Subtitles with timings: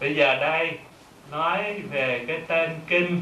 [0.00, 0.78] bây giờ đây,
[1.30, 3.20] nói về cái tên kinh.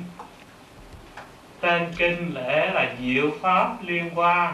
[1.60, 4.52] Tên kinh lễ là diệu pháp liên hoa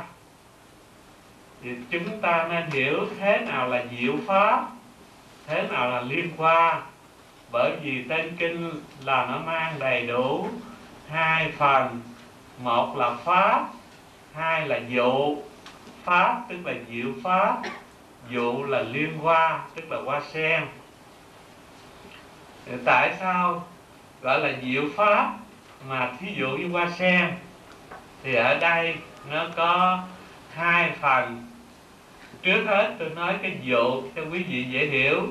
[1.62, 4.66] thì chúng ta nên hiểu thế nào là diệu pháp,
[5.46, 6.82] thế nào là liên hoa
[7.53, 8.71] bởi vì tên kinh
[9.04, 10.49] là nó mang đầy đủ
[11.09, 12.01] hai phần.
[12.59, 13.67] Một là pháp,
[14.35, 15.37] hai là dụ.
[16.05, 17.57] Pháp tức là diệu pháp,
[18.30, 20.62] dụ là liên hoa tức là hoa sen
[22.66, 23.65] thì tại sao
[24.23, 25.34] gọi là diệu pháp
[25.89, 27.30] mà thí dụ như hoa sen?
[28.23, 28.95] Thì ở đây
[29.30, 29.98] nó có
[30.55, 31.47] hai phần.
[32.43, 35.27] Trước hết tôi nói cái dụ cho quý vị dễ hiểu.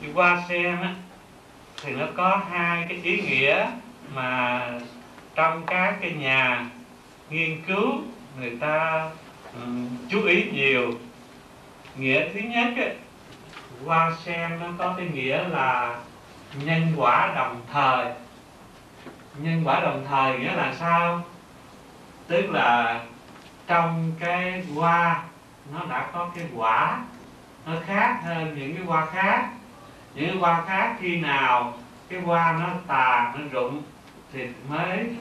[0.00, 0.94] Như hoa sen á,
[1.82, 3.66] thì nó có hai cái ý nghĩa
[4.14, 4.62] mà
[5.34, 6.66] trong các cái nhà
[7.30, 8.00] nghiên cứu
[8.40, 9.10] người ta
[9.54, 10.92] um, chú ý nhiều.
[11.96, 12.94] Nghĩa thứ nhất ấy,
[13.84, 15.98] hoa sen nó có cái nghĩa là
[16.54, 18.06] nhân quả đồng thời.
[19.38, 21.20] Nhân quả đồng thời nghĩa là sao?
[22.28, 23.00] Tức là
[23.66, 25.22] trong cái hoa,
[25.74, 26.98] nó đã có cái quả,
[27.66, 29.48] nó khác hơn những cái hoa khác.
[30.14, 31.72] Những cái hoa khác khi nào
[32.08, 33.82] cái hoa nó tàn nó rụng
[34.32, 35.16] thì mới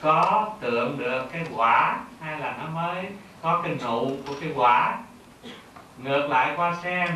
[0.00, 3.06] có tượng được cái quả, hay là nó mới
[3.42, 4.98] có cái nụ của cái quả.
[5.98, 7.08] Ngược lại hoa sen,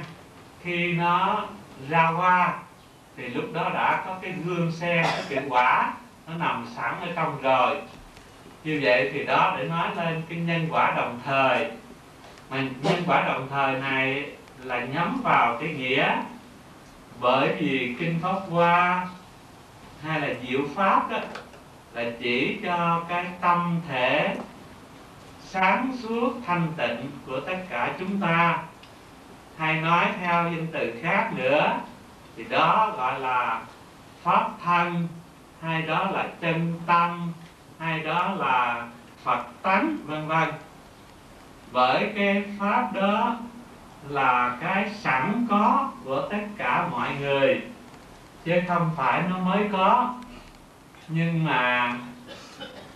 [0.62, 1.44] khi nó
[1.88, 2.54] ra hoa
[3.16, 5.92] thì lúc đó đã có cái gương sen, cái quả,
[6.26, 7.76] nó nằm sẵn ở trong rồi
[8.64, 11.70] như vậy thì đó để nói lên cái nhân quả đồng thời.
[12.50, 14.30] Mà nhân quả đồng thời này
[14.62, 16.16] là nhắm vào cái nghĩa
[17.20, 19.08] bởi vì kinh pháp hoa
[20.02, 21.18] hay là diệu pháp đó
[21.92, 24.36] là chỉ cho cái tâm thể
[25.40, 28.62] sáng suốt thanh tịnh của tất cả chúng ta.
[29.56, 31.78] Hay nói theo danh từ khác nữa
[32.36, 33.62] thì đó gọi là
[34.22, 35.08] pháp thân
[35.60, 37.32] hay đó là chân tâm
[37.78, 38.86] hay đó là
[39.22, 40.48] phật tánh, vân vân.
[41.72, 43.36] Bởi cái pháp đó
[44.08, 47.62] là cái sẵn có của tất cả mọi người,
[48.44, 50.14] chứ không phải nó mới có.
[51.08, 51.94] Nhưng mà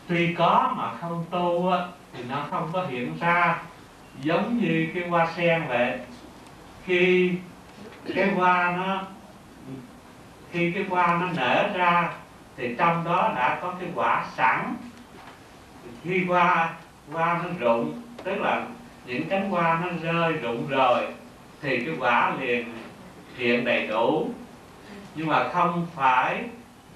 [0.09, 1.73] tuy có mà không tu
[2.13, 3.59] thì nó không có hiện ra.
[4.21, 5.99] Giống như cái hoa sen vậy.
[6.85, 7.33] Khi
[8.15, 9.03] cái hoa nó
[10.53, 12.11] khi cái hoa nó nở ra
[12.57, 14.75] thì trong đó đã có cái quả sẵn.
[16.05, 16.71] Khi hoa
[17.13, 18.63] hoa nó rụng, tức là
[19.07, 21.07] những cánh hoa nó rơi rụng rồi,
[21.63, 22.73] thì cái quả liền
[23.37, 24.31] hiện đầy đủ.
[25.15, 26.45] Nhưng mà không phải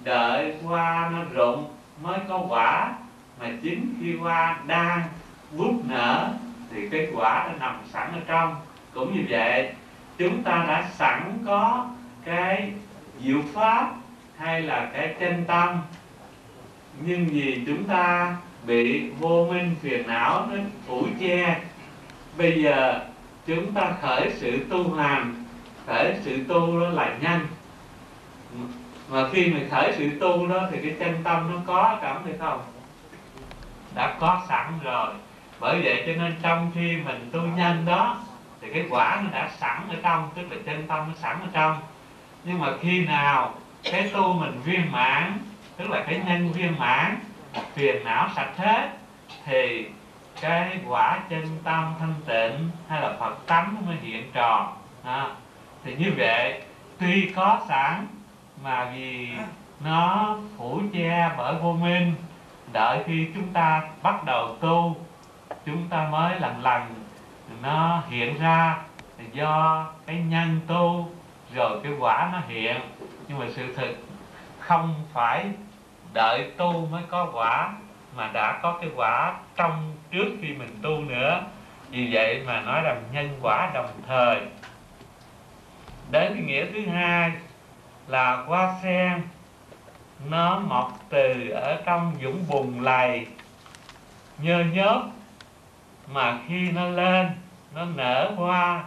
[0.05, 1.69] đợi hoa nó rụng
[2.03, 2.93] mới có quả,
[3.41, 5.03] mà chính khi hoa đang
[5.57, 6.29] bút nở
[6.71, 8.57] thì cái quả đã nằm sẵn ở trong.
[8.95, 9.73] Cũng như vậy,
[10.19, 11.87] chúng ta đã sẵn có
[12.25, 12.73] cái
[13.25, 13.95] diệu pháp
[14.39, 15.81] hay là cái chân tâm.
[17.01, 20.57] Nhưng vì chúng ta bị vô minh phiền não nó
[20.87, 21.61] phủ che.
[22.39, 23.01] Bây giờ
[23.47, 25.45] chúng ta khởi sự tu hành,
[25.87, 27.47] khởi sự tu đó là nhanh.
[29.09, 32.33] Mà khi mình khởi sự tu đó thì cái chân tâm nó có cảm thấy
[32.39, 32.61] không?
[33.95, 35.09] Đã có sẵn rồi.
[35.61, 38.17] Bởi vậy cho nên trong khi mình tu nhanh đó,
[38.61, 41.47] thì cái quả nó đã sẵn ở trong, tức là chân tâm nó sẵn ở
[41.53, 41.77] trong
[42.45, 43.55] nhưng mà khi nào
[43.85, 45.39] cái tu mình viên mãn
[45.77, 47.19] tức là cái nhân viên mãn
[47.75, 48.91] phiền não sạch hết
[49.45, 49.89] thì
[50.41, 54.73] cái quả chân tâm thanh tịnh hay là phật tánh mới hiện tròn.
[55.05, 55.27] À,
[55.85, 56.63] thì như vậy
[56.99, 58.07] tuy có sẵn
[58.63, 59.29] mà vì
[59.85, 62.15] nó phủ che bởi vô minh
[62.73, 64.97] đợi khi chúng ta bắt đầu tu
[65.67, 66.83] chúng ta mới lần lần
[67.63, 68.77] nó hiện ra
[69.33, 71.11] do cái nhân tu
[71.55, 72.77] rồi cái quả nó hiện.
[73.29, 73.97] Nhưng mà sự thực,
[74.59, 75.47] không phải
[76.13, 77.73] đợi tu mới có quả,
[78.17, 81.43] mà đã có cái quả trong trước khi mình tu nữa.
[81.91, 84.41] Vì vậy mà nói rằng nhân quả đồng thời.
[86.11, 87.33] Đến cái nghĩa thứ hai
[88.07, 89.23] là hoa sen,
[90.29, 93.27] nó mọc từ ở trong dũng bùn lầy.
[94.39, 95.03] Nhơ nhớp,
[96.13, 97.31] mà khi nó lên,
[97.75, 98.85] nó nở hoa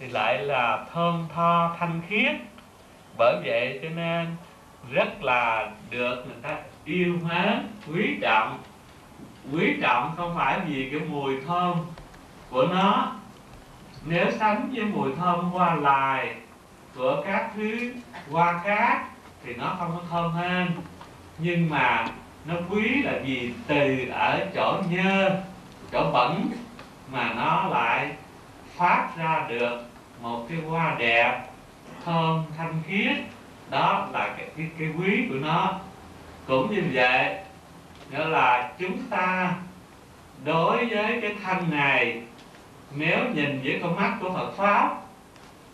[0.00, 2.32] thì lại là thơm tho, thanh khiết.
[3.18, 4.36] Bởi vậy cho nên
[4.90, 8.58] rất là được người ta yêu mến, quý trọng.
[9.52, 11.76] Quý trọng không phải vì cái mùi thơm
[12.50, 13.12] của nó.
[14.04, 16.34] Nếu sánh với mùi thơm hoa lài
[16.96, 17.92] của các thứ
[18.30, 19.02] hoa cát
[19.44, 20.68] thì nó không có thơm hơn.
[21.38, 22.06] Nhưng mà
[22.44, 25.30] nó quý là vì từ ở chỗ nhơ,
[25.92, 26.50] chỗ bẩn
[27.12, 28.10] mà nó lại
[28.76, 29.89] phát ra được
[30.22, 31.42] một cái hoa đẹp
[32.04, 33.16] thơm thanh khiết.
[33.70, 35.80] Đó là cái, cái, cái quý của nó.
[36.46, 37.36] Cũng như vậy
[38.10, 39.54] nghĩa là chúng ta
[40.44, 42.22] đối với cái thanh này
[42.94, 44.96] nếu nhìn với con mắt của Phật pháp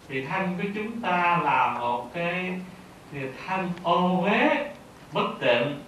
[0.09, 2.61] thì thanh của chúng ta là một cái
[3.13, 4.71] thì thanh ô uế
[5.13, 5.81] bất tịnh.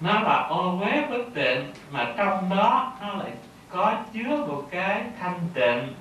[0.00, 3.30] Nó là ô uế bất tịnh mà trong đó nó lại
[3.68, 5.94] có chứa một cái thanh tịnh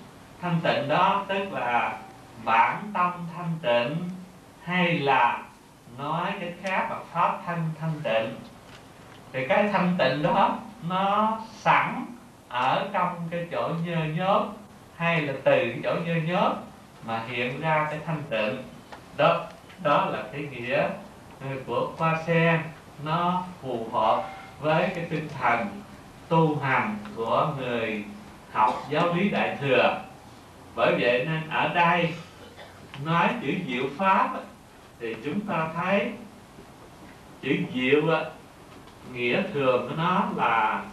[0.44, 1.98] thanh tịnh đó, tức là
[2.44, 4.10] bản tâm thanh tịnh,
[4.63, 5.44] hay là
[5.98, 8.36] nói cái khác là pháp thanh thanh tịnh.
[9.34, 10.57] Thì cái thanh tịnh đó,
[10.88, 12.06] nó sẵn
[12.50, 14.44] ở trong cái chỗ nhơ nhớp,
[14.95, 16.54] hay là từ cái chỗ nhơ nhớp
[17.06, 18.63] mà hiện ra cái thanh tịnh.
[19.18, 19.45] Đó
[19.84, 20.88] đó là cái nghĩa
[21.68, 22.62] của hoa sen.
[23.04, 24.24] Nó phù hợp
[24.60, 25.68] với cái tinh thần
[26.30, 28.06] tu hành của người
[28.51, 30.00] học giáo lý đại thừa
[30.75, 32.14] bởi vậy nên ở đây
[33.06, 34.30] nói chữ diệu pháp
[35.00, 36.12] thì chúng ta thấy
[37.42, 38.02] chữ diệu
[39.14, 40.84] nghĩa thường của nó là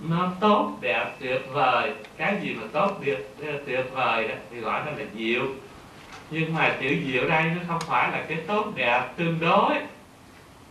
[0.00, 1.92] nó tốt đẹp tuyệt vời.
[2.16, 5.42] Cái gì mà tốt đẹp ờ, tuyệt vời đó, thì gọi nó là diệu.
[6.30, 9.74] Nhưng mà chữ diệu đây nó không phải là cái tốt đẹp tương đối.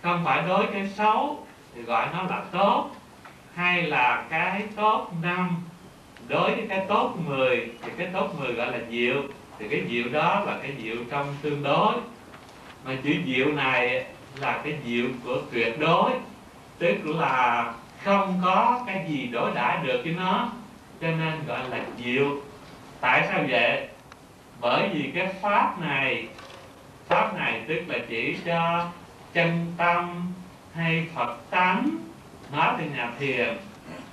[0.03, 1.45] Không phải đối cái xấu
[1.75, 2.89] thì gọi nó là tốt.
[3.55, 5.49] Hay là cái tốt năm
[6.27, 9.21] đối với cái tốt 10 thì cái tốt 10 gọi là diệu.
[9.59, 11.93] Thì cái diệu đó là cái diệu trong tương đối.
[12.85, 14.05] Mà chữ diệu này
[14.39, 16.11] là cái diệu của tuyệt đối.
[16.79, 20.49] Tức là không có cái gì đối đãi được với nó.
[21.01, 22.25] Cho nên gọi là diệu.
[23.01, 23.87] Tại sao vậy?
[24.61, 26.27] Bởi vì cái pháp này
[27.07, 28.87] pháp này tức là chỉ cho
[29.33, 30.33] chân tâm
[30.73, 31.89] hay phật tánh,
[32.51, 33.57] nói từ nhà thiền.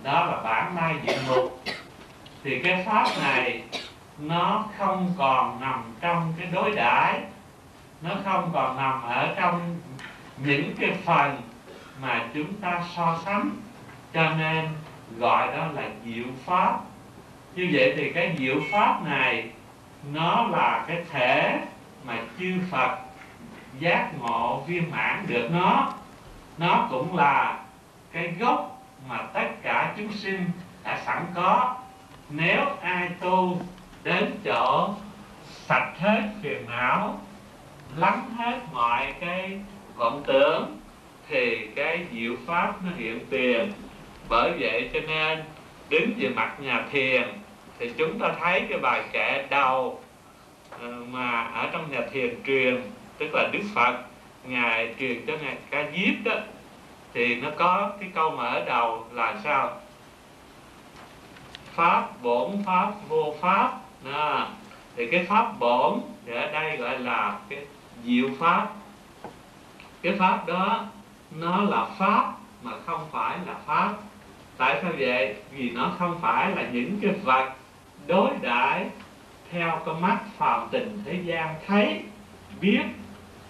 [0.03, 1.63] Đó là bản lai diện mục
[2.45, 3.63] thì cái pháp này
[4.19, 7.21] nó không còn nằm trong cái đối đãi.
[8.03, 9.77] Nó không còn nằm ở trong
[10.45, 11.41] những cái phần
[12.01, 13.51] mà chúng ta so sánh.
[14.13, 14.69] Cho nên
[15.19, 16.79] gọi đó là diệu pháp.
[17.55, 19.51] Như vậy thì cái diệu pháp này
[20.13, 21.61] nó là cái thể
[22.05, 22.99] mà chư Phật
[23.79, 25.93] giác ngộ viên mãn được nó.
[26.59, 27.59] Nó cũng là
[28.13, 30.51] cái gốc mà tất cả chúng sinh
[30.85, 31.77] đã sẵn có
[32.37, 33.61] nếu ai tu
[34.05, 34.95] đến chỗ
[35.45, 37.21] sạch hết phiền não,
[37.97, 39.59] lắng hết mọi cái
[39.97, 40.79] vọng tưởng,
[41.29, 43.73] thì cái diệu pháp nó hiện tiền.
[44.29, 45.43] Bởi vậy cho nên,
[45.89, 47.23] đứng về mặt nhà thiền,
[47.79, 50.01] thì chúng ta thấy cái bài kệ đầu
[50.81, 52.83] ờ, mà ở trong nhà thiền truyền,
[53.19, 53.95] tức là đức phật,
[54.45, 56.41] ngài truyền cho ngài ca diếp đó,
[57.15, 59.81] thì nó có cái câu mở đầu là sao?
[61.75, 63.73] Pháp bổn pháp vô pháp.
[64.13, 64.49] À,
[64.97, 67.59] thì cái pháp bổn thì ở đây gọi là cái
[68.05, 68.69] diệu pháp.
[70.03, 70.85] Cái pháp đó
[71.31, 72.33] nó là pháp
[72.63, 73.93] mà không phải là pháp.
[74.57, 75.37] Tại sao vậy?
[75.53, 77.53] Vì nó không phải là những cái vật
[78.07, 78.87] đối đãi
[79.51, 82.03] theo con mắt phàm tình thế gian thấy
[82.61, 82.83] biết.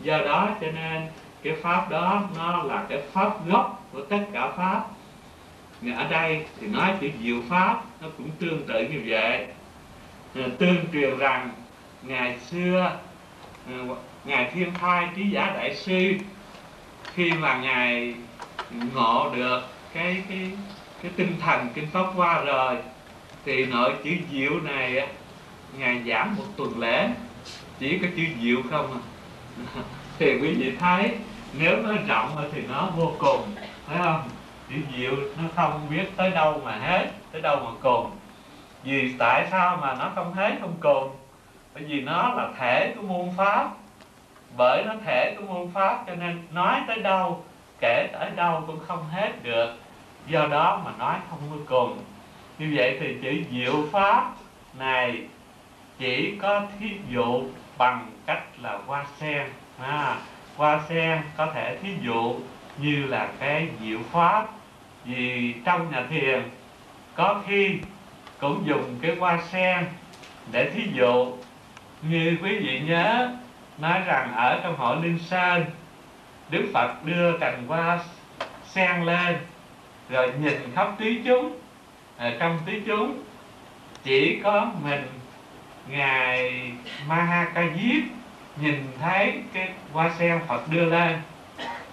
[0.01, 1.09] Do đó cho nên
[1.43, 4.85] cái pháp đó nó là cái pháp gốc của tất cả pháp
[5.93, 9.47] ở đây thì nói chữ diệu pháp nó cũng tương tự như vậy.
[10.35, 11.51] Ờ, tương truyền rằng
[12.03, 12.99] ngày xưa
[13.69, 16.13] ờ, ngài thiên thai trí giả đại sư,
[17.15, 18.15] khi mà ngài
[18.95, 19.61] ngộ được
[19.95, 20.51] cái cái
[21.03, 22.77] cái tinh thần kinh pháp qua rồi,
[23.45, 25.09] thì nội chữ diệu này
[25.79, 27.09] ngài giảm một tuần lễ.
[27.79, 29.01] Chỉ có chữ diệu không à.
[30.19, 31.11] Thì quý vị thấy,
[31.59, 33.55] nếu nó rộng thì nó vô cùng,
[33.87, 34.23] phải không?
[34.69, 38.11] Chữ diệu nó không biết tới đâu mà hết tới đâu mà cùng.
[38.85, 41.17] Vì tại sao mà nó không hết không cùng?
[41.75, 43.71] Bởi vì nó là thể của môn pháp.
[44.57, 47.45] Bởi nó thể của môn pháp cho nên nói tới đâu
[47.81, 49.77] kể tới đâu cũng không hết được.
[50.27, 51.99] Do đó mà nói không có cùng.
[52.59, 54.33] Như vậy thì chữ diệu pháp
[54.79, 55.23] này
[55.99, 57.43] chỉ có thí dụ
[57.79, 59.47] bằng cách là hoa sen.
[59.81, 60.17] À,
[60.57, 62.35] hoa sen có thể thí dụ
[62.79, 64.47] như là cái diệu pháp
[65.05, 66.43] vì trong nhà thiền,
[67.15, 67.79] có khi
[68.41, 69.87] cũng dùng cái hoa sen
[70.53, 71.33] để thí dụ.
[72.03, 73.31] Như quý vị nhớ,
[73.79, 75.65] nói rằng ở trong hội linh sơn,
[76.51, 77.99] đức phật đưa cành hoa
[78.67, 79.37] sen lên,
[80.09, 81.59] rồi nhìn khắp tí chúng.
[82.17, 83.23] Ở trong tí chúng,
[84.05, 85.07] chỉ có mình,
[85.89, 86.63] ngài
[87.09, 88.03] ma ca diếp
[88.57, 91.19] nhìn thấy cái hoa sen phật đưa lên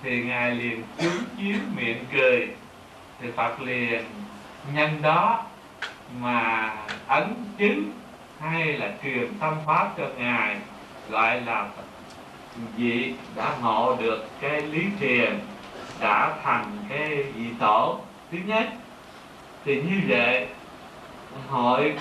[0.04, 2.48] thì ngài liền chứng chiếu miệng cười.
[3.22, 4.04] Thì phật liền
[4.74, 5.44] nhân đó
[6.20, 6.74] mà
[7.08, 7.92] ấn chứng
[8.40, 10.58] hay là truyền tâm pháp cho ngài,
[11.10, 11.70] gọi là
[12.78, 15.40] vị đã ngộ được cái lý thiền,
[16.00, 18.00] đã thành cái vị tổ.
[18.32, 18.70] Thứ nhất,
[19.66, 20.48] thì như vậy,
[21.48, 21.94] hội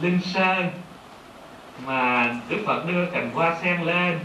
[0.00, 0.70] linh sơn
[1.86, 4.18] mà đức phật đưa cành hoa sen lên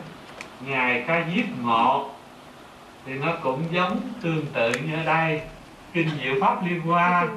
[0.66, 2.10] ngài ca diếp ngộ
[3.06, 5.42] thì nó cũng giống tương tự như ở đây.
[5.94, 7.28] Kinh diệu pháp liên hoa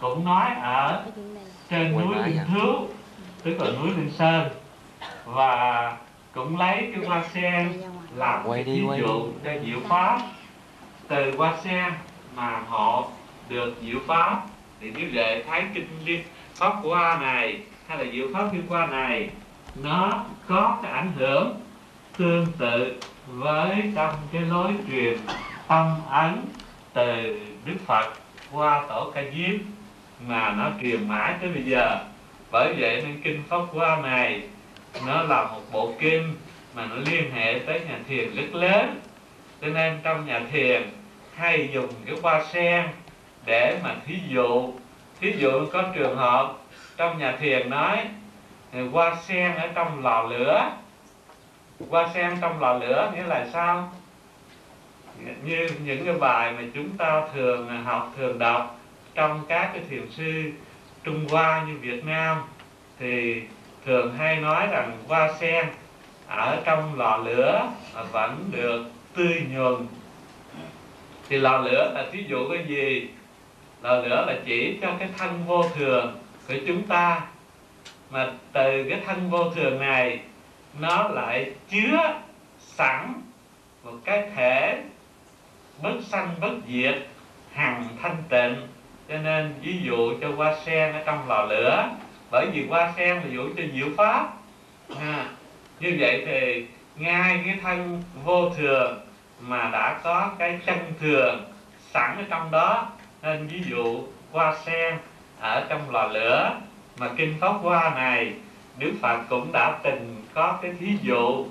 [0.00, 1.04] cũng nói ở
[1.70, 2.76] trên núi linh thước
[3.42, 4.48] tức là núi linh sơn.
[5.24, 5.96] Và
[6.32, 7.72] cũng lấy cái hoa sen
[8.16, 10.18] làm đi, ví dụ cho diệu pháp.
[11.08, 11.92] Từ hoa sen
[12.36, 13.04] mà họ
[13.48, 14.42] được diệu pháp
[14.80, 16.22] thì như vậy thấy kinh liên
[16.54, 19.30] pháp hoa này hay là diệu pháp liên hoa này
[19.82, 21.60] nó có cái ảnh hưởng
[22.16, 25.16] tương tự với trong cái lối truyền
[25.68, 26.44] tâm ấn
[26.92, 28.12] từ đức phật
[28.52, 29.60] qua tổ ca diếp
[30.26, 31.98] mà nó truyền mãi tới bây giờ.
[32.50, 34.42] Bởi vậy nên kinh pháp hoa này
[35.06, 36.34] nó là một bộ kinh
[36.74, 39.00] mà nó liên hệ tới nhà thiền rất lớn.
[39.60, 40.82] Cho nên trong nhà thiền
[41.34, 42.84] hay dùng cái hoa sen
[43.44, 44.72] để mà thí dụ.
[45.20, 46.52] Thí dụ có trường hợp
[46.96, 47.98] trong nhà thiền nói,
[48.92, 50.70] hoa sen ở trong lò lửa
[51.90, 53.92] hoa sen trong lò lửa nghĩa là sao?
[55.44, 58.80] Như những cái bài mà chúng ta thường học, thường đọc
[59.14, 60.42] trong các cái thiền sư
[61.04, 62.42] Trung Hoa như Việt Nam
[62.98, 63.42] thì
[63.86, 65.66] thường hay nói rằng hoa sen
[66.28, 67.70] ở trong lò lửa
[68.12, 69.86] vẫn được tươi nhuần.
[71.28, 73.08] Thì lò lửa là thí dụ cái gì?
[73.82, 76.16] Lò lửa là chỉ cho cái thân vô thường
[76.48, 77.20] của chúng ta.
[78.10, 80.20] Mà từ cái thân vô thường này
[80.78, 82.20] nó lại chứa
[82.58, 83.12] sẵn
[83.84, 84.82] một cái thể
[85.82, 86.94] bất sanh bất diệt
[87.52, 88.68] hằng thanh tịnh.
[89.08, 91.88] Cho nên ví dụ cho hoa sen ở trong lò lửa
[92.30, 94.32] bởi vì hoa sen là dụ cho diệu pháp.
[95.00, 95.26] À,
[95.80, 96.66] như vậy thì
[96.96, 99.00] ngay cái thân vô thường
[99.40, 101.44] mà đã có cái chân thường
[101.90, 102.88] sẵn ở trong đó
[103.22, 104.02] nên ví dụ
[104.32, 104.94] hoa sen
[105.40, 106.60] ở trong lò lửa
[106.98, 108.32] mà kinh pháp hoa này
[108.78, 111.46] đức phật cũng đã từng có cái thí dụ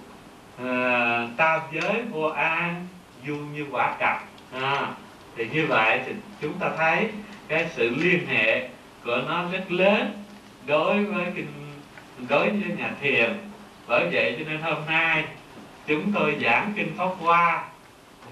[0.58, 2.88] ờ, à, tam giới vô an
[3.28, 4.24] du như quả cặp.
[4.52, 4.88] À,
[5.36, 7.10] thì như vậy thì chúng ta thấy
[7.48, 8.70] cái sự liên hệ
[9.06, 10.24] của nó rất lớn
[10.66, 11.48] đối với kinh
[12.30, 13.34] đối với nhà thiền.
[13.88, 15.24] Bởi vậy cho nên hôm nay
[15.88, 17.64] chúng tôi giảng kinh pháp hoa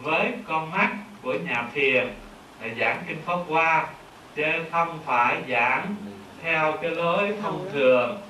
[0.01, 0.89] với con mắt
[1.21, 2.07] của nhà thiền.
[2.61, 3.87] Là giảng kinh pháp hoa
[4.35, 5.95] chứ không phải giảng
[6.43, 8.21] theo cái lối thông thường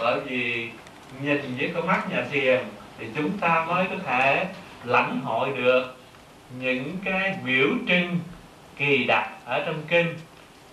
[0.00, 0.70] bởi vì
[1.22, 2.60] nhìn với con mắt nhà thiền
[2.98, 4.46] thì chúng ta mới có thể
[4.84, 5.96] lãnh hội được
[6.58, 8.18] những cái biểu trưng
[8.76, 10.14] kỳ đặc ở trong kinh.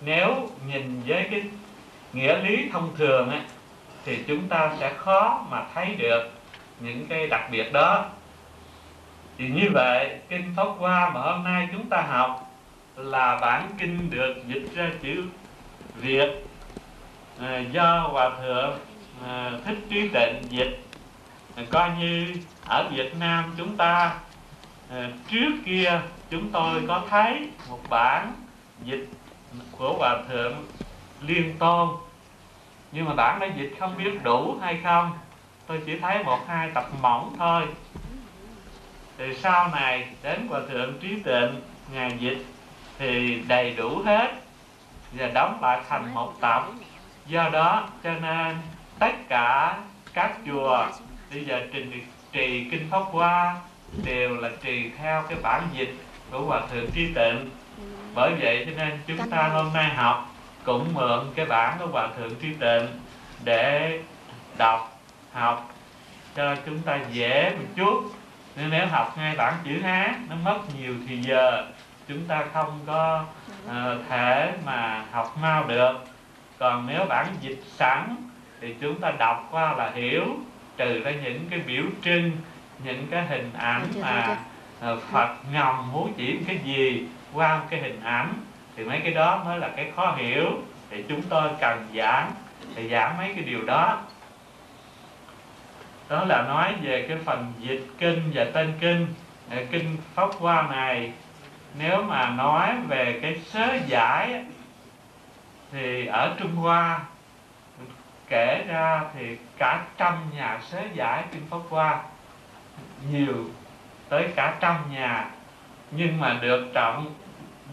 [0.02, 1.44] Nếu nhìn với cái
[2.14, 3.42] nghĩa lý thông thường ấy,
[4.06, 6.32] thì chúng ta sẽ khó mà thấy được
[6.80, 8.06] những cái đặc biệt đó.
[9.38, 12.52] Thì như vậy kinh pháp hoa mà hôm nay chúng ta học
[12.96, 15.24] là bản kinh được dịch ra chữ
[15.96, 16.30] việt
[17.42, 18.78] à, do hòa thượng
[19.24, 20.88] Ờ, thích trí tịnh dịch
[21.56, 22.34] ờ, coi như
[22.66, 24.20] ở việt nam chúng ta
[24.90, 28.34] ờ, trước kia chúng tôi có thấy một bản
[28.84, 29.10] dịch
[29.78, 30.66] của hòa thượng
[31.22, 31.90] liên tôn.
[32.92, 35.12] Nhưng mà bản đã dịch không biết đủ hay không?
[35.68, 37.64] Tôi chỉ thấy một, hai tập mỏng thôi.
[39.18, 41.62] Thì sau này đến hòa thượng trí tịnh
[41.94, 42.46] ngài dịch
[43.00, 44.32] thì đầy đủ hết
[45.12, 46.64] và đóng lại thành một tập.
[47.26, 48.58] Do đó cho nên
[49.00, 49.78] tất cả
[50.14, 50.88] các chùa
[51.32, 51.92] bây giờ trình
[52.32, 53.56] trì kinh pháp hoa
[54.06, 55.96] đều là trì theo cái bản dịch
[56.32, 57.50] của hòa thượng trí tịnh.
[58.16, 62.10] Bởi vậy cho nên chúng ta hôm nay học cũng mượn cái bản của hòa
[62.18, 62.88] thượng trí tịnh
[63.44, 64.00] để
[64.58, 65.00] đọc
[65.34, 65.74] học
[66.36, 68.12] cho chúng ta dễ một chút.
[68.56, 71.66] Nên nếu học ngay bản chữ hán nó mất nhiều thì giờ
[72.08, 73.26] chúng ta không có
[73.66, 73.72] uh,
[74.10, 75.94] thể mà học mau được.
[76.60, 78.16] Còn nếu bản dịch sẵn
[78.62, 80.26] thì chúng ta đọc qua là hiểu
[80.78, 82.32] trừ ra những cái biểu trưng
[82.84, 84.38] những cái hình ảnh mà
[84.92, 88.34] uh, Phật ngầm muốn chỉ cái gì qua cái hình ảnh.
[88.76, 90.46] Thì mấy cái đó mới là cái khó hiểu.
[90.90, 92.32] Thì chúng tôi cần giảng
[92.76, 94.02] thì giảng mấy cái điều đó.
[96.10, 99.08] Đó là nói về cái phần dịch kinh và tên kinh
[99.72, 101.12] kinh pháp hoa này.
[101.80, 104.46] Nếu mà nói về cái sớ giải
[105.72, 107.00] thì ở Trung Hoa
[108.30, 112.02] kể ra thì cả trăm nhà sớ giải kinh pháp hoa
[113.12, 113.46] nhiều
[114.10, 115.30] tới cả trăm nhà.
[115.92, 117.14] Nhưng mà được trọng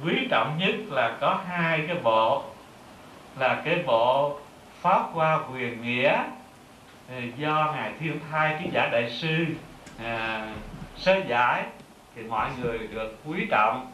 [0.04, 2.44] quý trọng nhất là có hai cái bộ
[3.38, 4.38] là cái bộ
[4.80, 6.22] pháp hoa quyền nghĩa
[7.36, 9.46] do ngài thiên thai ký giả đại sư
[10.04, 10.46] à,
[10.96, 11.64] sớ giải.
[12.16, 13.92] Thì mọi người được quý trọng.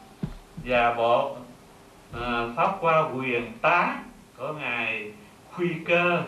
[0.65, 1.35] Và bộ
[2.21, 3.95] à, pháp qua quyền tá
[4.37, 5.11] của ngài
[5.51, 6.23] khuy cơ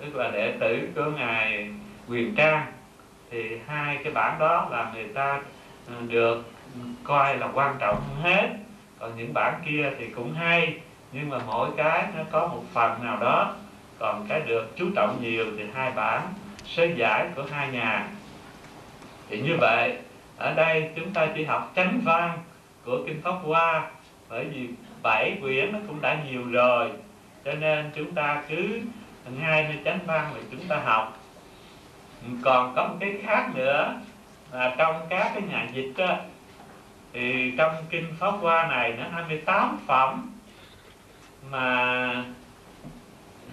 [0.00, 1.70] tức là đệ tử của ngài
[2.08, 2.66] quyền trang.
[3.30, 5.40] Thì hai cái bản đó là người ta
[5.86, 8.48] ừ, được ừ, coi là quan trọng hơn hết.
[8.98, 10.78] Còn những bản kia thì cũng hay,
[11.12, 13.54] nhưng mà mỗi cái nó có một phần nào đó.
[13.98, 16.22] Còn cái được chú trọng nhiều thì hai bản
[16.64, 18.08] sơ giải của hai nhà.
[19.28, 19.96] Thì như vậy,
[20.38, 22.38] ở đây chúng ta chỉ học chánh văn
[22.84, 23.90] của kinh pháp hoa,
[24.28, 24.68] bởi vì
[25.02, 26.90] bảy quyển nó cũng đã nhiều rồi.
[27.44, 28.80] Cho nên chúng ta cứ
[29.42, 31.18] hai nơi chánh văn là chúng ta học.
[32.42, 33.94] Còn có một cái khác nữa
[34.52, 36.16] là trong các cái nhà dịch đó,
[37.12, 40.30] thì trong kinh pháp hoa này nó 28 phẩm
[41.50, 42.24] mà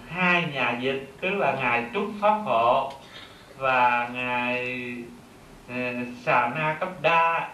[0.08, 2.92] hai nhà dịch tức là ngài trúc pháp hộ
[3.58, 4.86] và ngài
[5.68, 5.74] ờ,
[6.24, 7.50] xà na cấp đa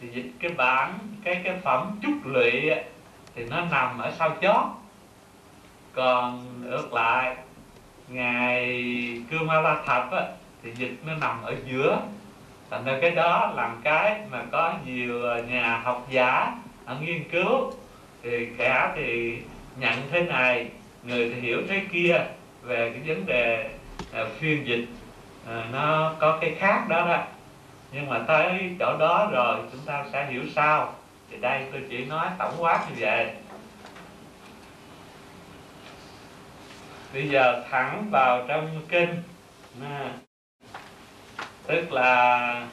[0.00, 2.70] thì dịch cái bản cái cái phẩm trúc lụy
[3.34, 4.66] thì nó nằm ở sau chót.
[5.92, 7.36] Còn ngược lại
[8.08, 8.82] ngài
[9.30, 10.22] cư ma la thập á,
[10.62, 12.00] thì dịch nó nằm ở giữa.
[12.70, 17.72] Thành ra cái đó làm cái mà có nhiều nhà học giả ở nghiên cứu.
[18.22, 19.38] Thì cả thì
[19.76, 20.68] nhận thế này
[21.02, 22.20] người thì hiểu thế kia
[22.62, 23.70] về cái vấn đề
[24.22, 24.86] uh, phiên dịch.
[25.44, 27.24] Uh, nó có cái khác đó đó.
[27.92, 30.94] Nhưng mà tới chỗ đó rồi chúng ta sẽ hiểu sao.
[31.30, 33.30] Thì đây tôi chỉ nói tổng quát như vậy.
[37.16, 39.22] Bây giờ thẳng vào trong kinh.
[39.82, 40.10] À,
[41.66, 42.66] tức là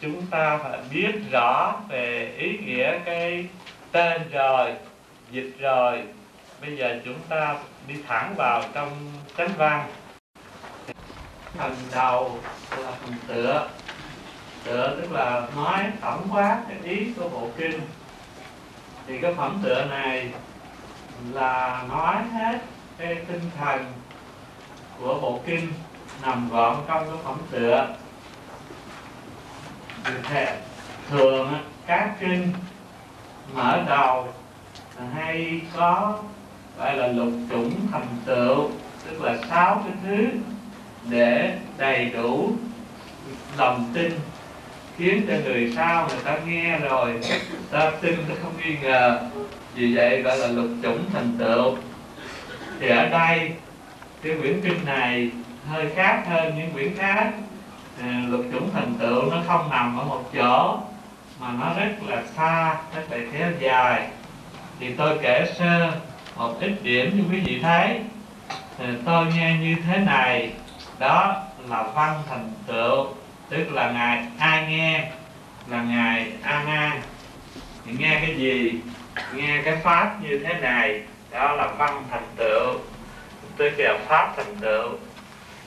[0.00, 3.46] chúng ta phải biết rõ về ý nghĩa cái
[3.92, 4.74] tên rồi
[5.30, 6.02] dịch rồi.
[6.60, 7.56] Bây giờ chúng ta
[7.88, 9.88] đi thẳng vào trong chánh văn.
[11.56, 12.38] Phần đầu
[12.70, 13.68] là phần tựa.
[14.64, 17.80] Tựa tức là nói tổng quát cái ý của bộ kinh.
[19.06, 20.30] Thì cái phẩm tựa này
[21.32, 22.58] là nói hết
[23.02, 23.84] cái tinh thần
[25.00, 25.68] của bộ kinh
[26.22, 27.88] nằm gọn trong cái phẩm tựa.
[31.10, 31.52] Thường
[31.86, 32.52] các kinh
[33.54, 34.28] mở đầu
[35.14, 36.18] hay có
[36.78, 38.70] gọi là lục chủng thành tựu,
[39.06, 40.26] tức là sáu cái thứ
[41.08, 42.52] để đầy đủ
[43.58, 44.12] lòng tin,
[44.96, 47.20] khiến cho người sau người ta nghe rồi
[47.70, 49.20] ta tin ta không nghi ngờ.
[49.74, 51.76] Vì vậy gọi là lục chủng thành tựu
[52.82, 53.52] thì ở đây.
[54.22, 55.30] Cái quyển kinh này
[55.68, 57.30] hơi khác hơn những quyển khác.
[58.02, 60.78] À, lục chủng thành tựu nó không nằm ở một chỗ
[61.40, 64.08] mà nó rất là xa rất là kéo dài.
[64.80, 65.92] Thì tôi kể sơ
[66.36, 68.00] một ít điểm cho quý vị thấy.
[68.78, 70.52] Thì tôi nghe như thế này.
[70.98, 73.06] Đó là văn thành tựu
[73.48, 75.10] tức là ngài ai nghe
[75.66, 77.00] là ngài a nan
[77.86, 78.80] thì nghe cái gì?
[79.34, 82.74] Nghe cái pháp như thế này đó là văn thành tựu,
[83.56, 84.88] tức là pháp thành tựu.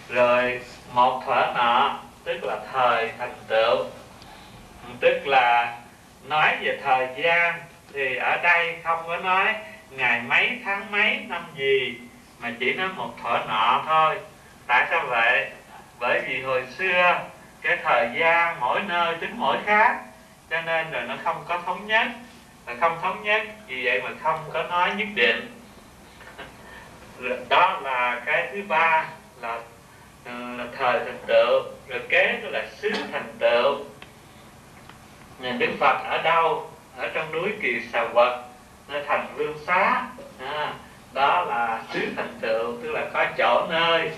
[0.10, 0.60] Rồi
[0.94, 3.78] một thở nọ tức là thời thành tựu.
[5.00, 5.78] Tức là
[6.24, 7.54] nói về thời gian,
[7.94, 9.56] thì ở đây không có nói
[9.90, 11.98] ngày mấy, tháng mấy, năm gì,
[12.40, 14.20] mà chỉ nói một thở nọ thôi.
[14.68, 15.52] Tại sao vậy?
[16.00, 17.20] Bởi vì hồi xưa,
[17.62, 19.98] cái thời gian mỗi nơi tính mỗi khác,
[20.50, 22.08] cho nên rồi nó không có thống nhất.
[22.66, 25.55] Mà không thống nhất, vì vậy mà không có nói nhất định.
[27.30, 29.06] Dạ, đó là cái thứ ba
[29.42, 29.60] là,
[30.26, 33.78] ờ, là thời thành tựu rồi kế đó là xứ thành tựu.
[35.40, 36.72] Nhà đức phật ở đâu?
[36.98, 38.32] Ở trong núi kỳ xà quật
[38.88, 40.08] nơi thành vương xá.
[40.40, 40.74] À,
[41.14, 44.12] đó là xứ thành tựu tức là có chỗ nơi.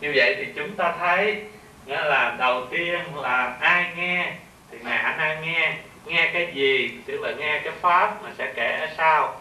[0.00, 1.42] Như vậy thì chúng ta thấy
[1.86, 4.32] nghĩa là đầu tiên là ai nghe
[4.70, 5.76] thì ngài anh ai nghe.
[6.06, 9.40] Nghe cái gì tức là nghe cái pháp mà sẽ kể ở sau.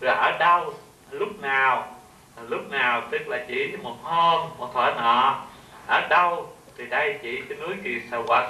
[0.00, 0.74] Rồi ở đâu
[1.10, 1.99] lúc nào
[2.48, 5.44] lúc nào tức là chỉ một hôm một thỏa nọ
[5.86, 6.48] ở đâu
[6.78, 8.44] thì đây chỉ cái núi kỳ sà quật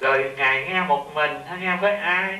[0.00, 2.38] rồi ngài nghe một mình hay nghe với ai?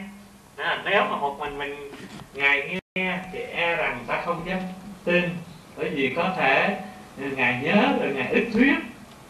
[0.56, 1.90] Đó, nếu mà một mình mình
[2.34, 4.58] ngài nghe thì e rằng ta không dám
[5.04, 5.24] tin.
[5.76, 6.76] Bởi vì có thể
[7.16, 8.74] ngài nhớ rồi ngài ít thuyết.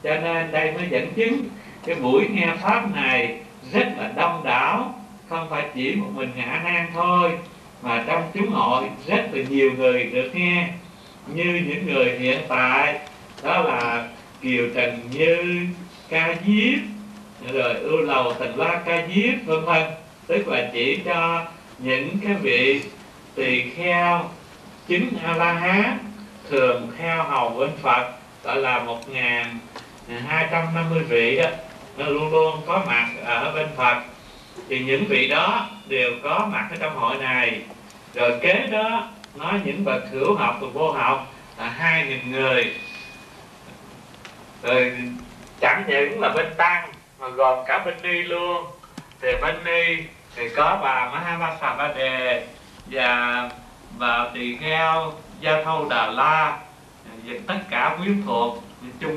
[0.02, 1.44] Cho nên đây mới dẫn chứng
[1.86, 3.40] cái buổi nghe pháp này
[3.72, 4.94] rất là đông đảo.
[5.28, 7.38] Không phải chỉ một mình ngã nan thôi
[7.82, 10.68] mà trong chúng hội rất là nhiều người được nghe
[11.26, 12.98] như những người hiện tại,
[13.42, 14.08] đó là
[14.42, 15.66] kiều trần như,
[16.08, 16.78] ca diếp,
[17.52, 19.82] rồi ưu lầu thành la ca diếp, vân vân.
[20.26, 21.44] Tức là chỉ cho
[21.78, 22.82] những cái vị
[23.34, 24.30] tỳ kheo
[24.88, 25.98] chính a la hán
[26.50, 28.12] thường theo hầu bên phật,
[28.44, 29.58] gọi là một ngàn
[30.26, 31.48] hai trăm năm mươi vị đó,
[31.96, 33.96] nó luôn luôn có mặt ở bên Phật.
[34.68, 37.60] Thì những vị đó đều có mặt ở trong hội này.
[38.14, 42.74] Rồi kế đó nói những bậc hữu học và vô học là hai nghìn người.
[44.62, 44.98] Rồi
[45.60, 48.64] chẳng những là bên tăng, mà gồm cả bên ni luôn.
[49.20, 50.04] Thì bên ni
[50.36, 52.46] thì có bà Mahavasa Ba Đề
[52.86, 53.50] và
[53.98, 56.58] bà tỳ kheo, Gia Thâu Đà La,
[57.24, 58.64] và tất cả quyến thuộc.
[59.00, 59.16] Chung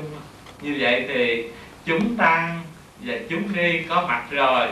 [0.60, 1.50] như vậy thì
[1.84, 2.62] chúng tăng
[3.00, 4.66] và chúng ni có mặt rồi.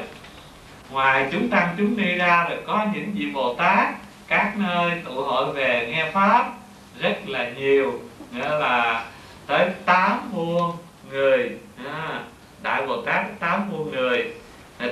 [0.91, 3.89] Ngoài chúng tăng, chúng ni ra rồi có những vị bồ tát
[4.29, 6.53] các nơi tụ hội về nghe pháp
[7.01, 8.01] rất là nhiều.
[8.33, 9.05] Nghĩa là
[9.47, 10.77] tới tám muôn
[11.11, 11.51] người
[11.87, 12.21] à,
[12.63, 14.33] đại bồ tát tám muôn người.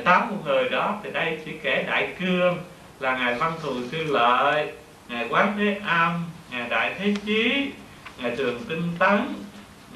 [0.05, 2.59] Tám muôn người đó, thì đây chỉ kể đại cương
[3.01, 4.73] là ngài văn thù sư lợi,
[5.09, 7.71] ngài quán thế âm, ngài đại thế chí,
[8.19, 9.35] ngài thường tinh tấn,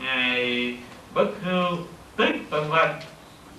[0.03, 0.75] ngài
[1.14, 1.79] bất hưu
[2.16, 2.88] tích, vân vân.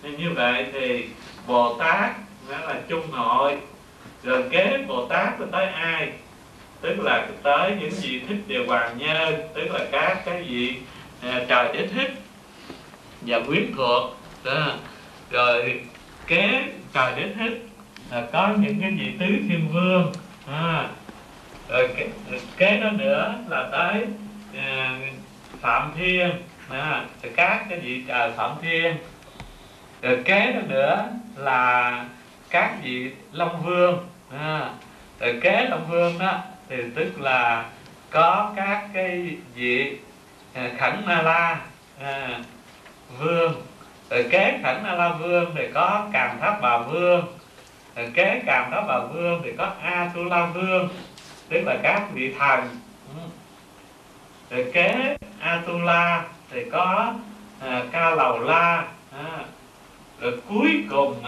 [0.04, 1.06] Như vậy thì
[1.48, 2.12] bồ tát,
[2.50, 3.58] nghĩa là chung hội
[4.24, 6.10] rồi kế bồ tát là tới ai?
[6.82, 10.78] Tức là tới những gì thích điều hoàng nhân tức là các cái gì
[11.22, 12.12] à, trời để thích
[13.22, 14.14] và quyến thuộc.
[14.44, 14.72] Đó.
[15.30, 15.82] rồi
[16.28, 17.68] kế trời để thích
[18.12, 20.12] là có những cái vị tứ thiên vương.
[20.52, 20.90] À,
[21.70, 22.08] rồi kế,
[22.58, 24.06] kế đó nữa là tới
[24.58, 25.00] à,
[25.62, 26.32] phạm thiên.
[26.70, 28.96] À, các cái vị trời phạm thiên.
[30.02, 32.06] Rồi kế đó nữa là
[32.50, 34.08] các vị long vương.
[34.40, 34.70] À,
[35.18, 37.66] từ kế long vương đó thì tức là
[38.10, 39.98] có các cái vị
[40.54, 41.62] à, khẩn na la
[42.02, 42.40] à,
[43.20, 43.54] vương.
[44.10, 47.26] Rồi kế khẩn na la vương thì có càm tháp bà vương.
[47.96, 50.90] Rồi kế càm tháp bà vương thì có a tu la vương
[51.50, 52.60] tức là các vị thần.
[53.16, 53.22] Ừ.
[54.50, 57.14] Rồi kế a tu la thì có
[57.62, 59.40] à, ca lầu la à,
[60.22, 61.24] rồi cuối cùng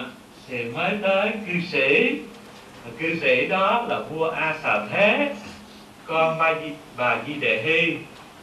[0.49, 2.19] thì mới tới cư sĩ.
[2.99, 5.35] Cư sĩ đó là vua a xà thế
[6.05, 7.97] con ba di bà di đề hy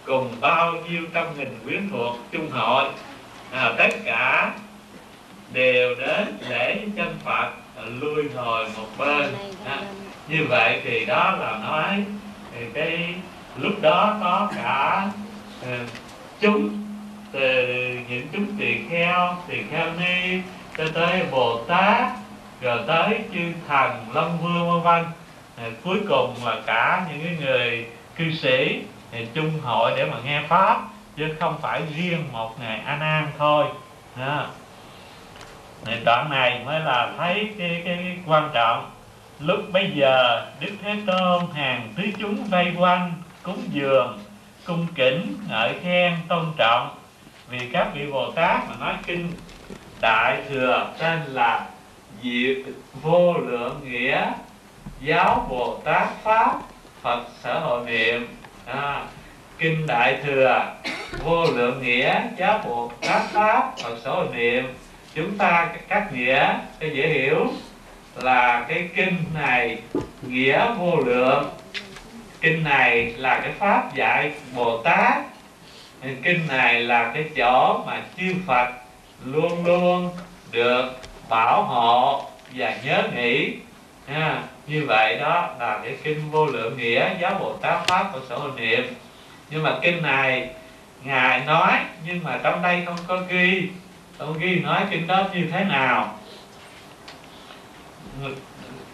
[0.05, 2.85] cùng bao nhiêu trăm nghìn quyến thuộc trung hội.
[3.53, 4.55] À, tất cả
[5.53, 9.35] đều đến lễ chân phật à, lui hồi một bên.
[9.65, 9.79] À,
[10.29, 12.05] như vậy thì đó là nói
[12.55, 13.15] thì cái
[13.59, 15.11] lúc đó có cả
[15.63, 15.89] uh,
[16.41, 16.83] chúng
[17.33, 17.67] từ
[18.09, 20.39] những chúng tỳ kheo tỳ kheo ni
[20.77, 22.13] cho tới bồ tát
[22.61, 25.05] rồi tới chư thần long vương vân vân.
[25.85, 27.87] Cuối cùng là cả những cái người
[28.17, 30.81] cư sĩ thì chung hội để mà nghe pháp
[31.17, 33.65] chứ không phải riêng một ngày a nan thôi.
[34.21, 34.47] Đó.
[35.85, 38.91] Thì đoạn này mới là thấy cái, cái, cái quan trọng.
[39.41, 43.13] Lúc bây giờ đức thế tôn hàng tứ chúng vây quanh
[43.43, 44.19] cúng dường
[44.67, 46.91] cung kính ngợi khen tôn trọng.
[47.49, 49.33] Vì các vị bồ tát mà nói kinh
[50.01, 51.67] đại thừa tên là
[52.23, 52.55] diệu
[53.03, 54.27] vô lượng nghĩa
[55.01, 56.59] giáo bồ tát pháp
[57.03, 58.29] phật sở hội niệm.
[58.67, 59.03] À,
[59.59, 60.75] kinh đại thừa
[61.25, 64.65] vô lượng nghĩa giáo bồ tát pháp phật sở hội niệm.
[65.15, 67.47] Chúng ta các nghĩa cho dễ hiểu
[68.17, 69.79] là cái kinh này
[70.23, 71.51] nghĩa vô lượng.
[72.41, 75.15] Kinh này là cái pháp dạy bồ tát.
[76.23, 78.69] Kinh này là cái chỗ mà chư phật
[79.25, 80.11] luôn luôn
[80.53, 80.85] được
[81.29, 82.25] bảo hộ
[82.55, 83.55] và nhớ nghĩ
[84.07, 84.43] ha.
[84.67, 88.37] như vậy đó là cái kinh vô lượng nghĩa, giáo bồ tát pháp của sở
[88.37, 88.95] hội niệm.
[89.51, 90.51] Nhưng mà kinh này,
[91.05, 91.73] ngài nói,
[92.07, 93.69] nhưng mà trong đây không có ghi.
[94.19, 96.19] Không ghi nói kinh đó như thế nào.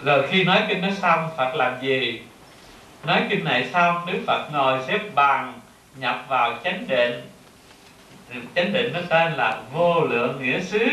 [0.03, 2.23] Rồi khi nói kinh đó xong, phật làm gì?
[3.05, 5.61] Nói kinh này xong, đức phật ngồi xếp bằng,
[5.97, 7.32] nhập vào chánh định
[8.55, 10.89] chánh định nó tên là vô lượng nghĩa xứ.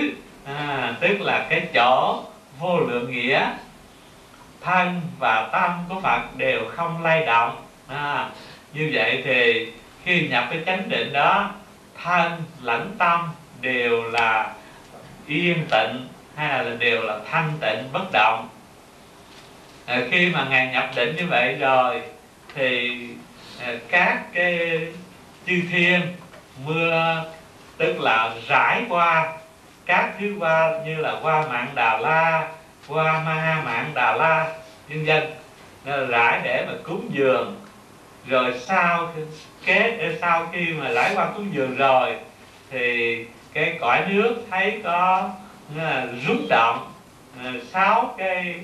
[0.46, 2.24] À, tức là cái chỗ
[2.60, 3.48] vô lượng nghĩa
[4.62, 7.56] thân và tâm của phật đều không lay động.
[7.88, 8.30] À,
[8.74, 9.68] như vậy thì
[10.04, 11.52] khi nhập cái chánh định đó
[12.04, 13.20] thân lẫn tâm
[13.62, 14.54] đều là
[15.28, 18.50] yên tịnh hay là đều là thanh tịnh bất động.
[19.86, 22.02] À, khi mà ngài nhập định như vậy rồi
[22.56, 23.00] thì
[23.62, 24.80] à, các cái
[25.48, 26.02] chư thiên
[26.66, 27.24] mưa,
[27.78, 29.34] tức là rải qua
[29.86, 32.48] các thứ qua như là qua mạng đà la,
[32.88, 34.54] qua ma mạng đà la
[34.88, 35.24] nhân dân
[36.10, 37.62] rải để mà cúng dường.
[38.28, 39.14] Rồi sau
[39.66, 42.16] kế sau khi mà rải qua cúng dường rồi,
[42.72, 43.18] thì
[43.54, 45.30] cái cõi nước thấy có
[45.80, 46.92] à, rung động
[47.44, 48.56] à, sáu cái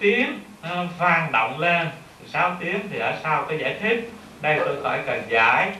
[0.00, 1.88] tiếng à, vang động lên.
[2.26, 4.10] Sáu tiếng thì ở sau có giải thích.
[4.40, 5.72] Đây tôi khỏi cần giải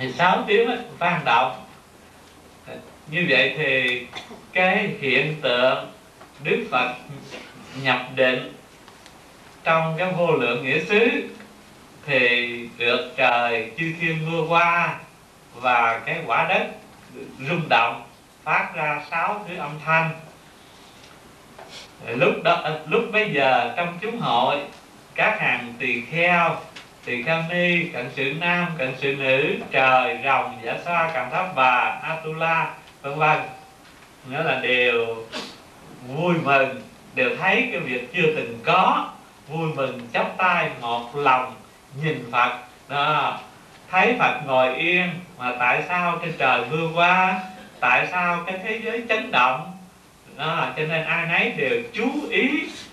[0.00, 1.64] thì sáu tiếng ấy, vang động.
[3.10, 4.06] Như vậy thì
[4.52, 5.92] cái hiện tượng
[6.44, 6.94] đức phật
[7.82, 8.52] nhập định
[9.64, 11.08] trong cái vô lượng nghĩa xứ
[12.06, 14.98] thì được trời chư thiên mưa qua
[15.54, 16.66] và cái quả đất
[17.48, 18.02] rung động
[18.44, 20.10] phát ra sáu thứ âm thanh.
[22.06, 24.56] Lúc đó lúc bây giờ trong chúng hội
[25.14, 26.56] các hàng tỳ kheo
[27.04, 31.54] tỳ kheo ni cận sự nam cận sự nữ trời rồng giả sa càn tháp
[31.54, 32.70] bà atula
[33.02, 33.38] vân vân.
[34.30, 35.16] Nghĩa là đều
[36.08, 36.82] vui mừng
[37.14, 39.08] đều thấy cái việc chưa từng có.
[39.48, 41.54] Vui mừng chắp tay một lòng
[42.02, 42.58] nhìn phật.
[42.88, 43.38] Đó.
[43.90, 47.40] Thấy phật ngồi yên mà tại sao trên trời mưa qua
[47.80, 49.72] tại sao cái thế giới chấn động?
[50.36, 52.48] Đó, cho nên ai nấy đều chú ý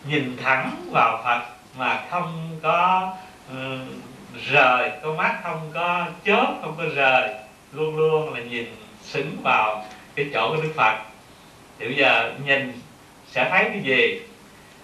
[0.07, 1.41] nhìn thẳng vào phật
[1.77, 3.13] mà không có
[3.49, 3.77] Ừ,
[4.51, 7.29] rời, con mắt không có chớp, không có rời,
[7.71, 8.65] luôn luôn là nhìn
[9.01, 10.97] xứng vào cái chỗ của đức phật.
[11.79, 12.73] Thì bây giờ nhìn
[13.27, 14.21] sẽ thấy cái gì?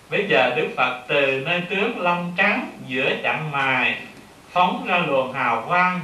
[0.09, 3.97] Bây giờ đức phật từ nơi tướng lông trắng giữa chặng mài,
[4.51, 5.99] phóng ra luồng hào quang,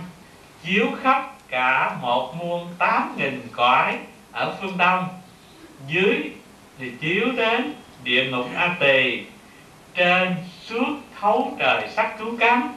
[0.64, 3.98] chiếu khắp cả một muôn tám nghìn cõi
[4.32, 5.08] ở phương đông.
[5.88, 6.32] Dưới
[6.80, 9.22] thì chiếu đến địa ngục a tỳ,
[9.96, 12.74] trên suốt thấu trời sắc cứu cánh.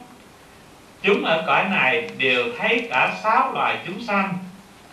[1.01, 4.33] Chúng ở cõi này đều thấy cả sáu loài chúng sanh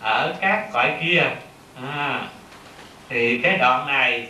[0.02, 1.22] ở các cõi kia.
[1.92, 2.20] À,
[3.08, 4.28] thì cái đoạn này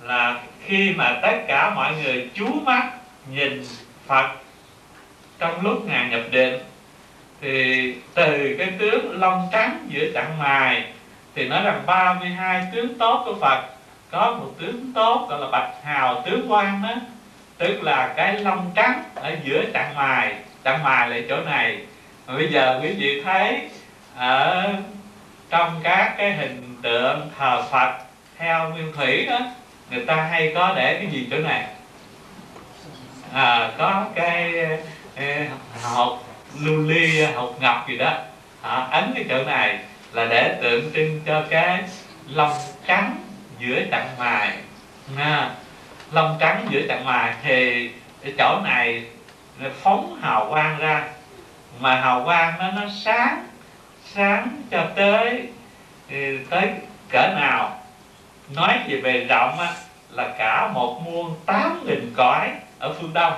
[0.00, 2.90] là khi mà tất cả mọi người chú mắt
[3.30, 3.64] nhìn
[4.06, 4.30] Phật
[5.38, 6.58] trong lúc ngài nhập định
[7.40, 10.84] thì từ cái tướng lông trắng giữa chặng mài
[11.34, 13.64] thì nói rằng 32 tướng tốt của Phật
[14.10, 16.94] có một tướng tốt gọi là bạch hào tướng quan đó
[17.62, 21.78] tức là cái lông trắng ở giữa chặng mài chặng mài là chỗ này.
[22.26, 23.60] Mà bây giờ quý vị thấy
[24.16, 24.68] ở
[25.50, 27.92] trong các cái hình tượng thờ Phật
[28.38, 29.38] theo nguyên thủy đó
[29.90, 31.64] người ta hay có để cái gì chỗ này?
[33.32, 34.52] À, có cái
[35.82, 36.22] hộp
[36.60, 38.18] lưu ly hộp ngọc gì đó.
[38.62, 39.78] À, ấn cái chỗ này
[40.12, 41.82] là để tượng trưng cho cái
[42.28, 43.16] lông trắng
[43.58, 44.50] giữa tặng mài.
[45.18, 45.50] À,
[46.12, 47.90] lông trắng giữa chặng mài thì
[48.22, 49.04] cái chỗ này
[49.82, 51.04] phóng hào quang ra.
[51.80, 53.46] Mà hào quang nó nó sáng
[54.04, 55.48] sáng cho tới
[56.10, 56.70] ừ, tới
[57.08, 57.78] cỡ nào.
[58.56, 59.72] Nói về bề rộng á,
[60.10, 63.32] là cả một muôn tám nghìn cõi ở phương đông.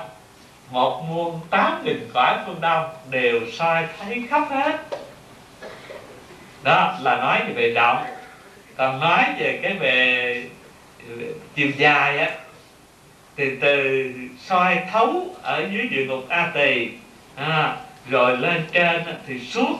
[0.69, 4.77] Một muôn tám nghìn cõi phương đông đều soi thấy khắp hết.
[6.63, 8.05] Đó là nói về bề rộng.
[8.77, 10.43] Còn nói về cái về
[11.55, 12.31] chiều dài á
[13.35, 16.89] từ từ soi thấu ở dưới địa ngục a tỳ
[17.35, 17.75] à,
[18.09, 19.77] rồi lên trên thì suốt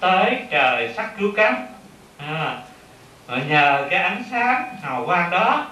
[0.00, 1.66] tới trời sắc cứu cánh.
[2.18, 2.58] À,
[3.26, 5.66] và nhờ cái ánh sáng hào quang đó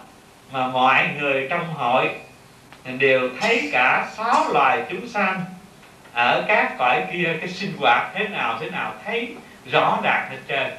[0.53, 2.11] mà mọi người trong hội
[2.99, 5.45] đều thấy cả sáu loài chúng sanh
[6.13, 9.35] ở các cõi kia cái sinh hoạt thế nào thế nào thấy
[9.73, 10.73] rõ ràng hết trơn.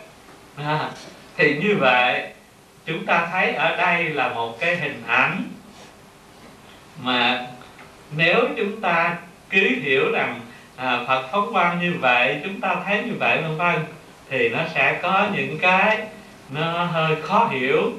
[0.67, 0.89] À,
[1.38, 2.28] thì như vậy
[2.86, 5.43] chúng ta thấy ở đây là một cái hình ảnh
[7.01, 7.47] mà
[8.15, 9.17] nếu chúng ta
[9.49, 10.39] cứ hiểu rằng
[10.75, 13.75] à, Phật phóng quang như vậy chúng ta thấy như vậy vân vân
[14.29, 15.97] thì nó sẽ có những cái
[16.49, 17.91] nó hơi khó hiểu.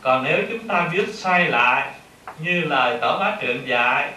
[0.00, 1.90] Còn nếu chúng ta biết xoay lại
[2.38, 4.10] như lời tổ bá trượng dạy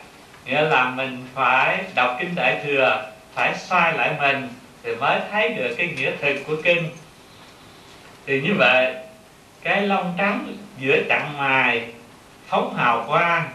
[0.45, 4.49] nghĩa là mình phải đọc kinh đại thừa phải xoay lại mình
[4.83, 6.89] thì mới thấy được cái nghĩa thực của kinh.
[8.25, 8.95] Thì như vậy
[9.63, 11.87] cái lông trắng giữa chặng mài
[12.47, 13.49] phóng hào quang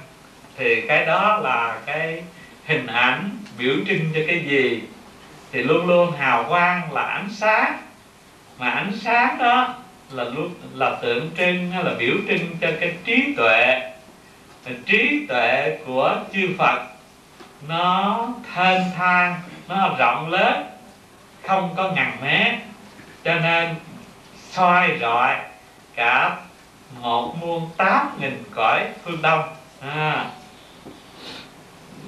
[0.57, 2.23] thì cái đó là cái
[2.67, 4.83] hình ảnh biểu trưng cho cái gì?
[5.53, 7.79] Thì luôn luôn hào quang là ánh sáng.
[8.59, 9.75] Mà ánh sáng đó
[10.11, 13.93] là luôn, là tượng trưng hay là biểu trưng cho cái trí tuệ?
[14.87, 16.83] Trí tuệ của chư Phật,
[17.69, 20.65] nó thênh thang, nó rộng lớn,
[21.47, 22.59] không có ngàn mé
[23.25, 23.75] cho nên
[24.51, 25.37] soi rọi
[25.95, 26.37] cả
[27.01, 29.43] một muôn tám nghìn cõi phương đông.
[29.81, 30.25] À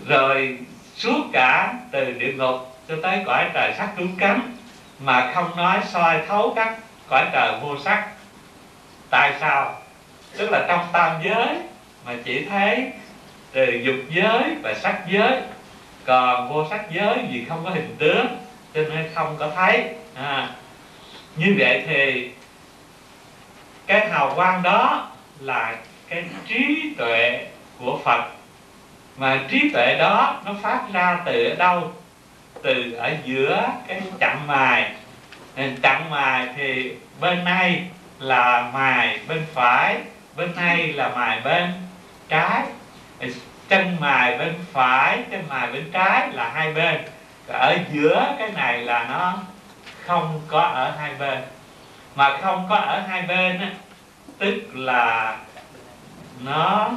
[0.09, 0.59] rồi
[0.97, 4.53] suốt cả từ địa ngục cho tới cõi trời sắc cứu cánh
[5.01, 6.77] mà không nói soi thấu các
[7.09, 8.09] cõi trời vô sắc.
[9.11, 9.75] Tại sao?
[10.37, 11.57] Tức là trong tam giới
[12.07, 12.93] mà chỉ thấy
[13.53, 15.41] từ dục giới và sắc giới
[16.05, 18.27] còn vô sắc giới vì không có hình tướng
[18.75, 19.85] cho nên không có thấy.
[20.15, 20.49] À,
[21.37, 22.31] như vậy thì
[23.87, 25.77] cái hào quang đó là
[26.09, 27.47] cái trí tuệ
[27.79, 28.38] của Phật
[29.19, 31.93] mà trí tuệ đó nó phát ra từ ở đâu?
[32.63, 34.93] Từ ở giữa cái chặng mài.
[35.83, 37.83] Chặng mài thì bên này
[38.19, 39.97] là mài bên phải
[40.37, 41.73] bên này là mài bên
[42.29, 42.63] trái.
[43.69, 47.01] Chân mài bên phải chân mài bên trái là hai bên.
[47.49, 49.39] Ở giữa cái này là nó
[50.07, 51.39] không có ở hai bên.
[52.15, 53.71] Mà không có ở hai bên á,
[54.39, 55.37] tức là
[56.45, 56.91] nó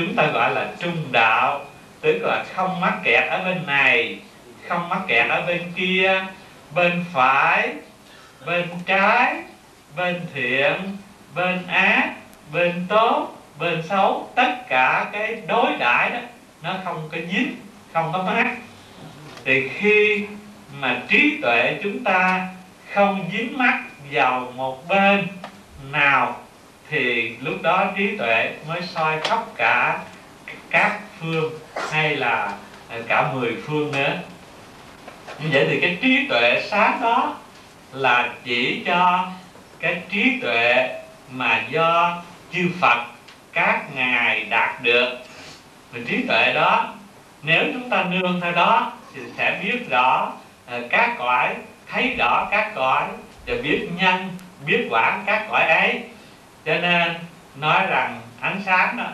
[0.00, 1.64] chúng ta gọi là trung đạo,
[2.00, 4.18] tức là không mắc kẹt ở bên này,
[4.68, 6.24] không mắc kẹt ở bên kia,
[6.74, 7.72] bên phải,
[8.46, 9.34] bên trái,
[9.96, 10.96] bên thiện,
[11.34, 12.14] bên ác,
[12.52, 16.20] bên tốt, bên xấu, tất cả cái đối đãi đó,
[16.62, 17.56] nó không có dính,
[17.92, 18.56] không có mắc.
[19.44, 20.26] Thì khi
[20.80, 22.48] mà trí tuệ chúng ta
[22.94, 25.26] không dính mắc vào một bên
[25.92, 26.36] nào
[26.90, 29.98] thì lúc đó trí tuệ mới soi khắp cả
[30.70, 31.52] các phương
[31.90, 32.54] hay là
[32.88, 34.18] à, cả mười phương nữa.
[35.38, 37.36] Như vậy thì cái trí tuệ sáng đó
[37.92, 39.28] là chỉ cho
[39.80, 40.88] cái trí tuệ
[41.30, 42.22] mà do
[42.52, 43.04] chư Phật
[43.52, 45.18] các ngài đạt được.
[45.92, 46.94] Và trí tuệ đó,
[47.42, 50.32] nếu chúng ta nương theo đó thì sẽ biết rõ
[50.66, 51.54] à, các cõi,
[51.90, 53.02] thấy rõ các cõi
[53.46, 54.30] và biết nhân,
[54.66, 56.02] biết quả các cõi ấy
[56.64, 57.14] cho nên
[57.56, 59.04] nói rằng ánh sáng đó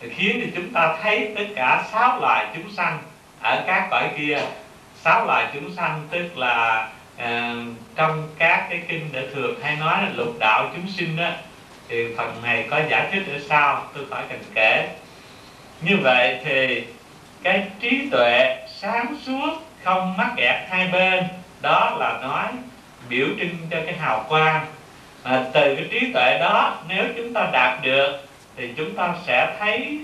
[0.00, 2.98] thì khiến cho chúng ta thấy tất cả sáu loài chúng sanh
[3.40, 4.38] ở các cõi kia.
[4.94, 7.22] Sáu loài chúng sanh tức là uh,
[7.94, 11.28] trong các cái kinh để thường hay nói là lục đạo chúng sinh đó
[11.88, 14.88] thì phần này có giải thích ở sau tôi khỏi cần kể.
[15.80, 16.84] Như vậy thì
[17.42, 19.50] cái trí tuệ sáng suốt
[19.84, 21.24] không mắc kẹt hai bên
[21.60, 22.46] đó là nói
[23.08, 24.66] biểu trưng cho cái hào quang
[25.26, 28.12] à, từ cái trí tuệ đó nếu chúng ta đạt được
[28.56, 29.98] thì chúng ta sẽ thấy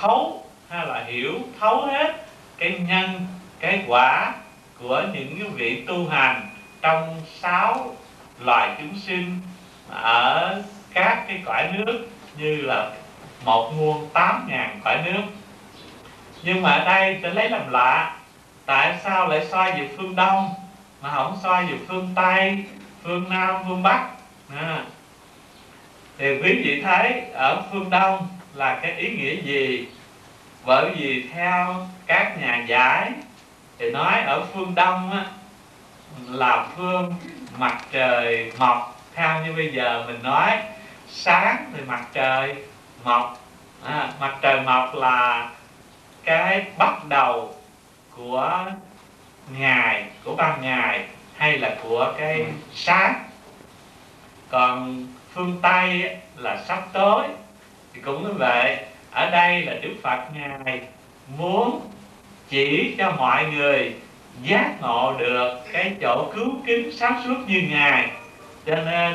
[0.00, 2.26] thấu hay là hiểu thấu hết
[2.58, 3.26] cái nhân
[3.60, 4.32] cái quả
[4.80, 6.48] của những cái vị tu hành
[6.82, 7.96] trong sáu
[8.40, 9.40] loài chúng sinh
[9.90, 10.62] ở
[10.94, 12.90] các cái cõi nước như là
[13.44, 15.22] một muôn tám ngàn cõi nước.
[16.42, 18.16] Nhưng mà ở đây sẽ lấy làm lạ
[18.66, 20.54] tại sao lại soi về phương đông
[21.02, 22.64] mà không soi về phương tây
[23.02, 24.08] phương nam phương bắc?
[24.60, 24.84] À.
[26.18, 29.88] thì quý vị thấy ở phương đông là cái ý nghĩa gì?
[30.64, 33.12] Bởi vì theo các nhà giải
[33.78, 35.24] thì nói ở phương đông á,
[36.28, 37.14] là phương
[37.58, 39.00] mặt trời mọc.
[39.14, 40.58] Theo như bây giờ mình nói
[41.08, 42.54] sáng thì mặt trời
[43.04, 43.40] mọc.
[43.84, 45.50] À, mặt trời mọc là
[46.24, 47.54] cái bắt đầu
[48.16, 48.64] của
[49.58, 51.04] ngày của ban ngày
[51.36, 53.23] hay là của cái sáng
[54.54, 57.28] còn phương tây là sắp tới.
[57.92, 58.78] Thì cũng như vậy
[59.10, 60.80] ở đây là đức phật ngài
[61.38, 61.80] muốn
[62.48, 63.94] chỉ cho mọi người
[64.42, 68.10] giác ngộ được cái chỗ cứu kính sáng suốt như ngài.
[68.66, 69.14] Cho nên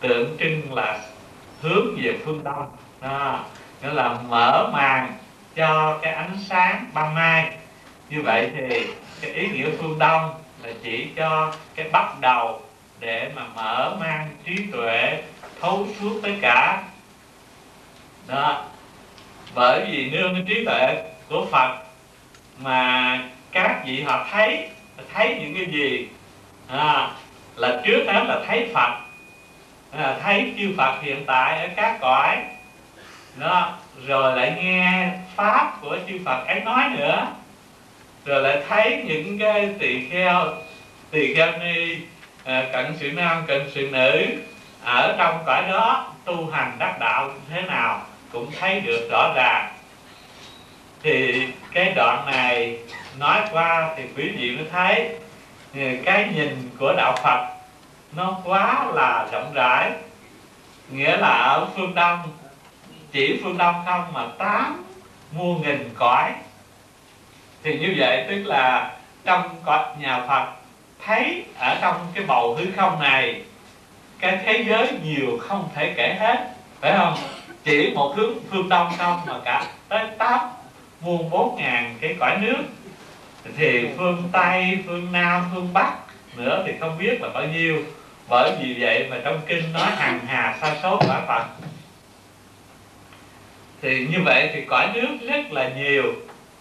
[0.00, 0.98] tượng trưng là
[1.62, 2.66] hướng về phương đông.
[3.00, 3.44] Đó
[3.82, 5.12] nghĩa là mở màn
[5.54, 7.50] cho cái ánh sáng ban mai.
[8.10, 8.86] Như vậy thì
[9.20, 12.62] cái ý nghĩa phương đông là chỉ cho cái bắt đầu
[13.00, 15.22] để mà mở mang trí tuệ
[15.60, 16.82] thấu suốt tất cả.
[18.26, 18.64] Đó.
[19.54, 21.78] Bởi vì nương cái trí tuệ của phật
[22.58, 23.18] mà
[23.52, 24.68] các vị họ thấy
[25.14, 26.08] thấy những cái gì
[26.68, 27.10] à,
[27.56, 28.90] là trước hết là thấy phật.
[29.92, 32.36] À, thấy chư Phật hiện tại ở các cõi.
[33.36, 33.78] Đó.
[34.06, 37.26] Rồi lại nghe pháp của chư Phật ấy nói nữa.
[38.24, 40.44] Rồi lại thấy những cái tỳ kheo
[41.10, 41.96] tỳ kheo ni
[42.48, 44.26] Ờ, cận sự nam, cận sự nữ,
[44.84, 49.72] ở trong cõi đó tu hành đắc đạo thế nào cũng thấy được rõ ràng.
[51.02, 52.78] Thì cái đoạn này
[53.18, 55.16] nói qua thì quý vị mới thấy
[56.04, 57.46] cái nhìn của đạo Phật
[58.12, 59.90] nó quá là rộng rãi.
[60.90, 62.18] Nghĩa là ở phương đông,
[63.12, 64.84] chỉ phương đông không mà tám
[65.32, 66.32] muôn nghìn cõi.
[67.62, 70.57] Thì như vậy tức là trong cõi nhà Phật
[71.04, 73.42] thấy ở trong cái bầu hư không này,
[74.18, 77.16] cái thế giới nhiều không thể kể hết, phải không?
[77.64, 80.40] Chỉ một hướng phương đông không mà cả tới tám,
[81.00, 82.62] muôn bốn ngàn cái cõi nước.
[83.56, 85.92] Thì phương tây, phương nam, phương bắc
[86.36, 87.82] nữa thì không biết là bao nhiêu.
[88.28, 91.44] Bởi vì vậy mà trong kinh nói hằng hà sa số quả phật
[93.82, 96.14] thì như vậy thì cõi nước rất là nhiều.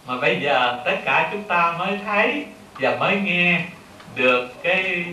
[0.07, 2.45] Mà bây giờ tất cả chúng ta mới thấy
[2.79, 3.61] và mới nghe
[4.17, 5.05] được cái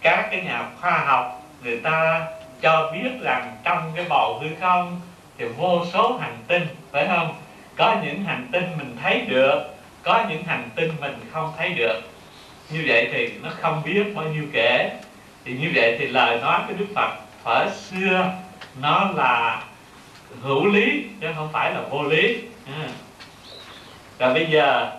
[0.00, 2.26] các cái nhà khoa học người ta
[2.60, 5.00] cho biết rằng trong cái bầu hư không
[5.38, 7.34] thì vô số hành tinh phải không?
[7.76, 12.00] Có những hành tinh mình thấy được có những hành tinh mình không thấy được.
[12.70, 14.90] Như vậy thì nó không biết bao nhiêu kể.
[15.44, 17.10] Thì như vậy thì lời nói của đức phật
[17.44, 18.32] thuở xưa
[18.80, 19.62] nó là
[20.42, 22.36] hữu lý chứ không phải là vô lý.
[24.18, 24.28] À.
[24.34, 24.90] bây giờ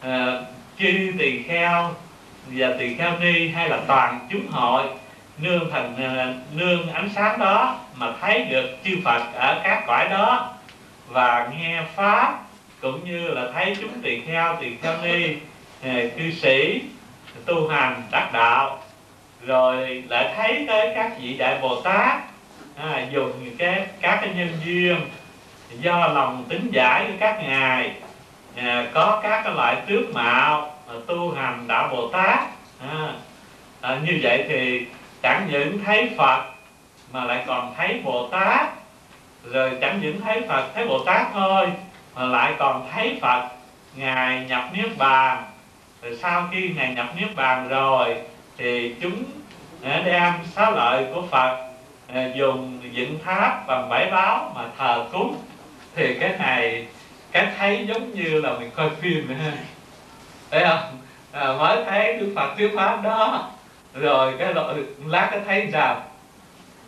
[0.00, 0.44] à, uh,
[0.78, 1.94] chư tỳ kheo
[2.52, 4.82] và tỳ kheo ni hay là toàn chúng hội
[5.38, 10.08] nương thần ờ, nương ánh sáng đó mà thấy được chư Phật ở các cõi
[10.10, 10.54] đó
[11.08, 12.38] và nghe pháp
[12.80, 15.34] cũng như là thấy chúng tỳ kheo tỳ kheo ni
[15.82, 16.82] ờ, cư sĩ
[17.46, 18.78] tu hành đắc đạo
[19.46, 22.18] rồi lại thấy tới các vị đại bồ tát
[22.76, 24.96] à, dùng cái các cái nhân duyên
[25.80, 27.92] do lòng tính giải của các ngài
[28.56, 32.38] à, có các cái loại tướng mạo Ờ, tu hành đạo bồ tát.
[32.80, 33.12] À,
[33.80, 34.86] à, như vậy thì
[35.22, 36.42] chẳng những thấy phật
[37.12, 38.68] mà lại còn thấy bồ tát.
[39.44, 41.66] Rồi chẳng những thấy phật thấy bồ tát thôi
[42.14, 43.48] mà lại còn thấy phật
[43.96, 45.44] ngài nhập niết bàn.
[46.02, 48.16] Rồi sau khi ngài nhập niết bàn rồi
[48.56, 49.24] thì chúng
[49.82, 51.68] à, đem xá lợi của phật
[52.14, 55.36] à, dùng dựng tháp bằng bảy báo mà thờ cúng.
[55.94, 56.86] Thì cái này
[57.32, 59.34] cái thấy giống như là mình coi phim nữa
[60.50, 60.98] thấy không?
[61.32, 63.50] À, mới thấy đức phật thuyết pháp đó.
[63.94, 64.54] Rồi cái
[65.06, 66.00] lát cái thấy rằng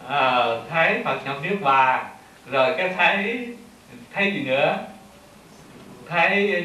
[0.08, 2.06] à, thấy phật nhập niết bàn.
[2.50, 3.48] Rồi cái thấy
[4.12, 4.78] thấy gì nữa?
[6.08, 6.64] Thấy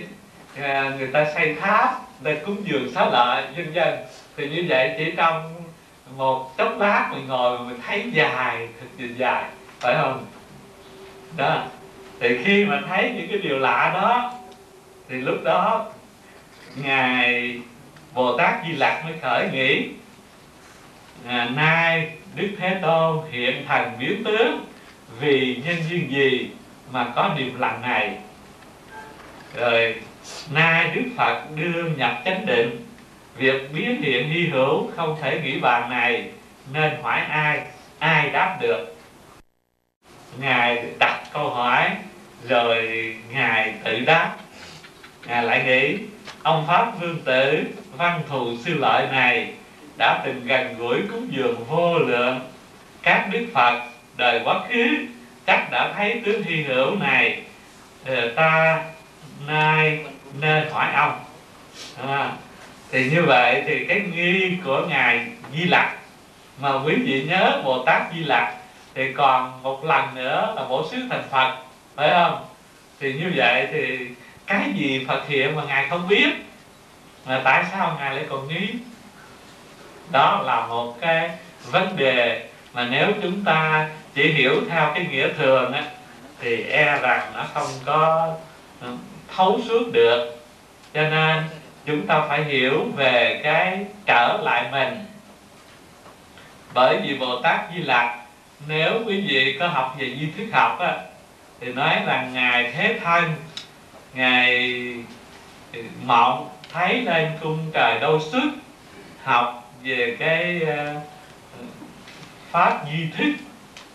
[0.61, 3.93] à, người ta xây tháp để cúng dường xá lợi vân vân.
[4.37, 5.53] Thì như vậy chỉ trong
[6.15, 9.43] một chốc lát mình ngồi mình thấy dài thật dài.
[9.79, 10.25] Phải không?
[11.37, 11.63] Đó.
[12.19, 14.31] Thì khi mà thấy những cái điều lạ đó
[15.09, 15.85] thì lúc đó
[16.75, 17.59] ngài
[18.13, 19.89] bồ tát di lặc mới khởi nghĩ
[21.27, 24.65] à, nay đức thế tôn hiện thần biến tướng
[25.19, 26.49] vì nhân duyên gì
[26.91, 28.17] mà có niềm lành này?
[29.55, 29.95] Rồi
[30.51, 32.85] nay đức phật đưa nhập chánh định
[33.37, 36.29] việc biến hiện hy hữu không thể nghĩ bàn này
[36.73, 37.61] nên hỏi ai
[37.99, 38.95] ai đáp được?
[40.39, 41.89] Ngài đặt câu hỏi
[42.47, 44.35] rồi ngài tự đáp.
[45.27, 45.97] Ngài lại nghĩ
[46.45, 47.63] ông pháp vương tử
[47.97, 49.53] văn thù sư lợi này
[49.97, 52.39] đã từng gần gũi cúng dường vô lượng.
[53.01, 53.81] Các đức phật
[54.17, 54.87] đời quá khứ
[55.47, 57.41] chắc đã thấy tướng hy hữu này.
[58.05, 58.83] Ờ, ta
[59.47, 60.05] nay
[60.41, 61.19] nên hỏi ông.
[62.07, 62.31] À,
[62.91, 65.95] thì như vậy thì cái nghi của ngài di lặc
[66.61, 68.53] mà quý vị nhớ bồ tát di lặc
[68.95, 71.55] thì còn một lần nữa là bổ xứ thành phật
[71.95, 72.45] phải không?
[72.99, 74.07] Thì như vậy thì
[74.47, 76.29] cái gì phật hiện mà ngài không biết
[77.25, 78.69] mà tại sao ngài lại còn nghi?
[80.11, 81.29] Đó là một cái
[81.71, 85.83] vấn đề mà nếu chúng ta chỉ hiểu theo cái nghĩa thường á,
[86.39, 88.33] thì e rằng nó không có
[88.81, 88.87] ừ,
[89.35, 90.37] thấu suốt được.
[90.93, 91.43] Cho nên
[91.85, 95.05] chúng ta phải hiểu về cái trở lại mình.
[96.73, 98.15] Bởi vì bồ tát di lặc,
[98.67, 100.97] nếu quý vị có học về di thức học á,
[101.59, 103.23] thì nói rằng ngài thế thân
[104.15, 104.93] ngài
[105.73, 108.51] ừ, mộng thấy lên cung trời đâu sức
[109.23, 111.01] học về cái ờ,
[112.51, 113.31] pháp di thức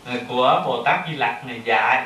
[0.05, 2.05] ờ, của bồ tát di lặc này dạy.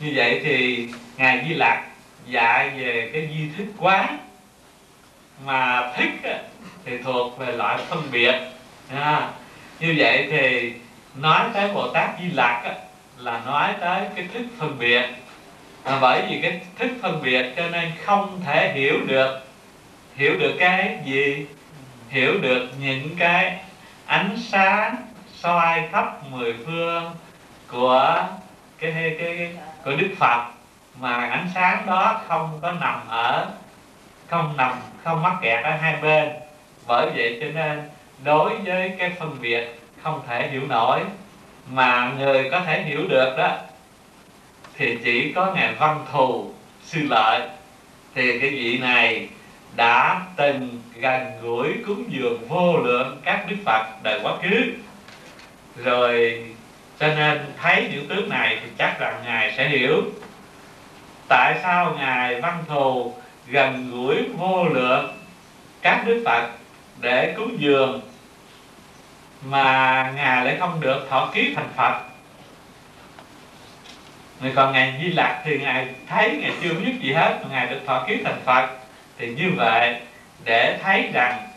[0.00, 1.84] Như vậy thì ngài di lặc
[2.26, 4.18] dạy về cái di thức quán
[5.44, 6.30] mà thức
[6.84, 8.34] thì thuộc về loại phân biệt
[8.90, 9.30] à,
[9.80, 10.72] như vậy thì
[11.14, 12.62] nói tới bồ tát di lặc
[13.18, 15.02] là nói tới cái thức phân biệt
[15.84, 19.40] à, bởi vì cái thức phân biệt cho nên không thể hiểu được.
[20.14, 21.46] Hiểu được cái gì?
[22.08, 23.58] Hiểu được những cái
[24.06, 24.96] ánh sáng
[25.34, 27.10] soi khắp mười phương
[27.68, 28.26] của
[28.78, 29.52] cái, cái, cái
[29.84, 30.44] của Đức Phật.
[30.98, 33.46] Mà ánh sáng đó không có nằm ở
[34.26, 34.72] không nằm
[35.04, 36.28] không mắc kẹt ở hai bên.
[36.86, 37.88] Bởi vậy cho nên
[38.24, 41.00] đối với cái phân biệt không thể hiểu nổi.
[41.70, 43.56] Mà người có thể hiểu được đó
[44.80, 46.52] thì chỉ có ngài văn thù
[46.84, 47.48] sư lợi.
[48.14, 49.28] Thì cái vị này
[49.76, 54.72] đã từng gần gũi cúng dường vô lượng các đức phật đời quá khứ.
[55.84, 56.44] Rồi,
[56.98, 60.02] cho nên thấy những tướng này thì chắc rằng ngài sẽ hiểu.
[61.28, 63.14] Tại sao ngài văn thù
[63.48, 65.14] gần gũi vô lượng
[65.82, 66.48] các đức phật
[67.00, 68.00] để cúng dường
[69.44, 72.09] mà ngài lại không được thọ ký thành phật?
[74.40, 77.66] Người còn ngài di lạc thì ngài thấy ngài chưa biết gì hết mà ngài
[77.66, 78.68] được thọ ký thành phật.
[79.18, 79.96] Thì như vậy
[80.44, 81.48] để thấy rằng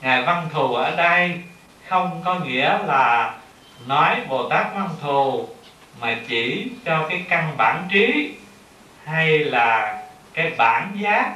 [0.00, 1.40] ngài văn thù ở đây
[1.88, 3.34] không có nghĩa là
[3.86, 5.48] nói bồ tát văn thù
[6.00, 8.34] mà chỉ cho cái căn bản trí
[9.04, 10.02] hay là
[10.34, 11.34] cái bản giác.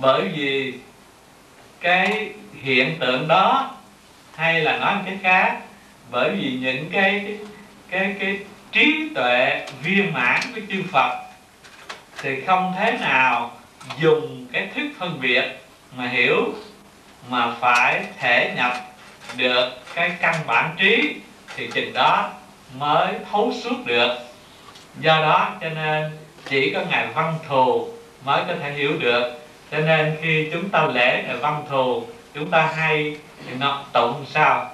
[0.00, 0.74] Bởi vì
[1.80, 2.30] cái
[2.62, 3.76] hiện tượng đó
[4.36, 5.58] hay là nói một cái khác
[6.10, 7.36] bởi vì những cái
[7.90, 8.38] cái, cái
[8.72, 11.18] trí tuệ viên mãn của chư Phật
[12.22, 13.50] thì không thế nào
[14.00, 15.44] dùng cái thức phân biệt
[15.96, 16.54] mà hiểu
[17.28, 18.72] mà phải thể nhập
[19.36, 21.16] được cái căn bản trí
[21.56, 22.30] thì trình đó
[22.78, 24.18] mới thấu suốt được.
[25.00, 26.18] Do đó cho nên
[26.48, 27.88] chỉ có ngài văn thù
[28.24, 29.38] mới có thể hiểu được.
[29.70, 33.16] Cho nên khi chúng ta lễ ngài văn thù, chúng ta hay
[33.58, 34.70] nó tụng sao?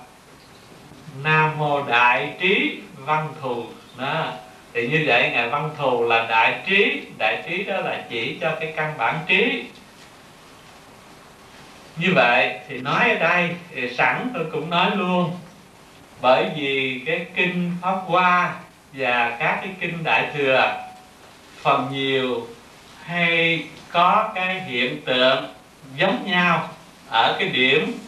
[1.23, 3.67] Nam mô đại trí văn thù
[3.99, 4.33] đó.
[4.73, 7.03] Thì như vậy ngài văn thù là đại trí.
[7.19, 9.65] Đại trí đó là chỉ cho cái căn bản trí.
[11.97, 15.33] Như vậy thì nói ở đây, thì sẵn tôi cũng nói luôn.
[16.21, 18.55] Bởi vì cái kinh pháp hoa
[18.93, 20.85] và các cái kinh đại thừa
[21.63, 22.47] phần nhiều
[23.05, 25.45] hay có cái hiện tượng
[25.97, 26.69] giống nhau
[27.09, 27.99] ở cái điểm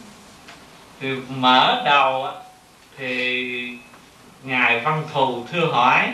[0.99, 2.27] thì mở đầu
[2.97, 3.77] thì
[4.43, 6.13] ngài văn thù thưa hỏi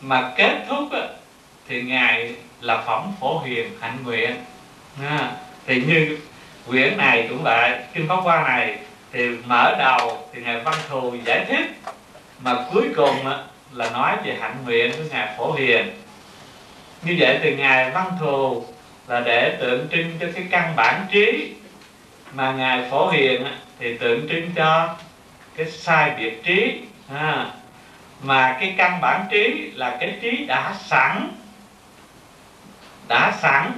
[0.00, 0.88] mà kết thúc
[1.68, 4.30] thì ngài là phẩm phổ hiền hạnh nguyện.
[5.08, 5.30] À,
[5.66, 6.18] thì như
[6.66, 8.78] quyển này cũng vậy kinh pháp hoa này
[9.12, 11.80] thì mở đầu thì ngài văn thù giải thích
[12.40, 13.16] mà cuối cùng
[13.72, 15.90] là nói về hạnh nguyện của ngài phổ hiền.
[17.02, 18.64] Như vậy thì ngài văn thù
[19.08, 21.52] là để tượng trưng cho cái căn bản trí
[22.32, 23.46] mà ngài phổ hiền
[23.78, 24.96] thì tượng trưng cho
[25.56, 26.80] cái sai biệt trí
[27.14, 27.46] à,
[28.22, 31.28] mà cái căn bản trí là cái trí đã sẵn
[33.08, 33.72] đã sẵn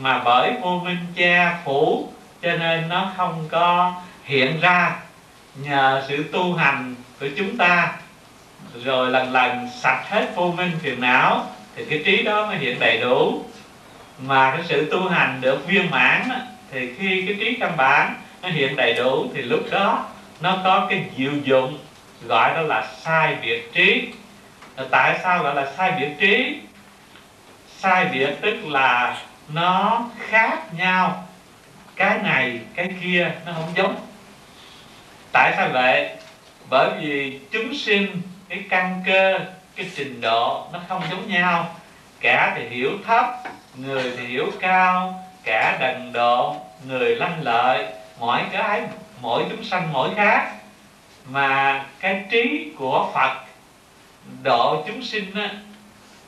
[0.00, 2.08] mà bởi vô minh che phủ
[2.42, 4.96] cho nên nó không có hiện ra
[5.54, 7.92] nhờ sự tu hành của chúng ta.
[8.84, 11.46] Rồi lần lần sạch hết vô minh phiền não
[11.76, 13.44] thì cái trí đó mới hiện đầy đủ.
[14.18, 16.28] Mà cái sự tu hành được viên mãn
[16.72, 20.06] thì khi cái trí căn bản nó hiện đầy đủ thì lúc đó
[20.40, 21.78] nó có cái diệu dụng
[22.22, 24.08] gọi đó là sai biệt trí.
[24.90, 26.60] Tại sao gọi là sai biệt trí?
[27.78, 31.24] Sai biệt tức là nó khác nhau.
[31.96, 33.96] Cái này, cái kia, nó không giống.
[35.32, 36.10] Tại sao vậy?
[36.70, 39.38] Bởi vì chúng sinh, cái căn cơ,
[39.76, 41.74] cái trình độ nó không giống nhau.
[42.20, 43.26] Cả thì hiểu thấp,
[43.74, 45.24] người thì hiểu cao.
[45.44, 46.56] Cả đần độ,
[46.86, 47.86] người lanh lợi.
[48.18, 48.82] Mỗi cái
[49.20, 50.52] mỗi chúng sanh mỗi khác
[51.30, 53.36] mà cái trí của phật
[54.42, 55.50] độ chúng sinh á,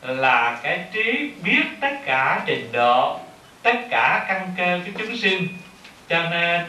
[0.02, 3.18] là cái trí biết tất cả trình độ
[3.62, 5.48] tất cả căn cơ của chúng sinh.
[6.08, 6.64] Cho nên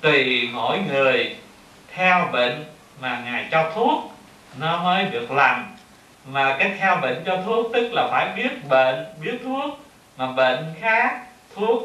[0.00, 1.36] tùy mỗi người
[1.94, 2.64] theo bệnh
[3.00, 4.16] mà ngài cho thuốc
[4.58, 5.76] nó mới được lành.
[6.26, 9.78] Mà cái theo bệnh cho thuốc tức là phải biết bệnh biết thuốc.
[10.16, 11.20] Mà bệnh khác
[11.56, 11.82] thuốc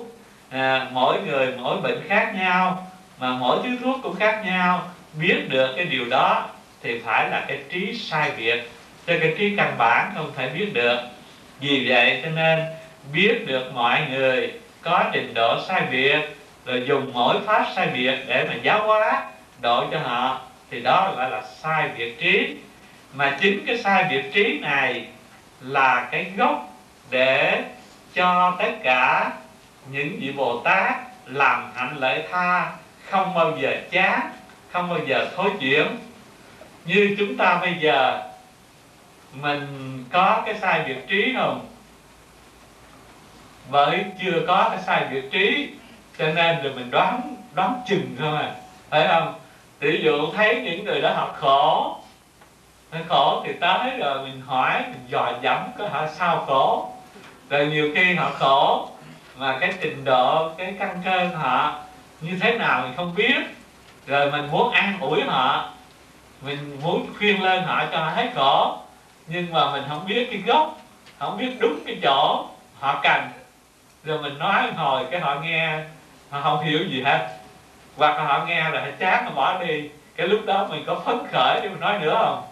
[0.50, 2.88] à, mỗi người mỗi bệnh khác nhau
[3.20, 6.50] mà mỗi thứ thuốc cũng khác nhau biết được cái điều đó
[6.84, 8.70] thì phải là cái trí sai biệt.
[9.08, 10.98] Cho cái trí căn bản không thể biết được.
[11.60, 12.60] Vì vậy cho nên
[13.14, 16.20] biết được mọi người có trình độ sai biệt,
[16.66, 19.24] rồi dùng mỗi pháp sai biệt để mà giáo hóa,
[19.62, 20.42] độ cho họ,
[20.72, 22.56] thì đó gọi là sai biệt trí.
[23.14, 25.06] Mà chính cái sai biệt trí này
[25.62, 26.74] là cái gốc
[27.10, 27.64] để
[28.14, 29.32] cho tất cả
[29.92, 30.96] những vị Bồ Tát
[31.26, 32.72] làm hạnh lợi tha
[33.10, 34.20] không bao giờ chán
[34.72, 35.98] không bao giờ thối chuyển.
[36.86, 38.24] Như chúng ta bây giờ,
[39.34, 41.66] mình có cái sai biệt trí không?
[43.72, 45.70] Bởi chưa có cái sai biệt trí,
[46.18, 48.56] cho nên rồi mình đoán đoán chừng thôi mà.
[48.90, 49.34] Phải không?
[49.80, 51.96] Ví dụ thấy những người đó họ khổ
[52.92, 56.94] họ khổ thì tới rồi mình hỏi, mình dò dẫm có họ sao khổ.
[57.50, 58.90] Rồi nhiều khi họ khổ,
[59.38, 61.80] mà cái trình độ, cái căn cơ họ
[62.22, 63.36] như thế nào mình không biết
[64.10, 65.70] rồi mình muốn an ủi họ.
[66.42, 68.78] Mình muốn khuyên lên họ cho họ thấy khổ
[69.28, 70.82] nhưng mà mình không biết cái gốc,
[71.20, 72.46] không biết đúng cái chỗ
[72.80, 73.24] họ cần.
[74.04, 75.80] Rồi mình nói hồi cái họ nghe,
[76.30, 77.28] họ không hiểu gì hết.
[77.98, 79.90] Hoặc là họ nghe là họ chán, họ bỏ đi.
[80.16, 82.44] Cái lúc đó mình có phấn khởi để mình nói nữa không?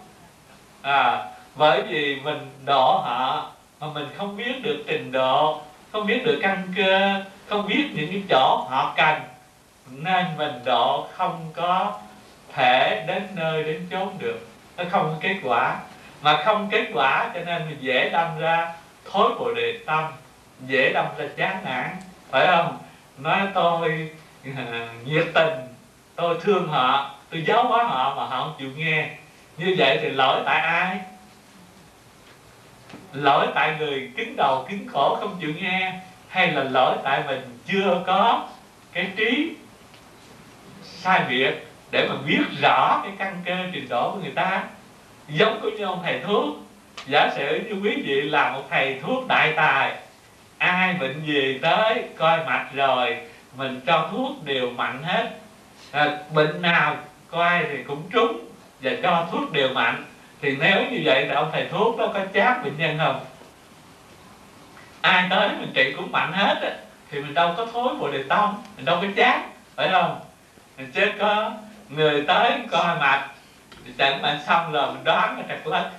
[0.82, 3.46] À bởi vì mình độ họ
[3.80, 5.60] mà mình không biết được trình độ,
[5.92, 9.20] không biết được căn cơ, không biết những cái chỗ họ cần
[9.90, 11.98] nên mình độ không có
[12.54, 14.48] thể đến nơi đến chốn được.
[14.76, 15.76] Nó không có kết quả.
[16.22, 18.72] Mà không kết quả cho nên mình dễ đâm ra
[19.10, 20.04] thối bồ đề tâm
[20.66, 21.96] dễ đâm ra chán nản.
[22.30, 22.78] Phải không?
[23.18, 24.10] Nói tôi
[24.44, 25.54] à, nhiệt tình
[26.16, 29.10] tôi thương họ tôi giáo hóa họ mà họ không chịu nghe.
[29.56, 31.00] Như vậy thì lỗi tại ai?
[33.12, 35.92] Lỗi tại người cứng đầu cứng cổ không chịu nghe
[36.28, 38.48] hay là lỗi tại mình chưa có
[38.92, 39.54] cái trí
[41.00, 44.64] sai việc để mà biết rõ cái căn cơ trình độ của người ta.
[45.28, 46.56] Giống như ông thầy thuốc
[47.06, 49.96] giả sử như quý vị là một thầy thuốc đại tài
[50.58, 53.16] ai bệnh gì tới coi mạch rồi
[53.56, 55.30] mình cho thuốc đều mạnh hết.
[55.90, 56.96] À, bệnh nào
[57.30, 58.40] coi thì cũng trúng
[58.82, 60.04] và cho thuốc đều mạnh.
[60.42, 63.24] Thì nếu như vậy thì ông thầy thuốc đó có chát bệnh nhân không?
[65.00, 66.70] Ai tới mình trị cũng mạnh hết á
[67.10, 69.40] thì mình đâu có thối bồ đề tông mình đâu có chát
[69.76, 70.20] phải không?
[70.94, 71.52] Chứ có
[71.88, 73.28] người tới coi mạch
[73.84, 75.90] thì chẳng mạch xong rồi mình đoán là trật lất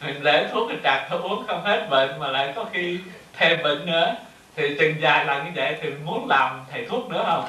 [0.00, 2.98] mình để thuốc mình trật thôi uống không hết bệnh mà lại có khi
[3.32, 4.14] thêm bệnh nữa.
[4.56, 7.44] Thì chừng dài lần như vậy thì mình muốn làm thầy thuốc nữa không?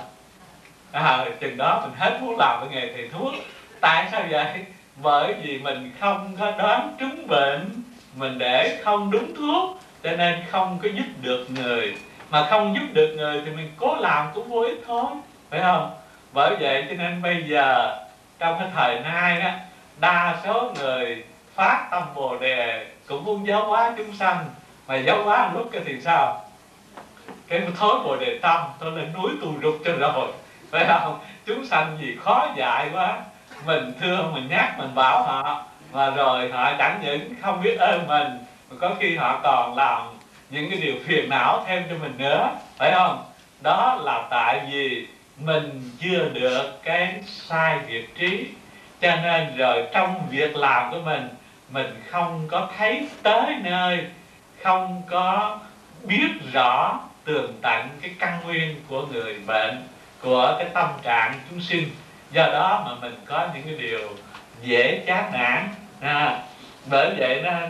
[0.92, 3.34] À, chừng đó mình hết muốn làm cái nghề thầy thuốc.
[3.82, 4.66] Tại sao vậy?
[4.96, 7.70] Bởi vì mình không có đoán trúng bệnh
[8.16, 11.96] mình để không đúng thuốc cho nên không có giúp được người.
[12.30, 15.06] Mà không giúp được người thì mình cố làm cũng vô ích thôi
[15.50, 15.92] phải không?
[16.34, 17.98] Bởi vậy cho nên bây giờ,
[18.40, 19.60] trong cái thời nay á
[20.00, 21.24] đa số người
[21.56, 24.46] phát tâm bồ đề cũng muốn giáo hóa chúng sanh.
[24.88, 26.42] Mà giáo hóa lúc cái thì sao?
[27.48, 30.28] Cái thối bồ đề tâm, tôi lên núi tu rục cho rồi,
[30.72, 31.20] phải không?
[31.46, 33.18] Chúng sanh gì khó dạy quá.
[33.66, 38.08] Mình thương mình nhắc, mình bảo họ, mà rồi họ chẳng những không biết ơn
[38.08, 38.28] mình,
[38.70, 40.02] mà có khi họ còn làm
[40.50, 43.24] những cái điều phiền não thêm cho mình nữa, phải không?
[43.62, 45.08] Đó là tại vì
[45.38, 48.48] mình chưa được cái sai việc trí.
[49.02, 51.28] Cho nên rồi trong việc làm của mình
[51.70, 54.06] mình không có thấy tới nơi
[54.64, 55.60] không có
[56.04, 59.84] biết rõ tường tận cái căn nguyên của người bệnh
[60.22, 61.90] của cái tâm trạng chúng sinh.
[62.32, 64.10] Do đó mà mình có những cái điều
[64.62, 65.68] dễ chán nản
[66.02, 66.42] à,
[66.86, 67.70] bởi vậy nên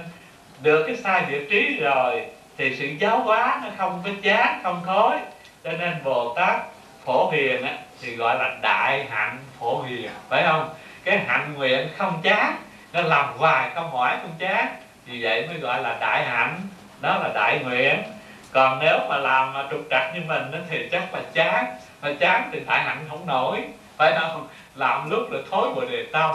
[0.62, 2.26] được cái sai vị trí rồi
[2.58, 5.16] thì sự giáo hóa nó không có chán không thối
[5.64, 6.60] cho nên bồ tát
[7.06, 10.70] phổ hiền á, thì gọi là đại hạnh phổ hiền phải không?
[11.04, 12.56] Cái hạnh nguyện không chán
[12.94, 14.76] nó làm hoài không mỏi không chán.
[15.06, 16.62] Vì vậy mới gọi là đại hạnh
[17.02, 18.04] đó là đại nguyện.
[18.52, 21.66] Còn nếu mà làm mà trục trặc như mình đó thì chắc là chán
[22.02, 23.64] mà chán thì đại hạnh không nổi
[23.98, 24.48] phải không?
[24.76, 26.32] Làm lúc là thối bồ đề tâm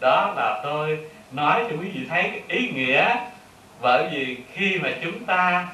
[0.00, 0.98] đó là tôi
[1.32, 3.14] nói cho quý vị thấy cái ý nghĩa.
[3.80, 5.66] Bởi vì khi mà chúng ta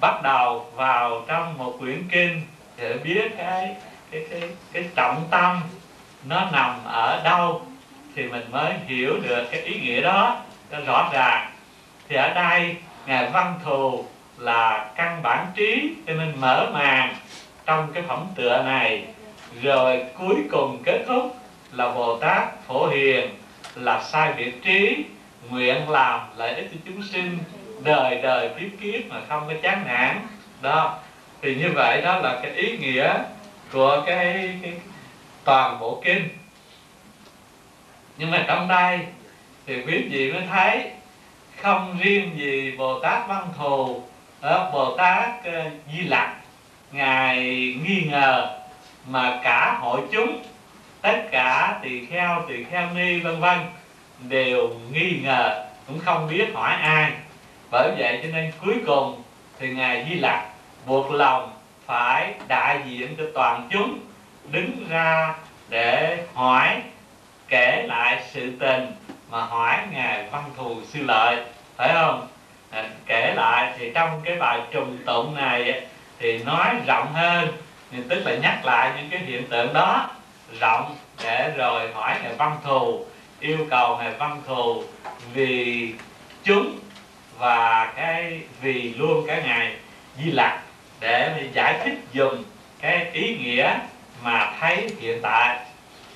[0.00, 2.42] bắt đầu vào trong một quyển kinh
[2.76, 3.76] để biết cái
[4.10, 4.40] cái cái
[4.72, 5.60] cái trọng tâm
[6.24, 7.62] nó nằm ở đâu
[8.14, 10.36] thì mình mới hiểu được cái ý nghĩa đó.
[10.70, 11.50] Cho rõ ràng,
[12.08, 14.04] thì ở đây ngài văn thù
[14.38, 17.14] là căn bản trí, cho nên mở màn
[17.66, 19.04] trong cái phẩm tựa này.
[19.62, 21.36] Rồi cuối cùng kết thúc
[21.72, 23.30] là bồ tát phổ hiền
[23.74, 25.04] là sai biệt trí,
[25.50, 27.38] nguyện làm lợi ích cho chúng sinh,
[27.82, 30.20] đời đời kiếp kiếp mà không có chán nản.
[30.62, 30.98] Đó
[31.46, 33.14] thì như vậy đó là cái ý nghĩa
[33.72, 34.72] của cái, cái
[35.44, 36.28] toàn bộ kinh.
[38.18, 38.98] Nhưng mà trong đây
[39.66, 40.90] thì quý vị mới thấy
[41.62, 44.02] không riêng gì bồ tát văn thù
[44.40, 46.36] ờ, bồ tát ờ, di lặc
[46.92, 47.38] ngài
[47.84, 48.58] nghi ngờ
[49.06, 50.42] mà cả hội chúng
[51.00, 53.58] tất cả tỳ kheo tỳ kheo ni vân vân
[54.28, 57.12] đều nghi ngờ cũng không biết hỏi ai.
[57.70, 59.22] Bởi vậy cho nên cuối cùng
[59.58, 60.55] thì ngài di lặc
[60.86, 61.52] buộc lòng
[61.86, 63.98] phải đại diện cho toàn chúng
[64.50, 65.34] đứng ra
[65.68, 66.82] để hỏi
[67.48, 68.92] kể lại sự tình
[69.30, 71.44] mà hỏi ngài văn thù sư lợi
[71.76, 72.28] phải không?
[72.70, 75.86] À, kể lại thì trong cái bài trùng tụng này
[76.18, 77.48] thì nói rộng hơn
[77.90, 80.10] thì tức là nhắc lại những cái hiện tượng đó
[80.60, 83.04] rộng để rồi hỏi ngài văn thù
[83.40, 84.82] yêu cầu ngài văn thù
[85.34, 85.92] vì
[86.44, 86.78] chúng
[87.38, 89.76] và cái vì luôn cái ngài
[90.18, 90.65] di lặc
[91.00, 92.44] để giải thích dùng
[92.80, 93.78] cái ý nghĩa
[94.22, 95.58] mà thấy hiện tại.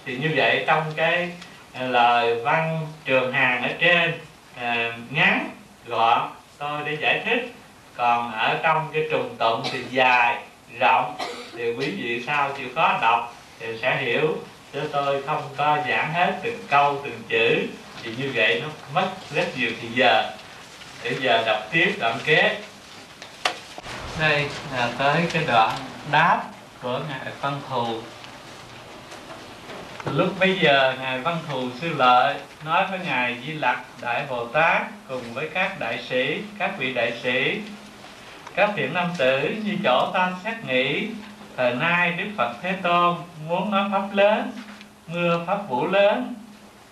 [0.05, 1.31] Thì như vậy trong cái
[1.75, 4.13] ờ, lời văn trường hàng ở trên
[4.61, 5.51] à, ngắn
[5.87, 7.53] gọn tôi để giải thích.
[7.97, 10.37] Còn ở trong cái trùng tụng thì dài
[10.79, 11.15] rộng.
[11.57, 14.37] Thì quý vị sao chịu khó đọc thì sẽ hiểu
[14.73, 17.67] chứ tôi không có giảng hết từng câu từng chữ.
[18.03, 20.31] Thì như vậy nó mất rất nhiều thời giờ.
[21.05, 22.57] Để giờ đọc tiếp đoạn kế
[24.21, 25.77] đây là tới cái đoạn
[26.13, 26.43] đáp
[26.83, 27.87] của ngài văn thù.
[30.13, 34.47] Lúc bây giờ, ngài văn thù sư lợi nói với ngài di lặc đại bồ
[34.47, 37.61] tát cùng với các đại sĩ, các vị đại sĩ,
[38.55, 41.09] các thiện nam tử như chỗ ta xét nghĩ,
[41.57, 43.17] thời nay đức phật thế tôn
[43.49, 44.53] muốn nói pháp lớn
[45.07, 46.35] mưa pháp vũ lớn,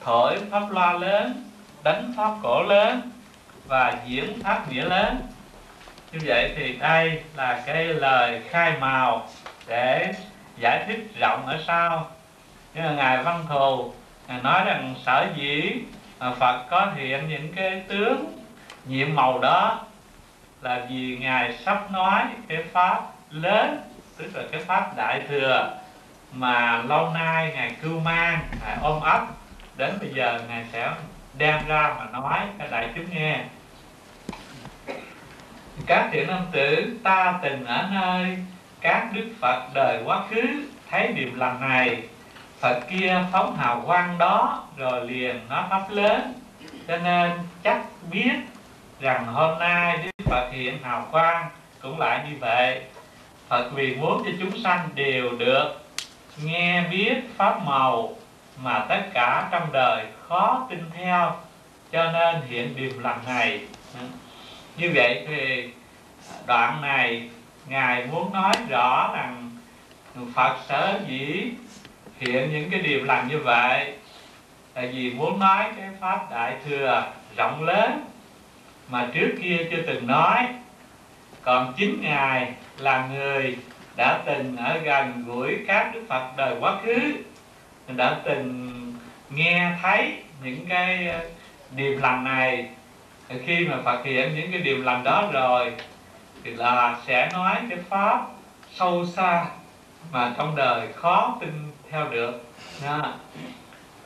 [0.04, 1.44] thổi pháp loa lớn,
[1.82, 3.10] đánh pháp cổ lớn
[3.66, 5.22] và diễn pháp nghĩa lớn
[6.12, 9.28] như vậy thì đây là cái lời khai màu
[9.66, 10.12] để
[10.58, 12.10] giải thích rộng ở sau.
[12.74, 13.92] Nhưng mà ngài văn thù,
[14.28, 15.72] ngài nói rằng sở dĩ
[16.38, 18.38] phật có hiện những cái tướng
[18.84, 19.80] nhiệm màu đó
[20.62, 23.00] là vì ngài sắp nói cái pháp
[23.30, 23.80] lớn,
[24.18, 25.72] tức là cái pháp đại thừa
[26.32, 29.26] mà lâu nay ngài cưu mang, ngài ôm ấp.
[29.76, 30.90] Đến bây giờ ngài sẽ
[31.34, 33.40] đem ra mà nói cho đại chúng nghe
[35.86, 38.38] các thiện nam tử, ta từng ở nơi.
[38.80, 40.42] Các đức phật đời quá khứ,
[40.90, 42.02] thấy điềm lành này.
[42.60, 46.32] Phật kia phóng hào quang đó, rồi liền nói pháp lớn.
[46.88, 47.30] Cho nên
[47.64, 48.32] chắc biết
[49.00, 51.48] rằng hôm nay đức phật hiện hào quang
[51.82, 52.82] cũng lại như vậy.
[53.48, 55.84] Phật vì muốn cho chúng sanh đều được
[56.44, 58.16] nghe biết pháp màu
[58.62, 61.36] mà tất cả trong đời khó tin theo.
[61.92, 63.60] Cho nên hiện điềm lành này
[64.78, 65.68] như vậy thì
[66.46, 67.28] đoạn này
[67.68, 69.50] ngài muốn nói rõ rằng
[70.34, 71.50] phật sở dĩ
[72.18, 73.92] hiện những cái điều lành như vậy
[74.74, 78.04] là vì muốn nói cái pháp đại thừa rộng lớn
[78.90, 80.48] mà trước kia chưa từng nói.
[81.42, 83.56] Còn chính ngài là người
[83.96, 87.12] đã từng ở gần gũi các đức phật đời quá khứ,
[87.88, 88.72] đã từng
[89.30, 90.12] nghe thấy
[90.44, 91.14] những cái
[91.76, 92.68] điềm lành này
[93.46, 95.72] khi mà Phật hiện những cái điều lành đó rồi,
[96.44, 98.26] thì là sẽ nói cái pháp
[98.74, 99.46] sâu xa
[100.12, 102.44] mà trong đời khó tin theo được.
[102.82, 103.02] Nha.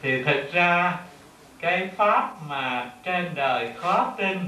[0.03, 0.99] thì thực ra,
[1.61, 4.39] cái pháp mà trên đời khó tin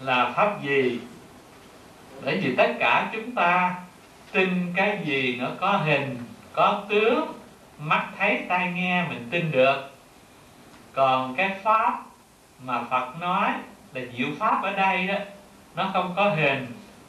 [0.00, 1.00] là pháp gì?
[2.24, 3.74] Bởi vì tất cả chúng ta
[4.32, 6.18] tin cái gì nó có hình,
[6.52, 7.32] có tướng,
[7.78, 9.90] mắt thấy tai nghe mình tin được.
[10.92, 12.02] Còn cái pháp
[12.60, 13.50] mà Phật nói
[13.94, 15.14] là diệu pháp ở đây đó,
[15.74, 16.66] nó không có hình,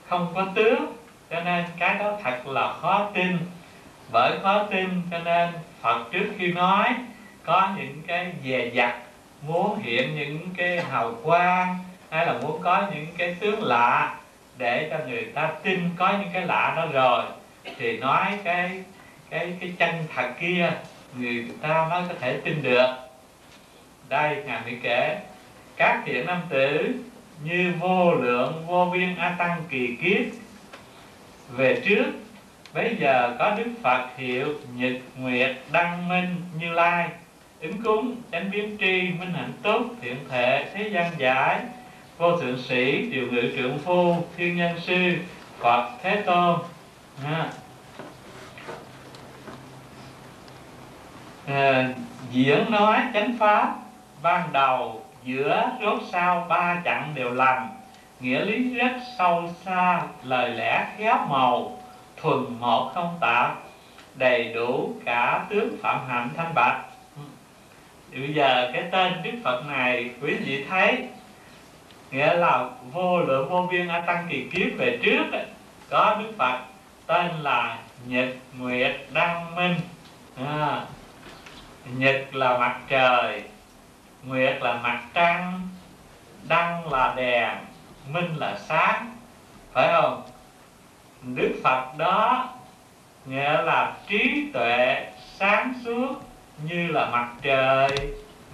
[0.08, 0.94] không có tướng,
[1.30, 3.38] cho nên cái đó thật là khó tin.
[4.12, 5.50] Bởi khó tin cho nên
[5.82, 6.86] Phật trước khi nói
[7.46, 8.96] có những cái dè dặt,
[9.42, 11.78] muốn hiện những cái hào quang,
[12.10, 14.16] hay là muốn có những cái tướng lạ
[14.58, 17.24] để cho người ta tin có những cái lạ đó rồi,
[17.78, 18.84] thì nói cái
[19.30, 20.72] cái cái chân thật kia
[21.18, 22.88] người ta mới có thể tin được.
[24.10, 25.18] Đây, ngài mới kể
[25.78, 26.94] các thiện nam tử
[27.44, 30.26] như vô lượng vô biên a tăng kỳ kiếp.
[31.50, 32.06] Về trước
[32.74, 37.10] bây giờ có đức phật hiệu nhật nguyệt đăng minh như lai
[37.62, 41.60] ứng cúng chánh biến tri minh hạnh tốt thiện thể thế gian giải.
[42.18, 45.14] Vô thượng sĩ điều ngự trưởng phu thiên nhân sư
[45.60, 46.60] phật thế tôn.
[47.26, 47.52] À.
[51.48, 51.94] À,
[52.32, 53.76] diễn nói chánh pháp
[54.22, 57.70] ban đầu giữa rốt sau ba chặng đều lành
[58.20, 61.78] nghĩa lý rất sâu xa lời lẽ khéo màu
[62.18, 63.58] thuần một không tạp
[64.16, 66.78] đầy đủ cả tướng phạm hạnh thanh bạch.
[68.12, 71.08] Bây giờ cái tên đức phật này quý vị thấy
[72.12, 75.46] nghĩa là vô lượng vô biên a tăng kỳ kiếp về trước ấy,
[75.90, 76.60] có đức phật
[77.06, 79.76] tên là nhật nguyệt đăng minh.
[80.46, 80.82] À,
[81.98, 83.44] nhật là mặt trời
[84.28, 85.62] nguyệt là mặt trăng,
[86.48, 87.50] đăng là đèn,
[88.12, 89.16] minh là sáng.
[89.74, 90.24] Phải không?
[91.22, 92.50] Đức phật đó
[93.26, 96.16] nghĩa là trí tuệ sáng suốt
[96.64, 97.90] như là mặt trời,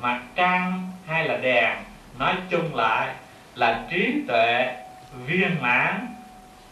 [0.01, 1.77] mặt trăng hay là đèn.
[2.19, 3.15] Nói chung lại
[3.55, 4.75] là trí tuệ
[5.25, 6.07] viên mãn,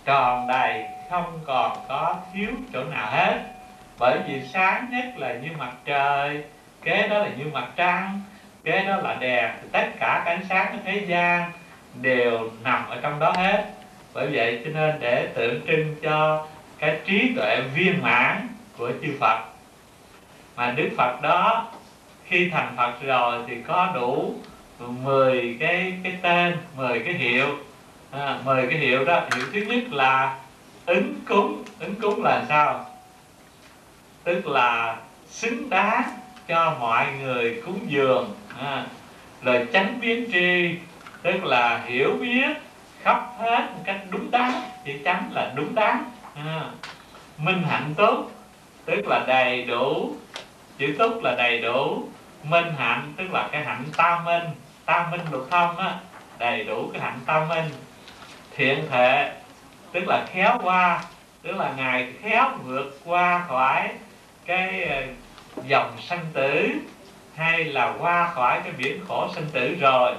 [0.06, 3.40] tròn đầy, không còn có thiếu chỗ nào hết.
[4.00, 6.44] Bởi vì sáng nhất là như mặt trời,
[6.84, 8.22] kế đó là như mặt trăng
[8.64, 11.52] cái đó là đèn tất cả cái ánh sáng của thế gian
[12.02, 13.66] đều nằm ở trong đó hết.
[14.14, 16.48] Bởi vậy cho nên để tượng trưng cho
[16.78, 18.48] cái trí tuệ viên mãn
[18.78, 19.40] của chư Phật.
[20.56, 21.72] Mà Đức Phật đó
[22.26, 24.36] khi thành Phật rồi thì có đủ
[24.80, 27.48] 10 cái cái tên 10 cái hiệu.
[28.12, 30.38] À, 10 cái hiệu đó hiệu thứ nhất là
[30.86, 31.64] ứng cúng.
[31.80, 32.86] Ứng cúng là sao?
[34.24, 34.98] Tức là
[35.30, 36.04] xứng đáng
[36.48, 38.30] cho mọi người cúng dường
[38.62, 38.86] à,
[39.42, 40.76] lời chánh biến tri
[41.22, 42.58] tức là hiểu biết
[43.02, 44.52] khắp hết một cách đúng đắn
[44.86, 46.04] chữ chánh là đúng đắn
[46.36, 46.66] à,
[47.38, 48.32] minh hạnh tốt
[48.86, 50.16] tức là đầy đủ
[50.82, 52.08] chữ tốt là đầy đủ.
[52.44, 54.44] Minh hạnh tức là cái hạnh tam minh
[54.86, 55.96] tam minh lục thông á
[56.40, 57.66] đầy đủ cái hạnh tam minh.
[58.56, 59.32] Thiện thể
[59.92, 61.04] tức là khéo qua
[61.42, 63.90] tức là ngài khéo vượt qua khỏi
[64.46, 65.04] cái ờ,
[65.68, 66.70] dòng sanh tử
[67.42, 70.12] hay là qua khỏi cái biển khổ sinh tử rồi.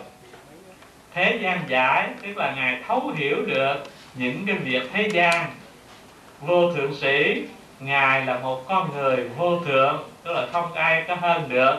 [1.14, 3.75] Thế gian giải, tức là ngài thấu hiểu được
[4.14, 5.47] những cái việc thế gian.
[6.41, 7.45] Vô thượng sĩ,
[7.81, 11.77] ngài là một con người vô thượng, tức là không ai có hơn được.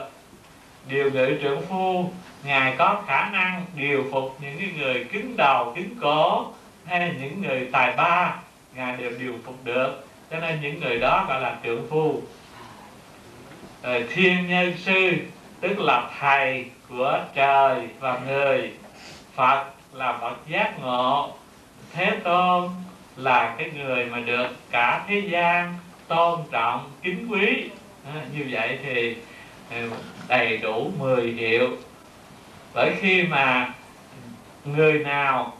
[0.87, 2.11] Điều ngự trưởng phu,
[2.43, 6.45] ngài có khả năng điều phục những cái người cứng đầu cứng cổ,
[6.85, 8.35] hay những người tài ba,
[8.75, 10.07] ngài đều điều phục được.
[10.31, 12.21] Cho nên những người đó gọi là trưởng phu
[13.83, 15.11] rồi thiên nhân sư
[15.61, 18.71] tức là thầy của trời và người.
[19.35, 19.63] Phật
[19.93, 21.33] là bậc giác ngộ.
[21.93, 22.69] Thế tôn
[23.15, 25.75] là cái người mà được cả thế gian
[26.07, 27.69] tôn trọng kính quý.
[28.13, 29.15] À, như vậy thì
[29.71, 29.77] à,
[30.27, 31.69] đầy đủ 10 hiệu
[32.73, 33.73] bởi khi mà
[34.65, 35.53] người nào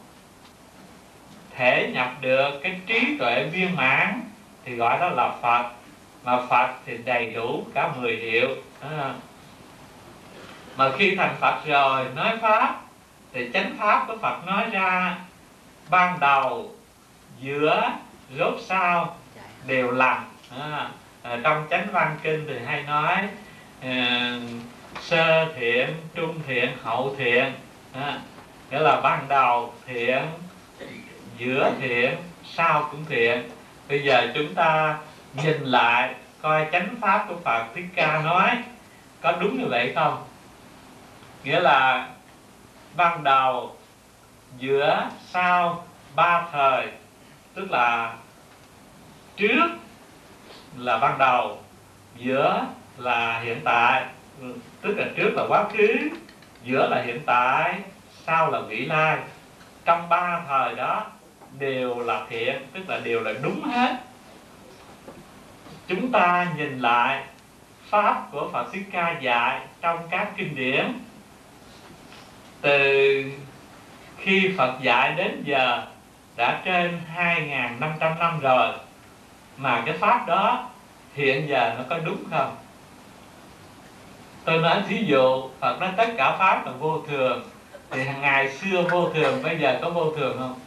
[1.55, 4.21] thể nhập được cái trí tuệ viên mãn
[4.65, 5.82] thì gọi đó là Phật
[6.23, 8.47] mà Phật thì đầy đủ cả 10 hiệu
[8.81, 9.13] à.
[10.77, 12.81] mà khi thành Phật rồi nói Pháp
[13.33, 15.17] thì chánh Pháp của Phật nói ra
[15.89, 16.71] ban đầu
[17.41, 17.91] giữa
[18.37, 19.17] rốt sau
[19.67, 20.23] đều lành.
[20.59, 20.89] À,
[21.23, 23.17] à, trong chánh văn kinh thì hay nói
[23.81, 24.37] à,
[25.01, 27.53] sơ thiện trung thiện hậu thiện.
[27.93, 28.19] À,
[28.71, 30.21] nghĩa là ban đầu thiện
[31.37, 33.49] giữa thiện sau cũng thiện.
[33.89, 34.97] Bây giờ chúng ta
[35.33, 38.49] nhìn lại, coi chánh pháp của phật thích ca nói,
[39.21, 40.23] có đúng như vậy không?
[41.43, 42.09] Nghĩa là
[42.95, 43.75] ban đầu,
[44.57, 46.87] giữa sau ba thời,
[47.53, 48.13] tức là
[49.35, 49.67] trước
[50.77, 51.63] là ban đầu,
[52.15, 52.65] giữa
[52.97, 54.05] là hiện tại,
[54.81, 56.09] tức là trước là quá khứ,
[56.63, 57.79] giữa là hiện tại,
[58.25, 59.17] sau là vị lai.
[59.85, 61.05] Trong ba thời đó,
[61.59, 63.95] đều là thiện, tức là đều là đúng hết
[65.87, 67.23] chúng ta nhìn lại
[67.89, 70.93] pháp của Phật Thích Ca dạy trong các kinh điển.
[72.61, 73.23] Từ
[74.17, 75.85] khi Phật dạy đến giờ
[76.35, 78.73] đã trên 2.500 năm rồi.
[79.57, 80.69] Mà cái pháp đó
[81.13, 82.55] hiện giờ nó có đúng không?
[84.45, 87.43] Tôi nói thí dụ Phật nói tất cả pháp là vô thường
[87.91, 90.59] thì hàng ngày xưa vô thường bây giờ có vô thường không?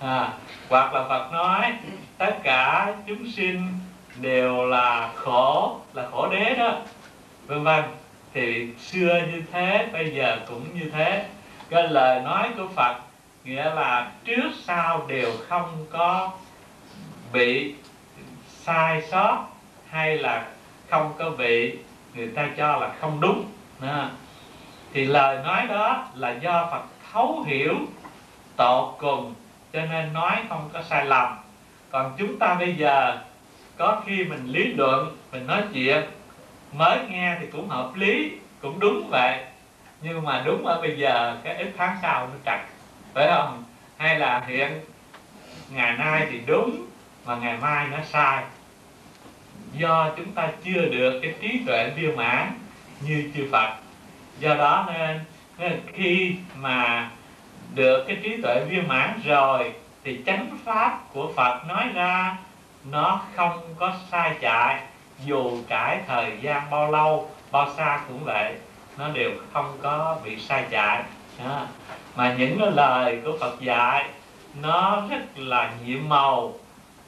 [0.00, 0.32] À,
[0.68, 1.72] hoặc là Phật nói
[2.18, 3.72] tất cả chúng sinh
[4.20, 6.72] đều là khổ là khổ đế đó.
[7.46, 7.84] Vân vân.
[8.34, 11.26] Thì xưa như thế, bây giờ cũng như thế.
[11.70, 12.96] Cái lời nói của Phật
[13.44, 16.30] nghĩa là trước sau đều không có
[17.32, 17.74] bị
[18.48, 19.46] sai sót
[19.90, 20.46] hay là
[20.90, 21.78] không có bị
[22.14, 23.44] người ta cho là không đúng.
[23.80, 24.10] À.
[24.92, 27.74] thì lời nói đó là do Phật thấu hiểu
[28.56, 29.34] tột cùng,
[29.72, 31.36] cho nên nói không có sai lầm.
[31.90, 33.18] Còn chúng ta bây giờ
[33.80, 36.02] có khi mình lý luận mình nói chuyện
[36.72, 39.38] mới nghe thì cũng hợp lý cũng đúng vậy.
[40.02, 42.60] Nhưng mà đúng ở bây giờ cái ít tháng sau nó trật
[43.14, 43.64] phải không?
[43.96, 44.80] Hay là hiện
[45.70, 46.86] ngày nay thì đúng
[47.26, 48.44] mà ngày mai nó sai.
[49.72, 52.52] Do chúng ta chưa được cái trí tuệ viên mãn
[53.00, 53.74] như chư Phật.
[54.40, 55.20] Do đó nên,
[55.58, 57.10] nên khi mà
[57.74, 59.72] được cái trí tuệ viên mãn rồi
[60.04, 62.36] thì chánh pháp của Phật nói ra
[62.84, 64.80] nó không có sai chạy,
[65.24, 68.54] dù trải thời gian bao lâu, bao xa cũng vậy,
[68.98, 71.02] nó đều không có bị sai chạy.
[71.44, 71.66] À.
[72.16, 74.08] mà những cái lời của Phật dạy,
[74.62, 76.54] nó rất là nhiệm màu.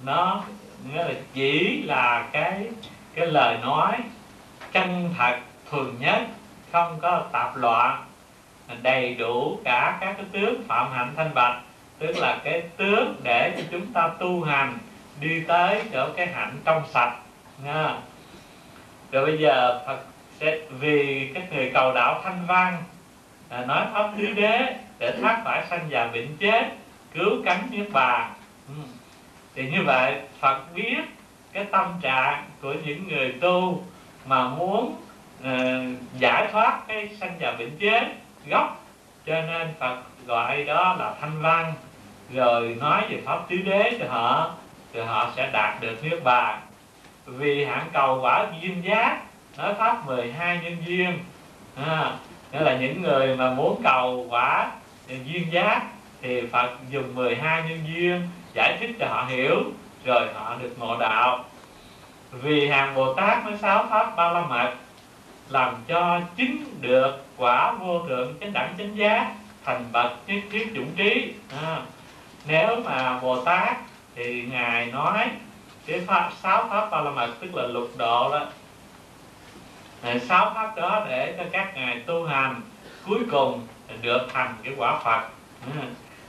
[0.02, 0.42] Nó
[0.84, 2.66] nghĩa là chỉ là cái
[3.14, 3.98] cái lời nói
[4.72, 5.38] chân thật,
[5.70, 6.22] thuần nhất,
[6.72, 8.04] không có tạp loạn,
[8.82, 11.60] đầy đủ cả các cái tướng phạm hạnh thanh bạch,
[11.98, 14.78] tức là cái tướng để cho chúng ta tu hành
[15.20, 17.16] đi tới chỗ cái hạnh trong sạch
[17.64, 17.94] nha.
[19.12, 19.98] Rồi bây giờ Phật
[20.40, 22.82] sẽ vì các người cầu đạo thanh văn
[23.48, 26.64] à, nói pháp tứ đế để thoát khỏi sanh già bệnh chết
[27.14, 28.32] cứu cánh niết bàn
[28.68, 28.74] ừ.
[29.54, 31.00] thì như vậy Phật biết
[31.52, 33.84] cái tâm trạng của những người tu
[34.26, 34.96] mà muốn
[35.40, 35.48] uh,
[36.18, 38.04] giải thoát cái sanh già bệnh chết
[38.46, 38.84] gốc.
[39.26, 39.96] Cho nên Phật
[40.26, 41.72] gọi đó là thanh văn
[42.34, 44.54] rồi nói về pháp tứ đế cho họ
[44.92, 46.60] thì họ sẽ đạt được niết bàn.
[47.26, 49.18] Vì hạng cầu quả duyên giác
[49.58, 51.18] nói pháp 12 nhân duyên.
[51.86, 52.12] À,
[52.52, 54.70] nghĩa là những người mà muốn cầu quả
[55.08, 55.82] duyên giác
[56.22, 59.62] thì Phật dùng 12 nhân duyên giải thích cho họ hiểu
[60.04, 61.44] rồi họ được ngộ đạo.
[62.32, 64.72] Vì hàng Bồ Tát mới sáu pháp ba la mật
[65.48, 69.32] làm cho chứng được quả vô thượng chánh đẳng chánh giác
[69.64, 71.32] thành bậc nhất thiết chủng trí.
[71.62, 71.78] À,
[72.46, 73.76] nếu mà Bồ Tát
[74.14, 75.30] thì ngài nói,
[75.86, 78.46] cái pháp, sáu pháp ba la mật, tức là lục độ đó.
[80.20, 82.60] Sáu pháp đó để cho các ngài tu hành,
[83.06, 83.66] cuối cùng
[84.02, 85.22] được thành cái quả Phật.
[85.66, 85.80] Ừ.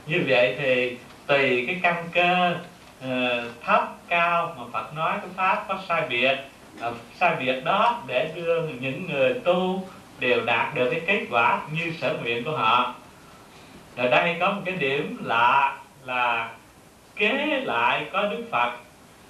[0.06, 2.56] Như vậy thì tùy cái căn cơ
[3.00, 6.38] ờ, thấp, cao mà Phật nói cái pháp có sai biệt
[6.80, 11.60] ờ, sai biệt đó để đưa những người tu đều đạt được cái kết quả
[11.72, 12.94] như sở nguyện của họ.
[13.96, 16.50] Ở đây có một cái điểm lạ là
[17.16, 18.72] kế lại có Đức Phật,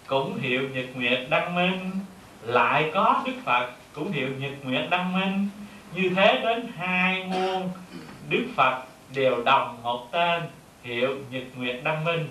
[0.06, 1.90] cũng hiệu Nhật Nguyệt Đăng Minh.
[2.42, 5.48] Lại có Đức Phật, cũng hiệu Nhật Nguyệt Đăng Minh.
[5.94, 7.70] Như thế đến hai muôn,
[8.28, 8.82] Đức Phật
[9.14, 10.42] đều đồng một tên
[10.82, 12.28] hiệu Nhật Nguyệt Đăng Minh.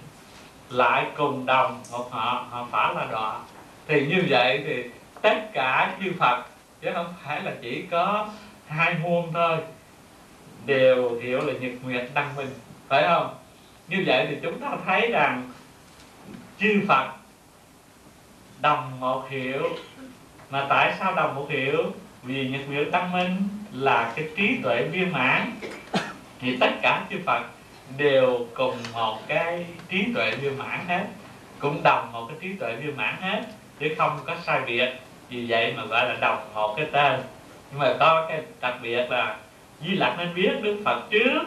[0.69, 3.39] Lại cùng đồng một họ họ phải là đọa.
[3.87, 4.83] Thì như vậy thì
[5.21, 6.43] tất cả chư Phật,
[6.81, 8.27] chứ không phải là chỉ có
[8.67, 9.57] hai muôn thôi,
[10.65, 12.53] đều hiểu là Nhật Nguyệt Đăng Minh.
[12.87, 13.33] Phải không?
[13.93, 15.51] Như vậy thì chúng ta thấy rằng
[16.59, 17.07] chư Phật
[18.61, 19.69] đồng một hiệu
[20.49, 21.83] mà tại sao đồng một hiệu
[22.23, 25.51] vì Nhật Nguyệt Tăng Minh là cái trí tuệ viên mãn.
[26.39, 27.43] Thì tất cả chư Phật
[27.97, 31.05] đều cùng một cái trí tuệ viên mãn hết.
[31.59, 33.41] Cũng đồng một cái trí tuệ viên mãn hết,
[33.79, 34.89] chứ không có sai biệt.
[35.29, 37.19] Vì vậy mà gọi là đồng một cái tên.
[37.71, 39.37] Nhưng mà có cái đặc biệt là
[39.81, 41.41] Di Lặc nên biết Đức Phật trước.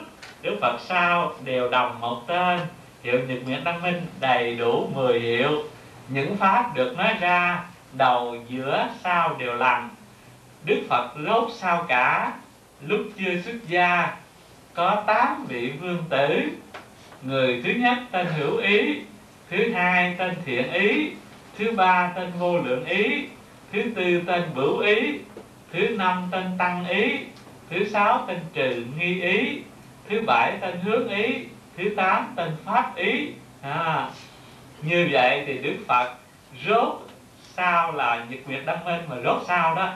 [0.46, 2.60] Đức Phật sau đều đồng một tên.
[3.02, 5.64] Hiệu Nhật Nguyện Đăng Minh đầy đủ 10 hiệu.
[6.08, 9.88] Những pháp được nói ra, đầu, giữa, sau đều lành.
[10.64, 12.32] Đức Phật rốt sao cả?
[12.86, 14.16] Lúc chưa xuất gia,
[14.74, 16.42] Có tám vị vương tử.
[17.22, 19.00] Người thứ nhất tên hữu ý,
[19.50, 21.10] Thứ hai tên thiện ý,
[21.58, 23.26] Thứ ba tên vô lượng ý,
[23.72, 25.18] Thứ tư tên bửu ý,
[25.72, 27.18] Thứ năm tên tăng ý,
[27.70, 29.62] Thứ sáu tên trừ nghi ý.
[30.08, 31.46] Thứ bảy tên hướng ý
[31.76, 33.32] Thứ tám tên pháp ý.
[33.62, 34.10] À,
[34.82, 36.14] Như vậy thì Đức Phật
[36.66, 36.94] rốt
[37.38, 39.92] sao là Nhật Nguyệt Đăng Minh mà rốt sao đó.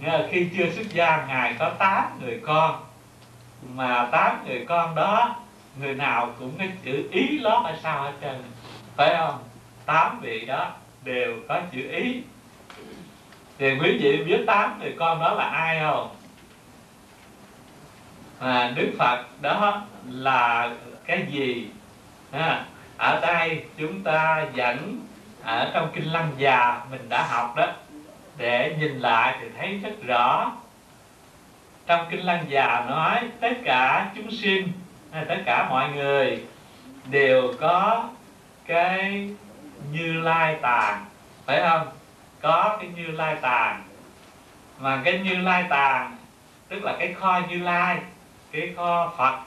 [0.00, 2.84] Nghĩa là khi chưa xuất gia Ngài có tám người con.
[3.74, 5.36] Mà tám người con đó
[5.80, 8.42] Người nào cũng cái chữ ý lót ở sau hết trơn.
[8.96, 9.38] Phải không?
[9.86, 10.70] tám vị đó
[11.04, 12.22] đều có chữ ý.
[13.58, 16.08] Thì quý vị biết tám người con đó là ai không?
[18.38, 20.70] À, Đức Phật đó là
[21.06, 21.70] cái gì?
[22.32, 22.64] À,
[22.96, 25.00] ở đây chúng ta dẫn
[25.42, 27.66] ở trong kinh lăng già mình đã học đó.
[28.36, 30.52] Để nhìn lại thì thấy rất rõ.
[31.86, 34.72] Trong kinh lăng già nói tất cả chúng sinh
[35.12, 36.44] à, tất cả mọi người
[37.10, 38.08] đều có
[38.66, 39.30] cái
[39.92, 41.04] như lai tàn
[41.46, 41.88] phải không?
[42.40, 43.82] Có cái như lai tàn
[44.78, 46.16] mà cái như lai tàn
[46.68, 47.98] tức là cái kho như lai
[48.54, 49.38] cái kho phật.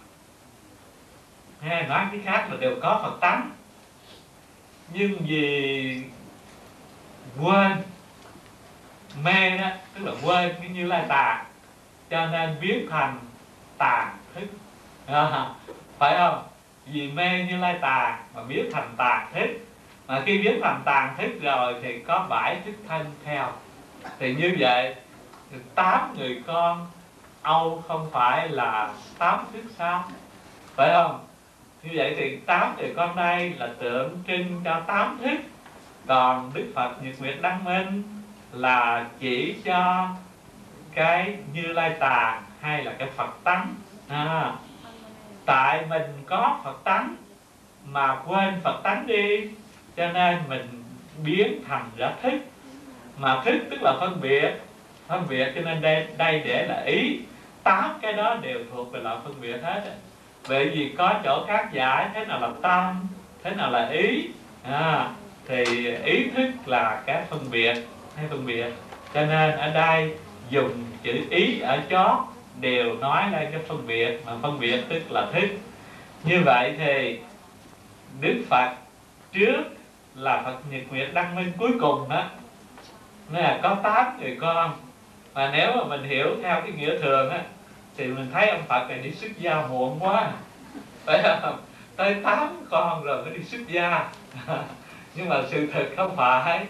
[1.62, 3.52] Hay nói cái khác là đều có phật tánh.
[4.94, 6.04] Nhưng vì
[7.42, 7.72] quên
[9.24, 11.46] mê đó tức là quên cái như lai tà.
[12.10, 13.20] Cho nên biến thành
[13.78, 14.48] tàn thức.
[15.06, 15.50] À,
[15.98, 16.44] phải không?
[16.86, 19.48] Vì mê như lai tà mà biến thành tàn thức.
[20.08, 23.52] Mà khi biến thành tàn thức rồi thì có bảy thức thân theo.
[24.20, 24.96] Thì như vậy
[25.76, 26.88] tám người con
[27.48, 30.04] âu không phải là tám thức sao
[30.76, 31.20] phải không?
[31.84, 35.38] Như vậy thì tám thì con đây là tượng trưng cho tám thức
[36.08, 38.04] còn đức phật nhật nguyệt đăng minh
[38.52, 40.10] là chỉ cho
[40.94, 43.76] cái như lai tàng hay là cái phật tánh.
[44.10, 44.54] À,
[45.46, 47.16] tại mình có phật tánh
[47.86, 49.50] mà quên phật tánh đi
[49.98, 50.84] cho nên mình
[51.24, 52.40] biến thành ra thức.
[53.18, 54.52] Mà thức tức là phân biệt.
[55.08, 57.20] Phân biệt cho nên đây đây để là ý
[57.68, 59.82] tám cái đó đều thuộc về loại phân biệt hết
[60.48, 63.08] vậy vì có chỗ khác giải thế nào là tâm
[63.44, 64.30] thế nào là ý
[64.64, 65.10] à,
[65.48, 65.64] thì
[66.04, 67.76] ý thức là cái phân biệt
[68.16, 68.74] hay phân biệt.
[69.14, 70.16] Cho nên ở đây
[70.50, 70.72] dùng
[71.04, 72.18] chữ ý ở chót
[72.60, 75.48] đều nói lên cái phân biệt mà phân biệt tức là thức.
[76.24, 77.20] Như vậy thì
[78.22, 78.70] đức phật
[79.32, 79.64] trước
[80.16, 82.24] là phật nhật nguyệt đăng minh cuối cùng đó.
[83.30, 84.72] Nên là có tám người con.
[85.34, 87.42] Và nếu mà mình hiểu theo cái nghĩa thường á
[87.98, 90.32] thì mình thấy ông phật này đi xuất gia muộn quá.
[91.06, 91.58] Phải không?
[91.96, 94.10] Tới tám con rồi mới đi xuất gia.
[95.16, 96.66] Nhưng mà sự thật không phải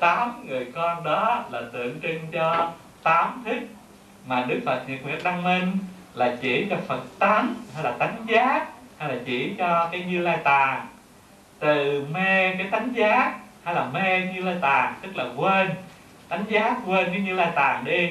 [0.00, 3.58] tám người con đó là tượng trưng cho tám thức
[4.26, 5.78] mà đức phật nhật nguyệt đăng minh
[6.14, 8.66] là chỉ cho phật tánh, hay là tánh giác,
[8.98, 10.86] hay là chỉ cho cái như lai tàn
[11.58, 13.34] từ mê cái tánh giác,
[13.64, 15.70] hay là mê như lai tàn tức là quên.
[16.28, 18.10] Tánh giác quên cái như lai tàn đi.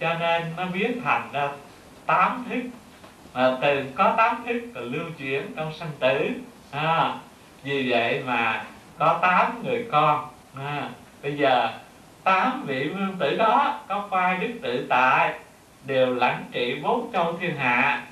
[0.00, 1.48] Cho nên nó biến thành ra
[2.06, 2.62] tám thức
[3.34, 6.30] mà từ có tám thức là lưu chuyển trong sanh tử.
[6.70, 7.14] À,
[7.64, 8.64] vì vậy mà
[8.98, 10.28] có tám người con.
[10.56, 10.88] À,
[11.22, 11.72] bây giờ
[12.24, 15.34] tám vị vương tử đó có vai đức tự tại
[15.84, 18.02] đều lãnh trị bốn châu thiên hạ.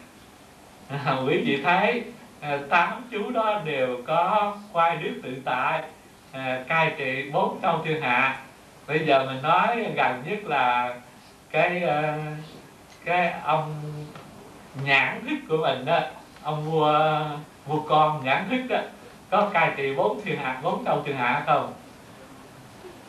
[0.88, 2.02] À, quý vị thấy
[2.40, 5.82] à, tám chú đó đều có khoai đức tự tại
[6.32, 8.36] à, cai trị bốn châu thiên hạ.
[8.86, 10.94] Bây giờ mình nói gần nhất là
[11.50, 11.90] cái uh,
[13.04, 13.74] cái ông
[14.84, 16.00] nhãn thức của mình đó
[16.42, 17.20] ông vua
[17.66, 18.78] vua con nhãn thức đó
[19.30, 21.72] có cai trị bốn thiên hạ bốn châu thiên hạ không?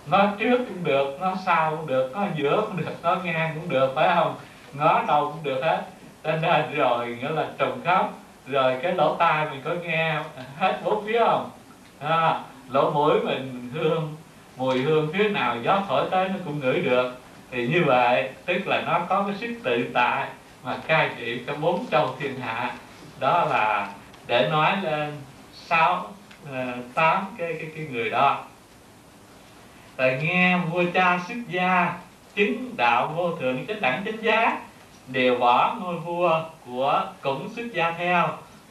[0.06, 3.70] Nó trước cũng được nó sau cũng được nó giữa cũng được nó ngang cũng
[3.70, 4.36] được phải không?
[4.74, 5.84] Ngó đầu cũng được hết.
[6.24, 8.14] Cho nên rồi nghĩa là trùng khóc
[8.48, 10.20] rồi cái lỗ tai mình có nghe
[10.58, 11.50] hết bốn phía không?
[12.00, 12.40] À,
[12.70, 14.16] lỗ mũi mình hương
[14.58, 17.21] mùi hương phía nào gió thổi tới nó cũng ngửi được
[17.52, 20.28] thì như vậy, tức là nó có cái sức tự tại
[20.64, 22.72] mà cai trị cái bốn châu thiên hạ.
[23.20, 23.90] Đó là
[24.28, 25.18] để nói lên
[25.54, 26.08] sáu
[26.52, 28.44] ờ, tám cái cái cái người đó.
[29.98, 31.94] Rồi nghe vua cha xuất gia,
[32.36, 34.60] chứng đạo vô thượng chánh đẳng chánh giá,
[35.08, 38.30] đều bỏ ngôi vua của cũng xuất gia theo,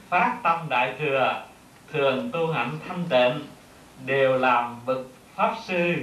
[0.08, 1.42] phát tâm đại thừa,
[1.92, 3.46] thường tu hạnh thanh tịnh,
[4.06, 4.98] đều làm bậc
[5.36, 5.94] pháp sư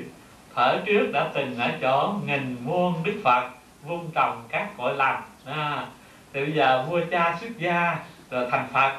[0.57, 3.49] thở trước đã từng ở chỗ nghìn muôn đức phật
[3.83, 5.21] vun trồng các cội lành.
[5.45, 5.85] À,
[6.33, 7.97] thì bây giờ vua cha xuất gia
[8.31, 8.91] rồi thành phật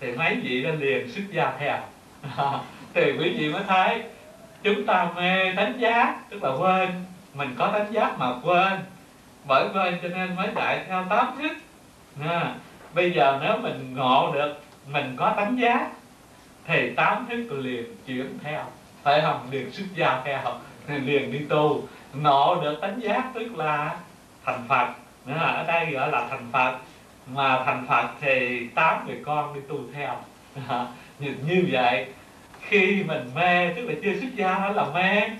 [0.00, 1.76] thì mấy vị đó liền xuất gia theo.
[2.36, 2.58] À,
[2.94, 4.02] thì quý vị mới thấy
[4.62, 6.90] chúng ta mê đánh giá tức là quên
[7.34, 8.72] mình có đánh giá mà quên.
[9.44, 11.52] Bởi quên cho nên mới chạy theo tám thức.
[12.28, 12.54] À,
[12.94, 15.90] bây giờ nếu mình ngộ được mình có đánh giá
[16.66, 18.64] thì tám thức liền chuyển theo.
[19.02, 19.48] Phải không?
[19.50, 20.38] Liền xuất gia theo
[20.86, 21.88] thì liền đi tu.
[22.14, 23.96] Ngộ được tánh giác tức là
[24.44, 24.88] thành phật.
[25.26, 26.78] Nữa là ở đây gọi là thành phật.
[27.26, 30.16] Mà thành phật thì tám người con đi tu theo.
[31.18, 32.06] Như, như vậy
[32.60, 35.30] khi mình mê tức là chưa xuất gia đó là mê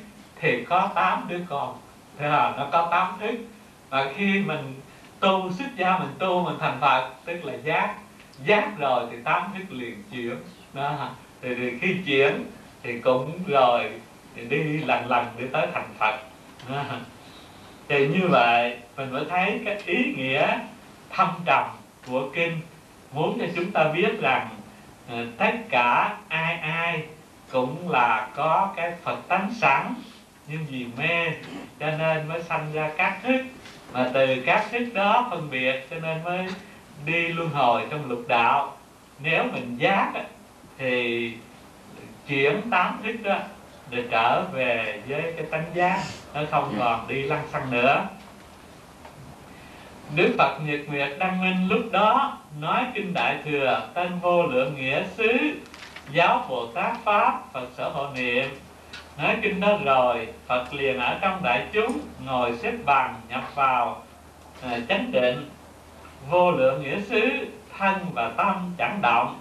[0.40, 1.78] thì có tám đứa con.
[2.18, 3.36] Thế là nó có tám đức
[3.90, 4.80] và khi mình
[5.20, 7.94] tu xuất gia mình tu mình thành phật tức là giác.
[8.46, 10.36] Giác rồi thì tám đức liền chuyển.
[10.72, 11.08] Đó
[11.42, 12.44] thì, thì khi chuyển
[12.82, 13.90] thì cũng rồi
[14.36, 16.18] thì đi lần lần để tới thành phật.
[17.88, 20.58] Thì như vậy, mình mới thấy cái ý nghĩa
[21.10, 21.64] thâm trầm
[22.06, 22.60] của kinh
[23.12, 24.48] muốn cho chúng ta biết rằng
[25.08, 27.02] ờ, tất cả ai ai
[27.50, 29.94] cũng là có cái phật tánh sẵn,
[30.48, 31.30] nhưng vì mê
[31.80, 33.42] cho nên mới sanh ra các thức.
[33.92, 36.46] Mà từ các thức đó phân biệt cho nên mới
[37.06, 38.76] đi luân hồi trong lục đạo.
[39.22, 40.12] Nếu mình giác
[40.78, 41.32] thì
[42.28, 43.38] chuyển tám thức đó
[43.92, 46.02] để trở về với cái tánh giác
[46.34, 48.06] nó không còn đi lăng xăng nữa.
[50.14, 54.74] Đức Phật Nhật Nguyệt Đăng Minh lúc đó nói kinh Đại Thừa tên vô lượng
[54.76, 55.32] nghĩa xứ
[56.12, 58.44] giáo Bồ Tát Pháp Phật sở hộ niệm.
[59.18, 64.02] Nói kinh đó rồi Phật liền ở trong đại chúng ngồi xếp bằng nhập vào
[64.62, 65.50] à, chánh định.
[66.30, 67.20] Vô lượng nghĩa xứ
[67.78, 69.38] thân và tâm chẳng động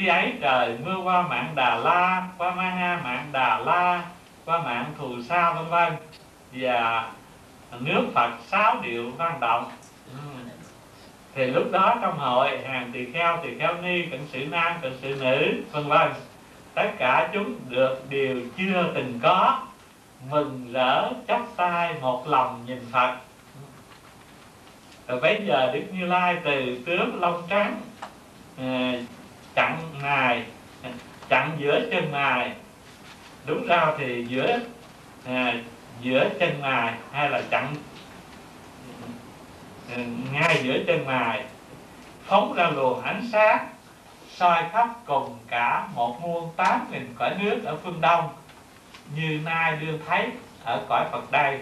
[0.00, 4.04] khi ấy trời mưa qua mạng Đà La, qua Ma Ha mạng Đà La,
[4.44, 5.92] qua mạng Thù Sa, vân vân.
[6.52, 7.10] Và
[7.80, 9.70] nước Phật sáu điệu vang động.
[11.34, 14.92] Thì lúc đó trong hội, hàng tỳ kheo tỳ kheo ni cận sự nam cận
[15.02, 16.08] sự nữ, vân vân.
[16.74, 19.62] Tất cả chúng được điều chưa từng có,
[20.30, 23.16] mừng rỡ, chắp tay, một lòng nhìn Phật.
[25.08, 27.80] Rồi bây giờ Đức Như Lai từ tướng lông trắng
[28.58, 28.92] à,
[29.54, 30.44] chặn ngài
[31.28, 32.52] chặn giữa chân ngài
[33.46, 34.60] đúng ra thì giữa
[35.26, 35.54] à,
[36.00, 37.74] giữa chân ngài hay là chặn
[39.94, 40.02] ừ,
[40.32, 41.44] ngay giữa chân ngài
[42.26, 43.68] phóng ra luồng ánh sáng
[44.40, 48.28] soi khắp cùng cả một muôn tám nghìn cõi nước ở phương đông.
[49.16, 50.30] Như nay đương thấy
[50.64, 51.58] ở cõi Phật đây.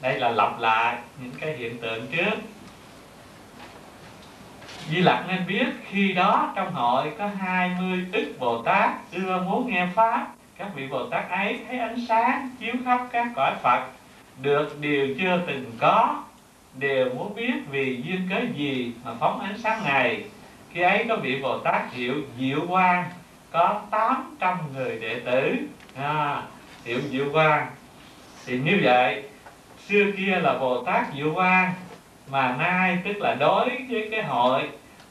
[0.00, 2.34] Đây là lặp lại những cái hiện tượng trước.
[4.90, 9.70] Di Lặc nên biết khi đó trong hội có 20 ức Bồ Tát ưa muốn
[9.70, 10.26] nghe Pháp.
[10.58, 13.82] Các vị Bồ Tát ấy thấy ánh sáng chiếu khắp các cõi Phật.
[14.42, 16.22] Được điều chưa từng có
[16.78, 20.24] Đều muốn biết vì duyên cớ gì mà phóng ánh sáng này.
[20.72, 23.04] Khi ấy có vị Bồ Tát hiệu Diệu Quang
[23.50, 25.56] Có 800 người đệ tử.
[25.96, 26.42] À,
[26.84, 27.66] Hiệu Diệu Quang.
[28.46, 29.22] Thì như vậy
[29.88, 31.72] Xưa kia là Bồ Tát Diệu Quang
[32.32, 34.68] mà nay tức là đối với cái hội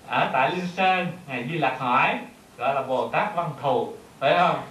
[0.08, 2.20] ở tại Liên Sơn ngài Di Lặc hỏi
[2.58, 4.62] gọi là Bồ Tát Văn Thù phải không?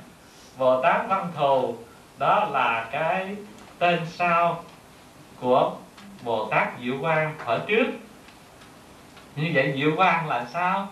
[0.59, 1.75] Bồ Tát Văn Thù
[2.19, 3.37] đó là cái
[3.79, 4.65] tên sau
[5.41, 5.73] của
[6.25, 7.87] Bồ Tát Diệu Quang ở trước.
[9.37, 10.89] Như vậy Diệu Quang là sao?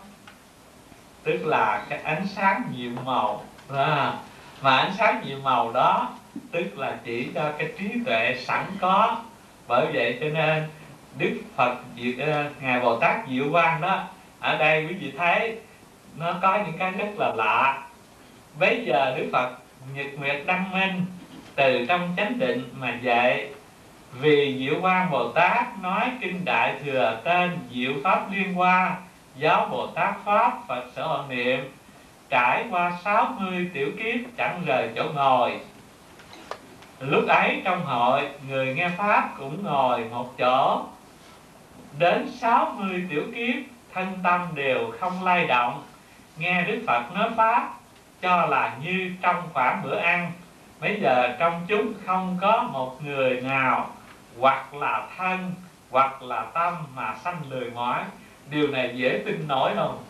[1.22, 3.42] Tức là cái ánh sáng nhiều màu.
[3.76, 4.12] À,
[4.62, 6.08] mà ánh sáng nhiều màu đó
[6.52, 9.16] tức là chỉ cho cái trí tuệ sẵn có.
[9.68, 10.68] Bởi vậy cho nên
[11.18, 14.04] Đức Phật Diệu, ờ, ngài Bồ Tát Diệu Quang đó
[14.40, 15.58] ở đây quý vị thấy
[16.16, 17.82] nó có những cái rất là lạ.
[18.58, 19.50] Bây giờ đức phật
[19.94, 21.04] nhật nguyệt đăng minh
[21.54, 23.48] từ trong chánh định mà dạy
[24.20, 28.96] vì diệu quan bồ tát nói kinh đại thừa tên diệu pháp liên hoa
[29.36, 31.72] giáo bồ tát pháp phật sở hộ niệm
[32.28, 35.60] trải qua 60 tiểu kiếp chẳng rời chỗ ngồi.
[37.00, 40.84] Lúc ấy trong hội người nghe pháp cũng ngồi một chỗ
[41.98, 43.54] đến 60 tiểu kiếp
[43.94, 45.82] thân tâm đều không lay động.
[46.38, 47.74] Nghe đức phật nói pháp
[48.22, 50.32] cho là như trong khoảng bữa ăn.
[50.80, 53.90] Bây giờ trong chúng không có một người nào
[54.38, 55.52] hoặc là thân
[55.90, 58.02] hoặc là tâm mà sanh lười mỏi.
[58.50, 60.04] Điều này dễ tin nổi không?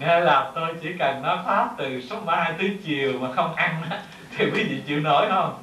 [0.00, 3.82] Nghe là tôi chỉ cần nói pháp từ số 3 tới chiều mà không ăn
[3.90, 3.96] đó,
[4.36, 5.58] thì quý vị chịu nổi không?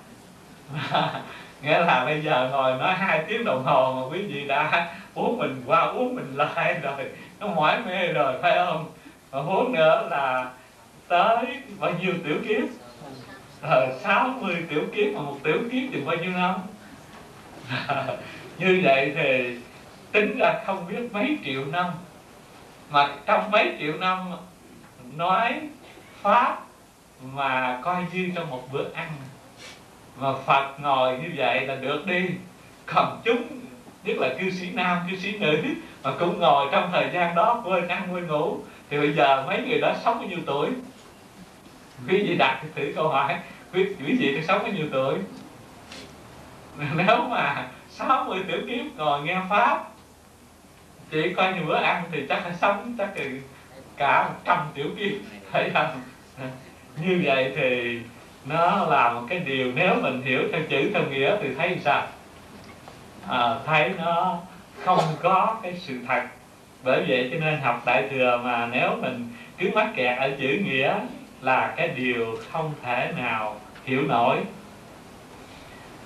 [1.62, 5.38] nghĩa là bây giờ ngồi nói hai tiếng đồng hồ mà quý vị đã uống
[5.38, 8.92] mình qua uống mình lại rồi, nó mỏi mê rồi, phải không?
[9.32, 10.52] Mà uống nữa là
[11.08, 11.46] tới
[11.80, 12.64] bao nhiêu tiểu kiếp?
[13.62, 16.56] Ờ, sáu 60 tiểu kiếp mà một tiểu kiếp thì bao nhiêu năm?
[18.58, 19.58] Như vậy thì
[20.12, 21.86] tính ra không biết mấy triệu năm.
[22.90, 24.32] Mà trong mấy triệu năm
[25.16, 25.62] nói
[26.22, 26.60] pháp
[27.24, 29.12] mà coi như trong một bữa ăn
[30.20, 32.26] mà Phật ngồi như vậy là được đi.
[32.86, 33.42] Còn chúng
[34.04, 35.62] nhất là cư sĩ nam cư sĩ nữ
[36.04, 38.58] mà cũng ngồi trong thời gian đó quên ăn quên ngủ
[38.90, 40.70] thì bây giờ mấy người đó sống bao nhiêu tuổi?
[42.10, 43.36] Quý vị đặt thử câu hỏi
[43.74, 45.16] quý, quý vị thì sống bao nhiêu tuổi?
[46.96, 49.86] Nếu mà 60 tiểu kiếp ngồi nghe pháp
[51.12, 53.26] chỉ coi như bữa ăn thì chắc là sống chắc là
[53.98, 55.12] cả trăm tiểu kiếp.
[55.52, 56.02] Phải không?
[57.02, 58.00] Như vậy thì
[58.50, 62.08] nó là một cái điều nếu mình hiểu theo chữ theo nghĩa thì thấy sao?
[63.28, 64.38] À, thấy nó
[64.84, 66.22] không có cái sự thật.
[66.84, 70.48] Bởi vậy cho nên học đại thừa mà nếu mình cứ mắc kẹt ở chữ
[70.66, 70.96] nghĩa
[71.42, 73.56] là cái điều không thể nào
[73.86, 74.38] hiểu nổi.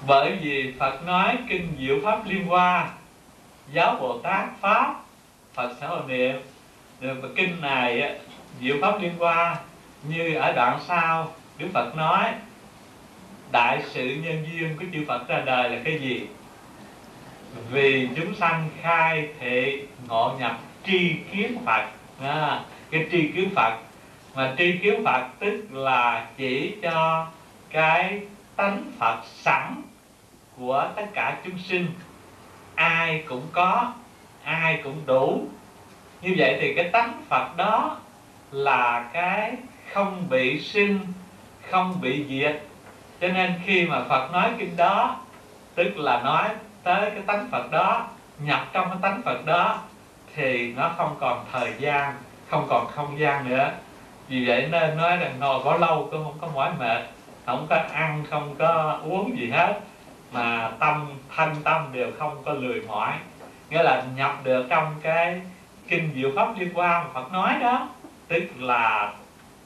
[0.07, 2.89] Bởi vì Phật nói kinh diệu pháp liên hoa
[3.73, 4.95] giáo Bồ Tát pháp
[5.53, 6.41] Phật sẽ hồi niệm
[7.35, 8.19] kinh này
[8.61, 9.57] diệu pháp liên hoa
[10.03, 11.31] như ở đoạn sau.
[11.57, 12.33] Đức Phật nói
[13.51, 16.27] đại sự nhân duyên của chư Phật ra đời là cái gì?
[17.71, 21.85] Vì chúng sanh khai thị ngộ nhập tri kiến Phật.
[22.21, 23.73] À, cái tri kiến Phật
[24.35, 27.27] mà tri kiến Phật tức là chỉ cho
[27.69, 28.21] cái
[28.55, 29.81] tánh Phật sẵn
[30.57, 31.87] của tất cả chúng sinh.
[32.75, 33.93] Ai cũng có
[34.43, 35.47] ai cũng đủ.
[36.21, 37.97] Như vậy thì cái tánh Phật đó
[38.51, 39.53] là cái
[39.93, 40.99] không bị sinh
[41.73, 42.61] không bị diệt.
[43.21, 45.15] Cho nên khi mà Phật nói kinh đó,
[45.75, 46.49] tức là nói
[46.83, 48.07] tới cái tánh Phật đó,
[48.39, 49.79] nhập trong cái tánh Phật đó,
[50.35, 52.13] thì nó không còn thời gian,
[52.49, 53.71] không còn không gian nữa.
[54.27, 57.01] Vì vậy nên nói rằng ngồi có lâu cũng không có mỏi mệt,
[57.45, 59.79] không có ăn, không có uống gì hết,
[60.31, 63.13] mà tâm thanh tâm đều không có lười mỏi.
[63.69, 65.41] Nghĩa là nhập được trong cái
[65.87, 67.89] kinh diệu pháp liên quan Phật nói đó,
[68.27, 69.13] tức là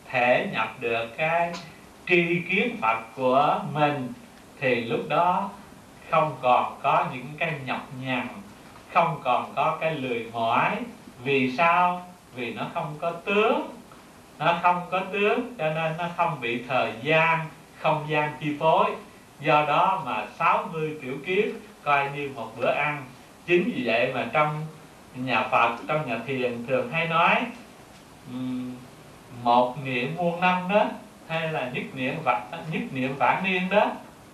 [0.09, 1.51] thể nhập được cái
[2.07, 4.13] tri kiến Phật của mình,
[4.59, 5.49] thì lúc đó
[6.09, 8.27] không còn có những cái nhọc nhằn,
[8.93, 10.75] không còn có cái lười mỏi.
[11.23, 12.07] Vì sao?
[12.35, 13.69] Vì nó không có tướng.
[14.39, 17.39] Nó không có tướng, cho nên nó không bị thời gian,
[17.79, 18.85] không gian chi phối.
[19.39, 21.45] Do đó mà 60 tiểu kiếp
[21.83, 23.05] coi như một bữa ăn.
[23.45, 24.65] Chính vì vậy mà trong
[25.15, 27.35] nhà Phật, trong nhà thiền thường hay nói
[29.43, 30.85] một niệm muôn năm đó
[31.27, 33.91] hay là nhất niệm vạn à, nhất niệm vạn niên đó,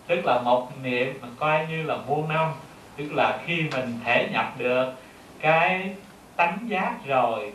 [0.07, 2.52] tức là một niệm mà coi như là muôn năm,
[2.98, 4.94] tức là khi mình thể nhập được
[5.40, 5.95] cái
[6.36, 7.52] tánh giác rồi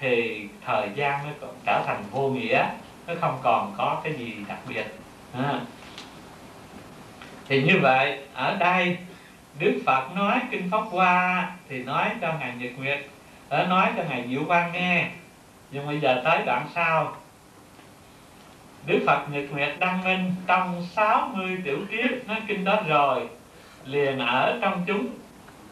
[0.00, 2.66] thì thời gian nó trở thành vô nghĩa,
[3.06, 4.86] nó không còn có cái gì đặc biệt
[5.32, 5.60] à.
[7.48, 8.96] thì như vậy, ở đây
[9.58, 12.98] Đức Phật nói kinh Pháp Hoa thì nói cho ngài Nhật Nguyệt,
[13.48, 15.08] ở nói cho ngài Diệu Quang nghe
[15.70, 17.16] nhưng bây giờ tới đoạn sau
[18.86, 23.28] Đức Phật Nhật Nguyệt Đăng Minh trong 60 tiểu kiếp nói kinh đó rồi,
[23.84, 25.06] liền ở trong chúng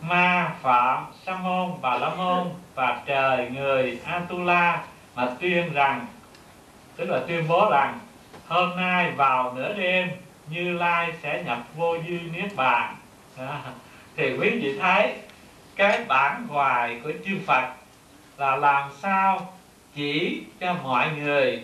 [0.00, 4.82] ma, phạm, sa môn, bà la môn và trời người atula
[5.14, 6.06] mà tuyên rằng,
[6.96, 7.98] tức là tuyên bố rằng,
[8.48, 10.08] hôm nay vào nửa đêm,
[10.50, 12.96] như lai sẽ nhập vô dư niết bàn.
[14.16, 15.14] Thì quý vị thấy,
[15.76, 17.68] cái bản hoài của chư phật
[18.38, 19.52] là làm sao
[19.94, 21.62] chỉ cho mọi người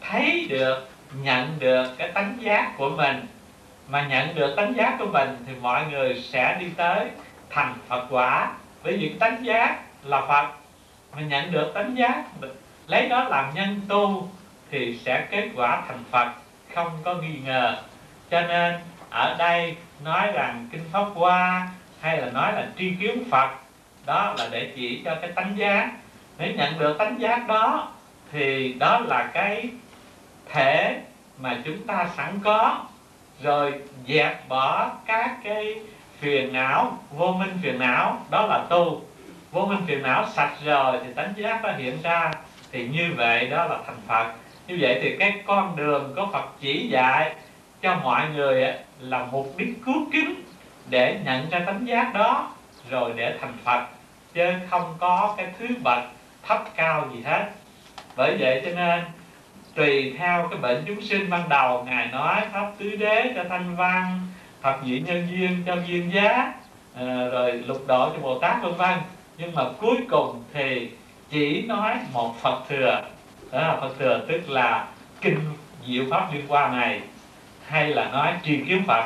[0.00, 0.88] thấy được,
[1.22, 3.26] nhận được cái tánh giác của mình.
[3.88, 7.08] Mà nhận được tánh giác của mình thì mọi người sẽ đi tới
[7.50, 8.52] thành Phật quả.
[8.82, 10.46] Bởi vì tánh giác là Phật.
[11.16, 12.24] Mà nhận được tánh giác,
[12.86, 14.30] lấy đó làm nhân tu
[14.70, 16.28] thì sẽ kết quả thành Phật.
[16.74, 17.76] Không có nghi ngờ.
[18.30, 18.74] Cho nên,
[19.10, 21.68] ở đây nói rằng kinh pháp hoa
[22.00, 23.50] hay là nói là tri kiến Phật,
[24.06, 25.90] đó là để chỉ cho cái tánh giác.
[26.38, 27.88] Nếu nhận được tánh giác đó
[28.32, 29.68] thì đó là cái
[30.52, 31.00] thể
[31.38, 32.84] mà chúng ta sẵn có,
[33.42, 33.74] rồi
[34.08, 35.74] dẹp bỏ các cái
[36.18, 39.02] phiền não, vô minh phiền não, đó là tu.
[39.50, 42.30] Vô minh phiền não sạch rồi thì tánh giác nó hiện ra,
[42.72, 44.26] thì như vậy đó là thành phật.
[44.66, 47.34] Như vậy thì cái con đường có phật chỉ dạy
[47.82, 50.34] cho mọi người là mục đích cứu kính
[50.90, 52.50] để nhận ra tánh giác đó,
[52.90, 53.86] rồi để thành phật,
[54.34, 56.04] chứ không có cái thứ bậc
[56.42, 57.44] thấp cao gì hết.
[58.16, 59.04] Bởi vậy cho nên
[59.80, 61.84] tùy theo cái bệnh chúng sinh ban đầu.
[61.84, 64.20] Ngài nói pháp tứ đế cho thanh văn
[64.62, 66.52] phật nhị nhân duyên cho duyên giá
[66.96, 68.98] à, rồi lục độ cho bồ tát vân vân.
[69.38, 70.90] Nhưng mà cuối cùng thì
[71.30, 73.02] chỉ nói một phật thừa.
[73.52, 74.86] Đó là phật thừa tức là
[75.20, 75.40] kinh
[75.86, 77.00] diệu pháp liên quan này.
[77.66, 79.04] Hay là nói truyền kiếm phật.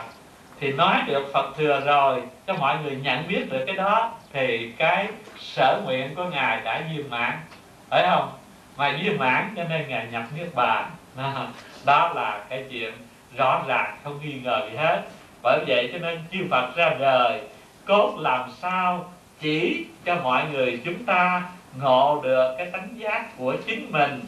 [0.61, 4.73] Thì nói được phật thừa rồi cho mọi người nhận biết được cái đó thì
[4.79, 5.07] cái
[5.39, 7.39] sở nguyện của ngài đã viên mãn.
[7.91, 8.29] Phải không?
[8.77, 10.91] Mà viên mãn, cho nên ngài nhập niết bàn.
[11.85, 12.93] Đó là cái chuyện
[13.37, 15.03] rõ ràng, không nghi ngờ gì hết.
[15.43, 17.41] Bởi vậy cho nên chư Phật ra đời,
[17.85, 19.11] cốt làm sao
[19.41, 21.43] chỉ cho mọi người chúng ta
[21.79, 24.21] ngộ được cái tánh giác của chính mình,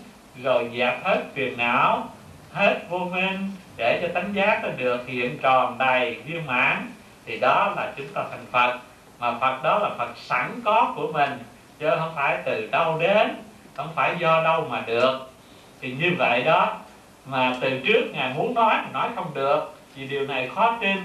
[0.42, 2.08] rồi dẹp hết phiền não,
[2.52, 6.90] hết vô minh, để cho tánh giác nó được hiện tròn đầy viên mãn,
[7.26, 8.78] thì đó là chúng ta thành Phật.
[9.18, 11.38] Mà Phật đó là Phật sẵn có của mình,
[11.78, 13.34] chứ không phải từ đâu đến
[13.76, 15.30] không phải do đâu mà được.
[15.80, 16.76] Thì như vậy đó,
[17.26, 20.96] mà từ trước ngài muốn nói mà nói không được, vì điều này khó tin.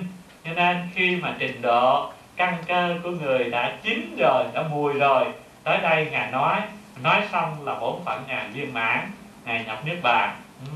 [0.45, 4.93] Cho nên khi mà trình độ, căn cơ của người đã chín rồi, đã mùi
[4.93, 5.25] rồi,
[5.63, 6.61] tới đây ngài nói
[7.03, 9.11] nói xong là bổn phận ngài viên mãn,
[9.45, 10.35] ngài nhập niết bàn.
[10.65, 10.71] Ừ.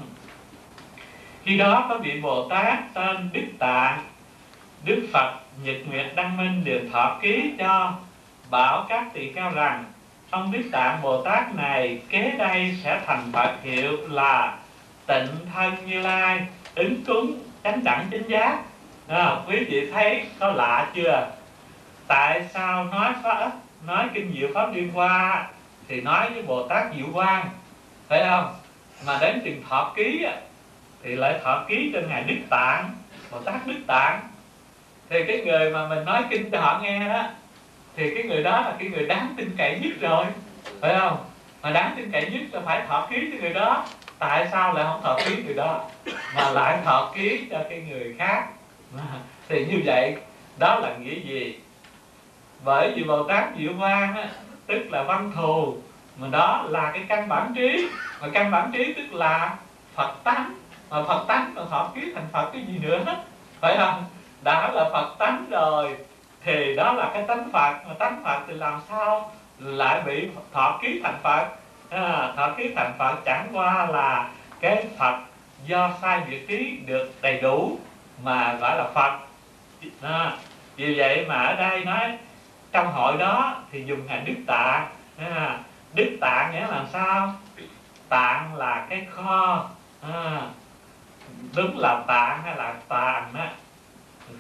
[1.44, 4.04] Khi đó có vị bồ tát tên đức tạng,
[4.86, 7.94] đức phật nhật nguyệt đăng minh liền thọ ký cho
[8.50, 9.84] bảo các tỳ kheo rằng
[10.36, 14.58] ông Đức Tạng Bồ Tát này kế đây sẽ thành Phật hiệu là
[15.06, 18.58] tịnh thân như lai ứng cúng chánh đẳng chính giác.
[19.08, 21.28] À, quý vị thấy có lạ chưa?
[22.08, 23.52] Tại sao nói pháp
[23.88, 25.48] nói kinh diệu pháp liên hoa
[25.88, 27.50] thì nói với bồ tát diệu quang
[28.08, 28.56] phải không?
[29.06, 30.26] Mà đến chừng thọ ký
[31.04, 32.90] thì lại thọ ký cho ngài đức tạng
[33.32, 34.22] bồ tát đức tạng.
[35.10, 37.24] Thì cái người mà mình nói kinh cho họ nghe đó
[37.96, 40.26] thì cái người đó là cái người đáng tin cậy nhất rồi.
[40.82, 41.18] Phải không?
[41.62, 43.86] Mà đáng tin cậy nhất là phải thọ ký cho người đó.
[44.20, 45.82] Tại sao lại không thọ ký người đó?
[46.36, 48.48] Mà lại thọ ký cho cái người khác.
[49.50, 50.16] Thì như vậy
[50.60, 51.60] đó là nghĩa gì?
[52.64, 54.30] Bởi vì bồ tát diệu quan á,
[54.68, 55.78] tức là văn thù
[56.18, 57.88] mà đó là cái căn bản trí.
[58.22, 59.56] Mà căn bản trí tức là
[59.96, 60.54] phật tánh.
[60.90, 63.06] Mà phật tánh mà thọ ký thành phật cái gì nữa?
[63.60, 64.04] Phải không?
[64.42, 65.96] Đã là phật tánh rồi
[66.46, 70.80] thì đó là cái tánh phật mà tánh phật thì làm sao lại bị thọ
[70.82, 71.46] ký thành phật?
[71.90, 75.18] À, thọ ký thành phật chẳng qua là cái phật
[75.66, 77.80] do sai việc trí được đầy đủ
[78.24, 79.20] mà gọi là phật.
[80.02, 80.38] À,
[80.76, 82.18] vì vậy mà ở đây nói
[82.72, 84.88] trong hội đó thì dùng ngài đức tạng.
[85.18, 85.60] À,
[85.94, 87.34] đức tạng nghĩa là sao?
[88.10, 89.70] Tạng là cái kho.
[90.14, 90.42] À,
[91.56, 93.50] đúng là tạng hay là tàng á.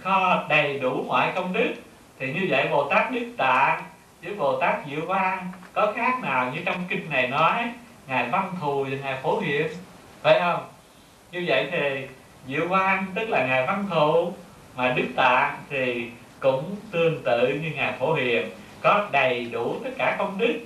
[0.03, 1.73] Kho đầy đủ mọi công đức
[2.19, 3.83] thì như vậy bồ tát đức tạng
[4.23, 7.69] với bồ tát diệu quang có khác nào như trong kinh này nói,
[8.07, 9.67] ngài văn thù và ngài phổ hiền
[10.21, 10.65] phải không?
[11.31, 12.07] Như vậy thì
[12.47, 14.33] diệu quang tức là ngài văn thù,
[14.75, 16.09] mà đức tạng thì
[16.39, 18.49] cũng tương tự như ngài phổ hiền
[18.81, 20.59] có đầy đủ tất cả công đức.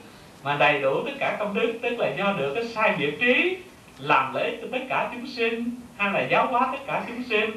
[0.44, 3.58] Mà đầy đủ tất cả công đức tức là do được cái sai biệt trí
[3.98, 7.52] làm lễ cho tất cả chúng sinh, hay là giáo hóa tất cả chúng sinh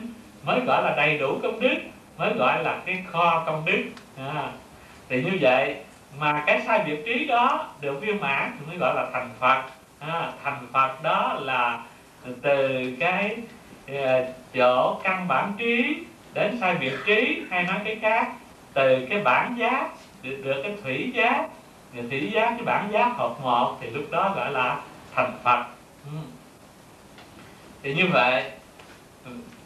[0.44, 1.76] mới gọi là đầy đủ công đức
[2.18, 3.82] mới gọi là cái kho công đức
[4.16, 4.52] à,
[5.08, 5.76] thì như vậy
[6.18, 9.62] mà cái sai biệt trí đó được viên mãn thì mới gọi là thành phật.
[9.98, 11.82] À, thành phật đó là
[12.42, 13.36] từ cái
[13.86, 14.24] à,
[14.54, 18.32] chỗ căn bản trí đến sai biệt trí hay nói cái khác
[18.74, 19.88] từ cái bản giác
[20.22, 21.46] được, được cái thủy giác
[21.92, 24.80] thì thủy giác cái bản giác hợp một thì lúc đó gọi là
[25.14, 25.64] thành phật.
[26.04, 26.18] Ừ.
[27.82, 28.50] thì như vậy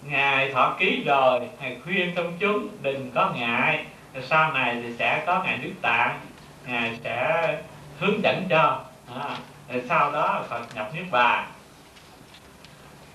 [0.08, 3.84] ngài thọ ký rồi ngài khuyên công chúng đừng có ngại.
[4.14, 6.20] Rồi sau này thì sẽ có ngài đức tạng
[6.66, 7.58] ngài sẽ
[7.98, 8.80] hướng dẫn cho.
[9.14, 9.36] À,
[9.68, 11.46] rồi sau đó phật nhập niết bàn.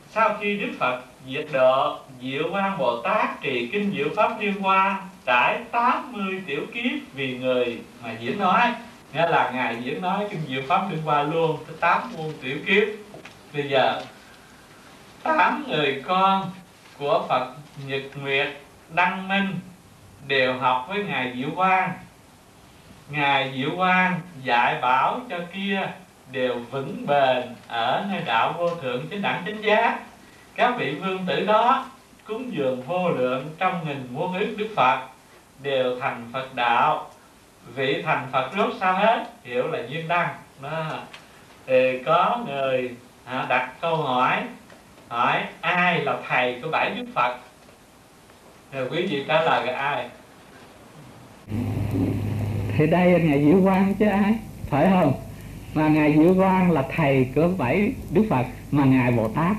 [0.10, 4.54] Sau khi đức phật diệt độ diệu quan bồ tát trì kinh diệu pháp liên
[4.62, 8.74] hoa trải 80 tiểu kiếp vì người mà diễn nói.
[9.14, 12.58] Nghĩa là ngài diễn nói kinh diệu pháp liên hoa luôn tới tám muôn tiểu
[12.68, 12.84] kiếp.
[13.54, 14.02] Bây giờ
[15.24, 16.52] tám người con
[17.02, 17.48] của phật
[17.86, 18.48] nhật nguyệt
[18.90, 19.60] đăng minh
[20.28, 21.92] đều học với ngài diệu quang.
[23.10, 25.90] Ngài diệu quang dạy bảo cho kia
[26.32, 30.00] đều vững bền ở nơi đạo vô thượng chính đẳng chính giác.
[30.56, 31.86] Các vị vương tử đó
[32.26, 35.00] cúng dường vô lượng trong nghìn muôn ước đức phật
[35.62, 37.10] đều thành phật đạo.
[37.76, 39.26] Vị thành phật rốt sao hết?
[39.44, 40.36] Hiểu là duyên đăng.
[40.62, 40.86] Đó.
[41.66, 42.96] thì có người
[43.26, 44.44] à, đặt câu hỏi
[45.12, 47.38] Đấy, ai là thầy của bảy đức phật?
[48.72, 50.10] Rồi quý vị trả lời là ai?
[52.78, 54.36] Thì đây là ngài diệu quang chứ ai?
[54.70, 55.14] Phải không?
[55.74, 59.58] Mà ngài diệu quang là thầy của bảy đức phật mà ngài bồ tát.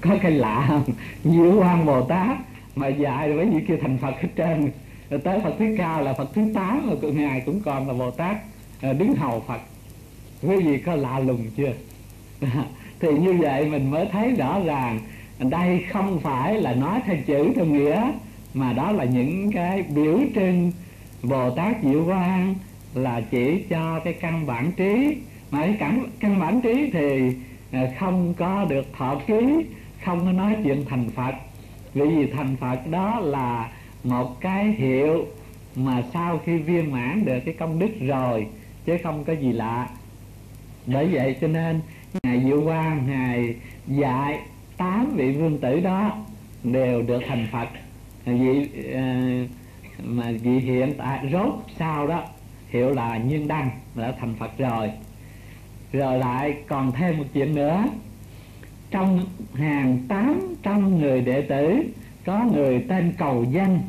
[0.00, 0.84] Có cái lạ không?
[1.24, 2.36] Diệu quang bồ tát
[2.76, 4.72] mà dạy rồi mấy vị kia thành phật hết trơn.
[5.10, 8.10] Rồi tới phật thứ cao là phật thứ tám rồi ngài cũng còn là bồ
[8.10, 8.36] tát
[8.82, 9.60] ờ, đứng hầu phật.
[10.42, 11.72] Quý vị có lạ lùng chưa?
[13.02, 15.00] thì như vậy mình mới thấy rõ ràng
[15.38, 18.12] đây không phải là nói theo chữ theo nghĩa
[18.54, 20.72] mà đó là những cái biểu trưng
[21.22, 22.54] Bồ Tát Diệu Quang
[22.94, 25.16] là chỉ cho cái căn bản trí.
[25.50, 27.32] Mà cái căn, căn bản trí thì
[27.72, 29.64] à, không có được thọ ký
[30.04, 31.34] không có nói chuyện thành Phật.
[31.94, 33.70] Vì vì thành Phật đó là
[34.04, 35.26] một cái hiệu
[35.76, 38.46] mà sau khi viên mãn được cái công đức rồi
[38.84, 39.88] chứ không có gì lạ.
[40.86, 41.80] Bởi vậy cho nên
[42.22, 43.54] ngài Diệu Quang ngài
[43.86, 44.40] dạy
[44.76, 46.16] tám vị vương tử đó
[46.64, 47.68] đều được thành Phật.
[48.24, 49.02] Vị ờ,
[50.04, 52.22] mà vị hiện tại rốt sau đó
[52.72, 54.90] hiệu là nhiên đăng đã thành phật rồi.
[55.92, 57.84] Rồi lại còn thêm một chuyện nữa.
[58.90, 61.82] Trong hàng tám trăm người đệ tử,
[62.24, 63.80] có người tên cầu danh.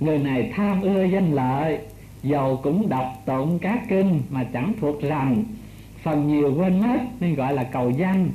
[0.00, 1.78] Người này tham ưa danh lợi
[2.22, 5.44] dầu cũng đọc tụng các kinh mà chẳng thuộc rằng
[6.08, 8.30] phần nhiều quên hết nên gọi là cầu danh.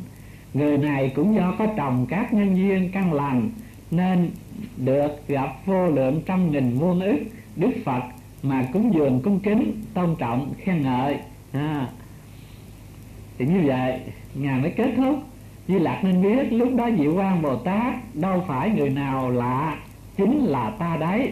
[0.54, 3.50] Người này cũng do có trồng các nhân duyên căn lành
[3.92, 4.32] nên
[4.78, 7.18] được gặp vô lượng trăm nghìn muôn ức
[7.56, 8.02] đức phật
[8.44, 11.18] mà cúng dường cung kính tôn trọng khen ngợi.
[11.54, 11.88] À.
[13.38, 14.00] thì như vậy
[14.36, 15.16] ngài mới kết thúc.
[15.68, 19.78] Di Lạc nên biết lúc đó Diệu Quang Bồ Tát đâu phải người nào lạ
[20.18, 21.32] chính là ta đấy.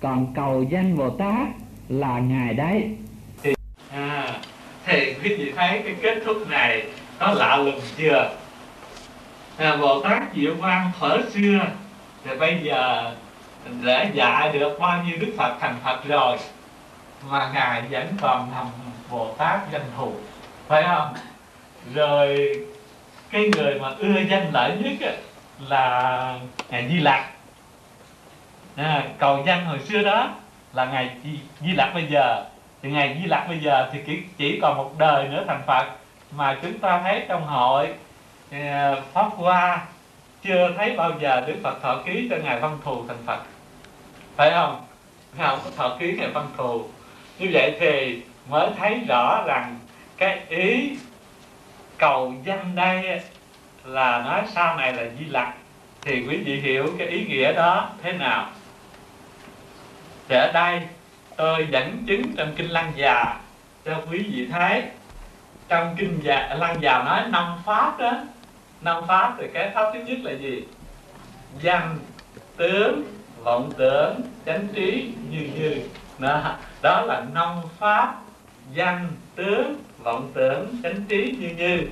[0.00, 1.48] Còn cầu danh Bồ Tát
[1.88, 2.96] là ngài đấy.
[3.42, 3.54] Thì
[3.90, 4.40] à,
[4.86, 6.82] thì quý vị thấy cái kết thúc này
[7.18, 8.30] có lạ lùng chưa?
[9.56, 11.60] À, Bồ Tát Diệu Quang thuở xưa
[12.24, 13.12] thì bây giờ
[13.82, 16.36] đã dạy được bao nhiêu đức phật thành phật rồi
[17.30, 18.66] mà ngài vẫn còn nằm
[19.10, 20.12] bồ tát danh thù
[20.68, 21.14] phải không?
[21.94, 22.50] Rồi
[23.30, 25.14] cái người mà ưa danh lợi nhất
[25.68, 26.38] là
[26.70, 27.30] ngài di lặc.
[28.76, 30.34] À, cầu danh hồi xưa đó
[30.72, 32.44] là ngài di, di lặc bây giờ
[32.84, 35.86] thì ngài di lặc bây giờ thì chỉ, chỉ còn một đời nữa thành phật
[36.36, 37.94] mà chúng ta thấy trong hội
[38.52, 39.86] ờ, pháp hoa
[40.42, 43.42] chưa thấy bao giờ Đức Phật thọ ký cho Ngài Văn Thù thành Phật.
[44.36, 44.86] Phải không?
[45.38, 45.58] Ngài không?
[45.64, 46.84] Có thọ ký Ngài Văn Thù.
[47.38, 49.78] Như vậy thì mới thấy rõ rằng
[50.16, 50.96] cái ý
[51.98, 53.20] cầu danh đây
[53.84, 55.54] là nói sau này là di lặc.
[56.02, 58.48] Thì quý vị hiểu cái ý nghĩa đó thế nào?
[60.28, 60.80] Thì ở đây
[61.36, 63.40] tôi dẫn chứng trong kinh lăng già.
[63.84, 64.82] Cho quý vị thấy
[65.68, 68.12] trong kinh già, lăng già nói năm pháp đó.
[68.80, 70.64] Năm pháp thì cái pháp thứ nhất là gì?
[71.60, 71.98] Danh
[72.56, 73.02] tướng
[73.42, 75.76] vọng tưởng chánh trí như như.
[76.18, 77.48] Đó, đó là năm
[77.78, 78.14] pháp.
[78.74, 81.88] Danh tướng vọng tưởng chánh trí như như.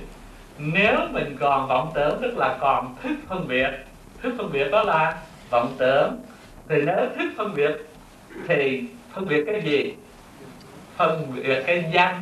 [0.57, 3.69] Nếu mình còn vọng tưởng tức là còn thức phân biệt.
[4.21, 5.17] Thức phân biệt đó là
[5.49, 6.21] vọng tưởng.
[6.69, 7.71] Thì nếu thức phân biệt
[8.47, 8.83] thì
[9.15, 9.93] phân biệt cái gì?
[10.97, 12.21] Phân biệt cái danh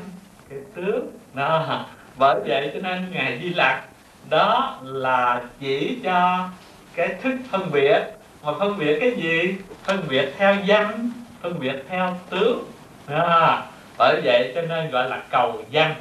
[0.49, 1.07] cái tướng.
[1.33, 1.85] Đó.
[2.17, 3.83] Bởi vậy cho nên ngài di lặc
[4.29, 6.49] đó là chỉ cho
[6.95, 7.99] cái thức phân biệt.
[8.43, 9.55] Mà phân biệt cái gì?
[9.83, 11.11] Phân biệt theo danh
[11.41, 12.63] phân biệt theo tướng.
[13.07, 13.63] À,
[13.97, 15.95] bởi vậy cho nên gọi là cầu danh.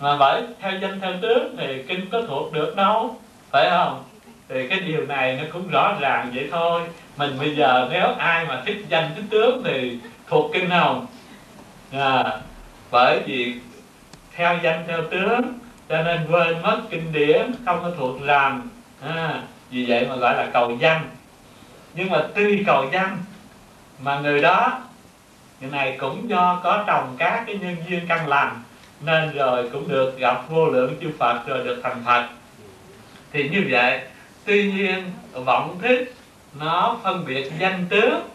[0.00, 3.16] Mà bởi theo danh theo tướng thì kinh có thuộc được đâu
[3.50, 4.04] phải không?
[4.48, 6.82] Thì cái điều này nó cũng rõ ràng vậy thôi
[7.20, 9.98] mình bây giờ nếu ai mà thích danh thích tướng thì
[10.28, 11.06] thuộc kinh hồng
[11.92, 12.40] à,
[12.90, 13.54] bởi vì
[14.34, 15.40] theo danh theo tướng
[15.88, 18.70] cho nên quên mất kinh điển không có thuộc làm
[19.02, 21.08] à, vì vậy mà gọi là cầu danh.
[21.94, 23.18] Nhưng mà tuy cầu danh
[24.02, 24.80] mà người đó
[25.60, 28.62] người này cũng do có trồng các cái nhân duyên căn lành
[29.00, 32.28] nên rồi cũng được gặp vô lượng chư Phật rồi được thành Phật.
[33.32, 34.00] Thì như vậy
[34.44, 36.14] tuy nhiên vọng thích
[36.54, 38.28] nó phân biệt danh tướng.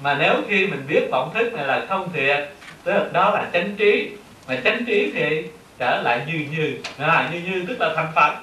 [0.00, 2.48] Mà nếu khi mình biết vọng thức này là không thiệt
[2.84, 4.10] tức là đó là chánh trí.
[4.48, 5.44] Mà chánh trí thì
[5.78, 6.78] trở lại như như.
[6.98, 8.34] À, như như tức là thành phật.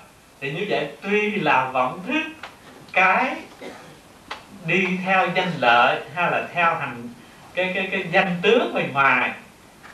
[0.41, 2.23] Thì như vậy tuy là vọng thức
[2.93, 3.35] cái
[4.65, 7.09] đi theo danh lợi hay là theo hành
[7.53, 9.31] cái cái cái danh tướng bên ngoài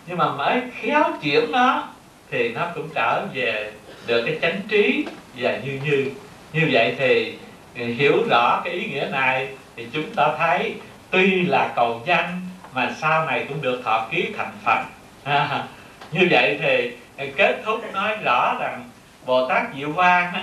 [0.08, 1.88] nhưng mà mới khéo chuyển nó
[2.32, 3.72] thì nó cũng trở về
[4.08, 5.06] được cái chánh trí
[5.38, 6.12] và như như.
[6.54, 7.34] Như vậy thì
[7.76, 10.76] hiểu rõ cái ý nghĩa này thì chúng ta thấy
[11.10, 12.42] tuy là cầu danh
[12.74, 14.84] mà sau này cũng được thọ ký thành phật.
[15.24, 15.64] À,
[16.12, 16.92] như vậy thì
[17.38, 18.90] kết thúc nói rõ rằng
[19.26, 20.34] bồ tát diệu quang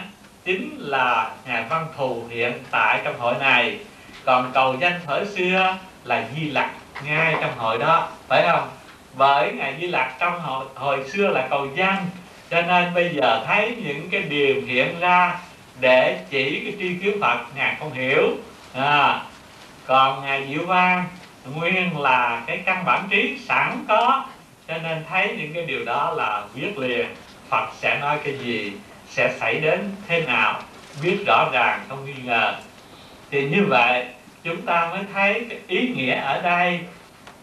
[0.44, 3.78] chính là ngài văn thù hiện tại trong hội này.
[4.24, 6.70] Còn cầu danh thời xưa là di lặc
[7.04, 8.68] ngay trong hội đó phải không?
[9.14, 12.06] Bởi ngài di lặc trong hội, hồi xưa là cầu danh
[12.50, 15.38] cho nên bây giờ thấy những cái điều hiện ra
[15.80, 18.28] để chỉ cái tri kiến phật ngài không hiểu.
[18.74, 19.20] À,
[19.86, 21.04] còn ngài diệu văn
[21.54, 24.24] nguyên là cái căn bản trí sẵn có
[24.68, 27.06] cho nên thấy những cái điều đó là biết liền.
[27.48, 28.72] Phật sẽ nói cái gì
[29.08, 30.62] sẽ xảy đến thế nào
[31.02, 32.54] biết rõ ràng không nghi ngờ.
[33.30, 34.06] Thì như vậy
[34.42, 36.80] chúng ta mới thấy cái ý nghĩa ở đây.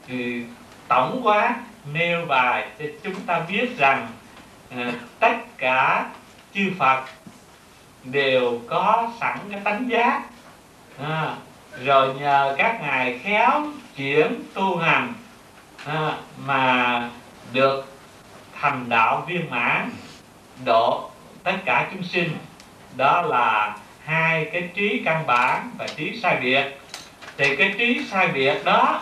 [0.08, 0.44] Thì
[0.88, 1.56] tổng quát
[1.94, 4.08] nêu bài thì chúng ta biết rằng
[4.78, 6.06] à, tất cả
[6.54, 7.04] chư Phật
[8.04, 10.22] đều có sẵn cái tánh giác.
[11.04, 11.36] À,
[11.84, 15.14] rồi nhờ các ngài khéo chuyển tu hành
[15.86, 16.12] à,
[16.46, 17.10] mà
[17.54, 17.94] được
[18.62, 19.90] thành đạo viên mãn
[20.66, 21.10] độ
[21.44, 22.38] tất cả chúng sinh.
[22.96, 26.80] Đó là hai cái trí căn bản và trí sai biệt.
[27.38, 29.02] Thì cái trí sai biệt đó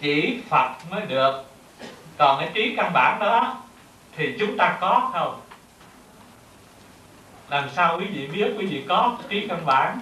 [0.00, 1.44] chỉ Phật mới được.
[2.18, 3.56] Còn cái trí căn bản đó
[4.16, 5.40] thì chúng ta có không?
[7.52, 10.00] Làm sao quý vị biết, quý vị có trí căn bản.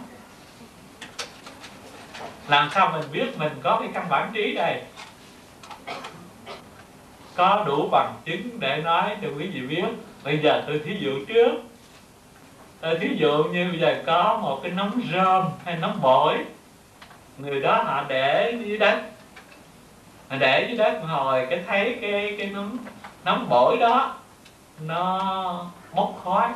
[2.48, 4.82] Làm sao mình biết, mình có cái căn bản trí đây.
[7.34, 9.84] Có đủ bằng chứng để nói cho quý vị biết.
[10.24, 11.52] Bây giờ tôi thí dụ trước.
[12.80, 16.38] Tôi thí dụ như bây giờ có một cái nấm rơm hay nấm bổi.
[17.38, 19.02] Người đó họ để dưới đất.
[20.28, 22.78] Họ để dưới đất hồi, cái thấy cái cái nấm
[23.24, 24.14] nấm bổi đó,
[24.80, 26.48] nó bốc khói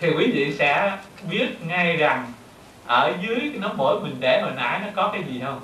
[0.00, 0.98] thì quý vị sẽ
[1.30, 2.32] biết ngay rằng
[2.86, 5.60] ở dưới cái nấm mình để hồi nãy nó có cái gì không?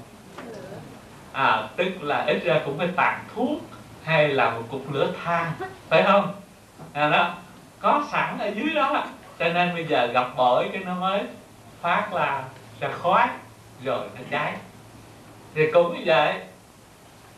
[1.32, 3.60] À tức là ít ra cũng phải tàn thuốc
[4.04, 5.52] hay là một cục lửa than
[5.88, 6.34] phải không?
[6.92, 7.34] À, đó
[7.80, 9.04] có sẵn ở dưới đó.
[9.38, 11.20] Cho nên bây giờ gặp bởi cái nó mới
[11.80, 12.44] phát là
[12.80, 13.26] ra khói
[13.84, 14.52] rồi nó cháy.
[15.54, 16.34] Thì cũng như vậy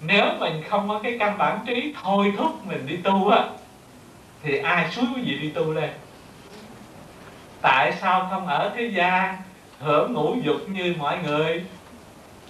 [0.01, 3.45] nếu mình không có cái căn bản trí thôi thúc mình đi tu á
[4.43, 5.91] thì ai suối quý vị đi tu đây?
[7.65, 9.37] Tại sao không ở thế gian
[9.79, 11.65] hưởng ngũ dục như mọi người?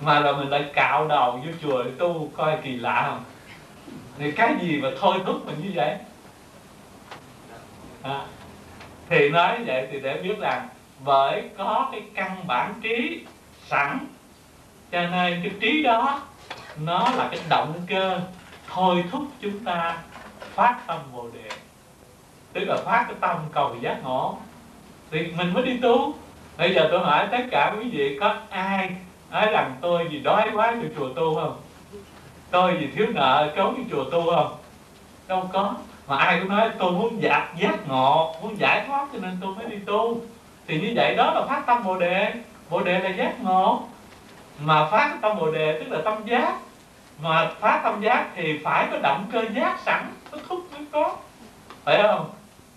[0.00, 3.24] Mà là mình lại cạo đầu vô chùa để tu coi kỳ lạ không?
[4.18, 5.96] Thì cái gì mà thôi thúc mình như vậy?
[8.02, 8.20] À,
[9.08, 10.68] thì nói vậy thì để biết rằng
[11.04, 13.24] bởi có cái căn bản trí
[13.66, 13.98] sẵn
[14.92, 16.22] cho nên cái trí đó
[16.78, 18.20] nó là cái động cơ
[18.68, 19.98] thôi thúc chúng ta
[20.54, 21.50] phát tâm bồ đề.
[22.52, 24.38] Tức là phát cái tâm cầu giác ngộ
[25.10, 26.14] thì mình mới đi tu.
[26.58, 28.90] Bây giờ tôi hỏi tất cả quý vị có ai
[29.30, 31.56] nói rằng tôi gì đói quá từ chùa tu không?
[32.50, 34.56] Tôi gì thiếu nợ trốn đi chùa tu không?
[35.28, 35.74] Đâu có.
[36.06, 39.54] Mà ai cũng nói tôi muốn giác giác ngộ muốn giải thoát cho nên tôi
[39.54, 40.20] mới đi tu.
[40.66, 42.32] Thì như vậy đó là phát tâm bồ đề.
[42.70, 43.82] Bồ đề là giác ngộ.
[44.58, 46.56] Mà phát tâm bồ đề tức là tâm giác.
[47.22, 51.16] Mà phát tâm giác thì phải có động cơ giác sẵn nó thúc mới có.
[51.84, 52.30] Phải không?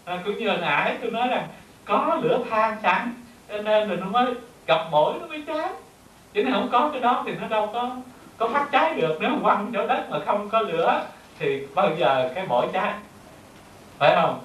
[0.06, 1.48] À, cũng như hồi nãy tôi nói rằng
[1.88, 3.14] có lửa than sẵn
[3.50, 4.34] cho nên là nó mới
[4.68, 5.70] gặp bổi nó mới cháy.
[6.34, 7.92] Chứ nếu không có cái đó thì nó đâu có
[8.38, 9.18] có phát cháy được.
[9.22, 11.06] Nếu mà quăng chỗ đất mà không có lửa
[11.40, 12.94] thì bao giờ cái bổi cháy.
[13.98, 14.40] Phải không?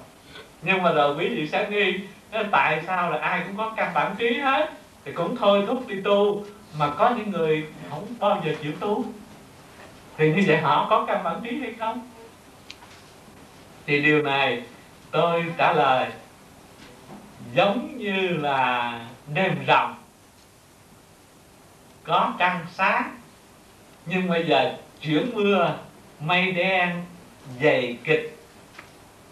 [0.61, 1.99] Nhưng mà rồi quý vị sẽ nghi
[2.51, 4.69] tại sao là ai cũng có căn bản trí hết?
[5.05, 6.43] Thì cũng thôi thúc đi tu,
[6.79, 9.05] mà có những người không bao giờ chịu tu.
[10.17, 12.09] Thì như vậy họ có căn bản trí hay không?
[13.85, 14.63] Thì điều này
[15.11, 16.07] tôi trả lời
[17.55, 18.99] giống như là
[19.33, 19.95] đêm rằm.
[22.03, 23.17] Có trăng sáng,
[24.05, 25.77] nhưng bây giờ chuyển mưa,
[26.19, 27.03] mây đen,
[27.61, 28.37] dày kịch.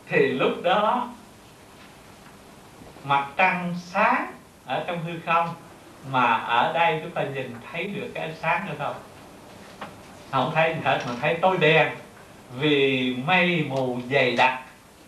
[0.07, 1.09] Thì lúc đó,
[3.03, 4.33] mặt trăng sáng
[4.65, 5.49] ở trong hư không,
[6.09, 8.95] mà ở đây chúng ta nhìn thấy được cái ánh sáng nữa không?
[10.31, 11.91] Không thấy gì hết, mà thấy tối đen.
[12.59, 14.59] Vì mây mù dày đặc,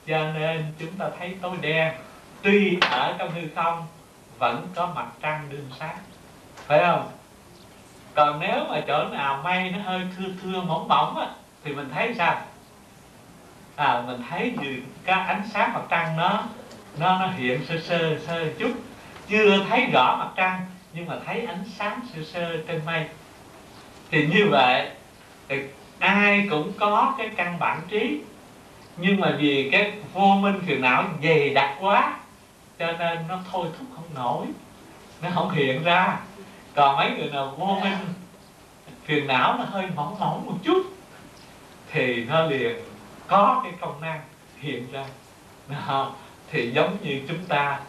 [0.08, 1.94] cho nên chúng ta thấy tối đen
[2.44, 3.86] tuy ở trong hư không,
[4.40, 5.98] vẫn có mặt trăng đương sáng.
[6.68, 7.12] Phải không?
[8.16, 11.28] Còn nếu mà chỗ nào mây nó hơi thưa thưa mỏng mỏng á,
[11.64, 12.42] thì mình thấy sao?
[13.76, 16.44] À mình thấy như cái ánh sáng mặt trăng nó
[16.98, 18.72] nó nó hiện sơ sơ sơ chút.
[19.28, 23.06] Chưa thấy rõ mặt trăng, nhưng mà thấy ánh sáng sơ sơ trên mây.
[24.12, 24.90] Thì như vậy,
[25.50, 25.60] thì
[26.00, 28.22] ai cũng có cái căn bản trí.
[28.98, 32.14] Nhưng mà vì cái vô minh phiền não dày đặc quá
[32.80, 34.46] cho nên nó thôi thúc không nổi.
[35.22, 36.20] Nó không hiện ra.
[36.76, 37.98] Còn mấy người nào vô minh
[39.06, 40.84] phiền não nó hơi mỏng mỏng một chút
[41.92, 42.76] thì nó liền
[43.28, 44.22] có cái công năng
[44.60, 45.06] hiện ra.
[45.70, 46.12] Đó.
[46.52, 47.80] thì giống như chúng ta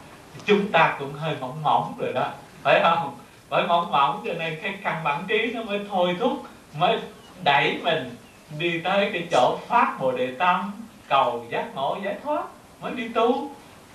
[0.46, 2.30] chúng ta cũng hơi mỏng mỏng rồi đó.
[2.62, 3.18] Phải không?
[3.48, 6.42] Bởi mỏng mỏng cho nên cái căn bản trí nó mới thôi thúc
[6.78, 6.98] mới
[7.44, 8.16] đẩy mình
[8.58, 10.72] đi tới cái chỗ phát bồ đề tâm
[11.08, 12.44] cầu giác ngộ giải thoát
[12.80, 13.50] mới đi tu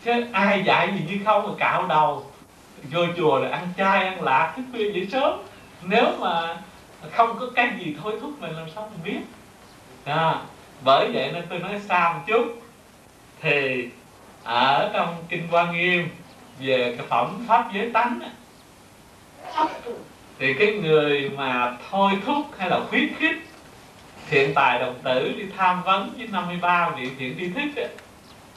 [0.06, 2.26] chứ ai dạy gì như không mà cạo đầu
[2.92, 5.40] vô chùa là ăn chay ăn lạc thức khuya dậy sớm.
[5.84, 6.58] Nếu mà
[7.12, 9.22] không có cái gì thôi thúc mình làm sao mình biết?
[10.06, 10.36] À,
[10.84, 12.62] bởi vậy nên tôi nói xa một chút.
[13.42, 13.88] Thì
[14.44, 16.10] ở trong kinh quan nghiêm
[16.60, 18.20] về cái phẩm pháp giới tánh
[20.40, 23.38] thì cái người mà thôi thúc hay là khuyến khích
[24.30, 27.90] thiện tài đồng tử đi tham vấn với 53 vị thiện tri thức ấy,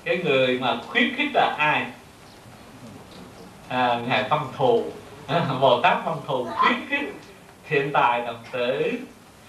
[0.04, 1.86] cái người mà khuyến khích là ai?
[3.68, 4.84] À, ngài văn thù.
[5.26, 7.14] À, Bồ tát văn thù khuyến khích
[7.68, 8.92] thiện tài đồng tử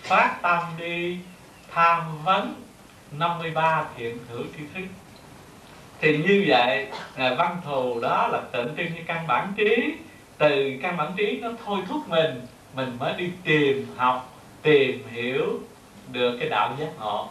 [0.01, 1.17] phát tâm đi
[1.73, 2.53] tham vấn
[3.11, 4.84] 53 thiện hữu tri thức.
[6.01, 9.93] Thì như vậy ngài văn thù đó là tượng trưng như căn bản trí.
[10.38, 15.59] Từ căn bản trí nó thôi thúc mình mình mới đi tìm học tìm hiểu
[16.11, 17.30] được cái đạo giác ngộ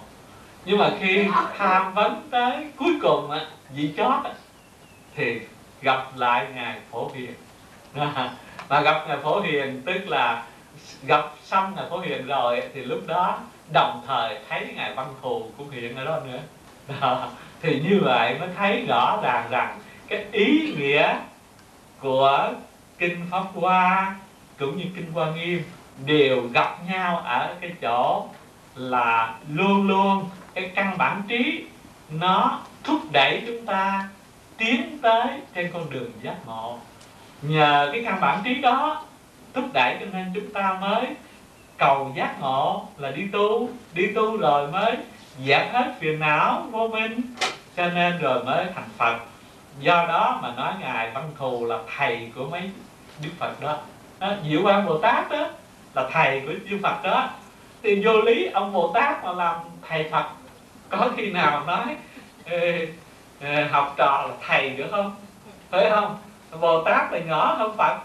[0.64, 1.26] nhưng mà khi
[1.58, 4.30] tham vấn tới cuối cùng á vị chót á,
[5.14, 5.40] thì
[5.82, 7.34] gặp lại ngài phổ hiền.
[8.68, 10.44] Mà gặp ngài phổ hiền tức là
[11.06, 13.38] gặp xong ngài phổ hiền rồi thì lúc đó
[13.72, 16.40] đồng thời thấy ngài văn thù cũng hiện ở đó nữa.
[17.00, 17.28] Đó.
[17.62, 19.78] thì như vậy mới thấy rõ ràng rằng
[20.08, 21.16] cái ý nghĩa
[22.00, 22.52] của
[22.98, 24.16] kinh pháp hoa
[24.58, 25.62] cũng như kinh hoa nghiêm
[26.06, 28.28] đều gặp nhau ở cái chỗ
[28.74, 31.64] là luôn luôn cái căn bản trí
[32.10, 34.08] nó thúc đẩy chúng ta
[34.56, 36.78] tiến tới trên con đường giác ngộ.
[37.42, 39.04] Nhờ cái căn bản trí đó
[39.54, 41.06] thúc đẩy cho nên chúng ta mới
[41.76, 44.96] cầu giác ngộ là đi tu đi tu rồi mới
[45.46, 47.20] dẹp hết phiền não vô minh
[47.76, 49.18] cho nên rồi mới thành phật.
[49.80, 52.70] Do đó mà nói ngài văn thù là thầy của mấy
[53.22, 53.78] đức phật đó,
[54.18, 55.48] đó diệu quang bồ tát đó
[55.94, 57.30] là thầy của chư phật đó.
[57.82, 59.56] Thì vô lý ông bồ tát mà làm
[59.88, 60.26] thầy phật
[60.92, 61.96] có khi nào nói
[62.44, 62.88] ê,
[63.40, 65.16] ê, học trò là thầy được không?
[65.70, 66.18] Phải không?
[66.60, 67.98] Bồ tát là nhỏ hơn phật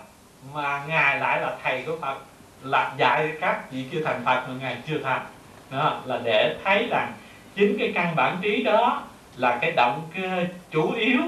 [0.53, 2.17] mà ngài lại là thầy của phật.
[2.63, 5.25] Là dạy các vị chưa thành phật mà ngài chưa thành.
[5.71, 7.13] Đó là để thấy rằng
[7.55, 9.03] chính cái căn bản trí đó
[9.35, 11.21] là cái động cơ chủ yếu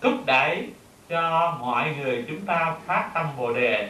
[0.00, 0.68] thúc đẩy
[1.08, 3.88] cho mọi người chúng ta phát tâm bồ đề.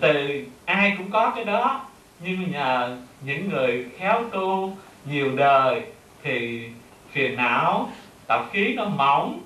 [0.00, 1.80] Từ ai cũng có cái đó
[2.20, 5.82] nhưng nhờ những người khéo tu nhiều đời
[6.22, 6.68] thì
[7.12, 7.90] phiền não,
[8.26, 9.40] tập khí nó mỏng,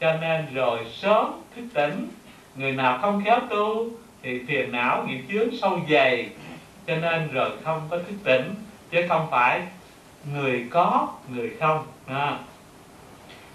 [0.00, 1.26] cho nên rồi sớm
[1.56, 2.08] thức tỉnh.
[2.54, 3.90] Người nào không khéo tu
[4.22, 6.28] thì phiền não nghiệp chướng sâu dày,
[6.86, 8.54] cho nên rồi không có thức tỉnh,
[8.90, 9.62] chứ không phải
[10.34, 11.86] người có, người không.
[12.06, 12.38] À.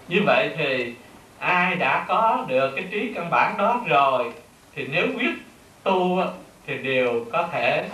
[0.08, 0.94] như vậy thì
[1.38, 4.32] ai đã có được cái trí căn bản đó rồi,
[4.74, 5.34] thì nếu quyết
[5.82, 6.20] tu
[6.66, 7.88] thì đều có thể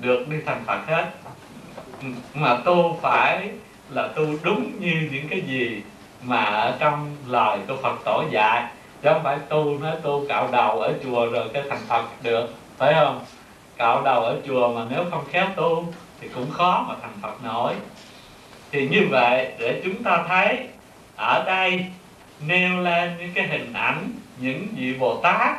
[0.00, 1.10] được đi thành Phật hết.
[2.02, 3.50] Ừ, mà tu phải
[3.90, 5.82] là tu đúng như những cái gì
[6.22, 8.64] mà ở trong lời của Phật tổ dạy.
[9.02, 12.54] Chứ không phải tu nói tu cạo đầu ở chùa rồi cái thành Phật được
[12.78, 13.24] phải không?
[13.76, 17.44] Cạo đầu ở chùa mà nếu không khéo tu thì cũng khó mà thành Phật
[17.44, 17.74] nổi.
[18.70, 20.58] Thì như vậy để chúng ta thấy
[21.16, 21.86] ở đây
[22.46, 25.56] nêu lên những cái hình ảnh những vị Bồ Tát.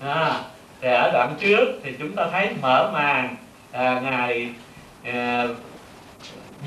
[0.00, 0.40] À,
[0.80, 3.36] thì ở đoạn trước thì chúng ta thấy mở màn
[3.72, 4.48] à, ngài
[5.04, 5.44] à,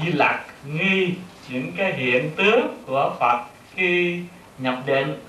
[0.01, 1.13] Di Lặc nghi
[1.49, 3.39] những cái hiện tướng của Phật
[3.75, 4.21] khi
[4.57, 5.19] nhập định.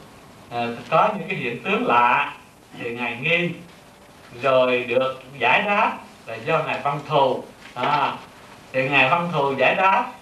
[0.51, 2.35] À, có những cái hiện tướng lạ
[2.79, 3.51] thì ngài nghi.
[4.43, 7.45] Rồi được giải đáp là do ngài văn thù.
[7.75, 8.15] À,
[8.73, 10.13] thì ngài văn thù giải đáp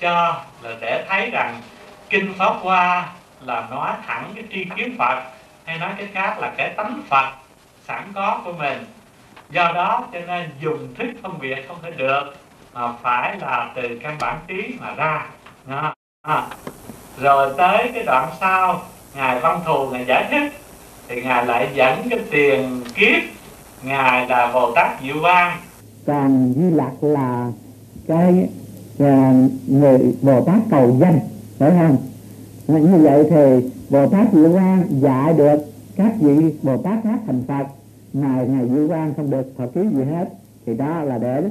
[0.00, 1.60] cho là để thấy rằng
[2.10, 3.08] kinh pháp hoa
[3.40, 5.22] là nói thẳng cái tri kiến phật
[5.64, 7.32] hay nói cái khác là cái tánh phật
[7.84, 8.84] sẵn có của mình.
[9.50, 12.34] Do đó cho nên dùng thuyết phân biệt không thể được
[12.74, 15.26] mà phải là từ căn bản trí mà ra.
[16.22, 16.46] À.
[17.20, 18.82] rồi tới cái đoạn sau,
[19.14, 20.52] ngài văn thù ngài giải thích,
[21.08, 23.22] thì ngài lại dẫn cái tiền kiếp
[23.82, 25.58] ngài là bồ tát diệu quang
[26.06, 27.50] còn di lạc là
[28.08, 28.48] cái
[28.98, 29.32] và
[29.66, 31.18] người bồ tát cầu danh,
[31.58, 31.96] phải không
[32.66, 35.58] như vậy thì bồ tát diệu quang dạy được
[35.96, 37.66] các vị bồ tát khác thành phật,
[38.12, 40.28] mà ngài diệu quang không được thọ ký gì hết
[40.66, 41.42] thì đó là để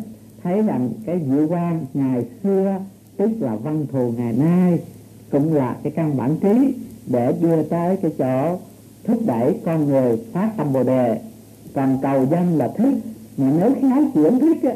[0.44, 2.80] thấy rằng cái diệu quang ngày xưa
[3.18, 4.80] tức là văn thù ngày nay
[5.32, 6.74] cũng là cái căn bản trí
[7.08, 8.58] để đưa tới cái chỗ
[9.04, 11.20] thúc đẩy con người phát tâm bồ đề.
[11.74, 12.94] Còn cầu danh là thức
[13.38, 14.74] mà nếu khái chuyển thức á,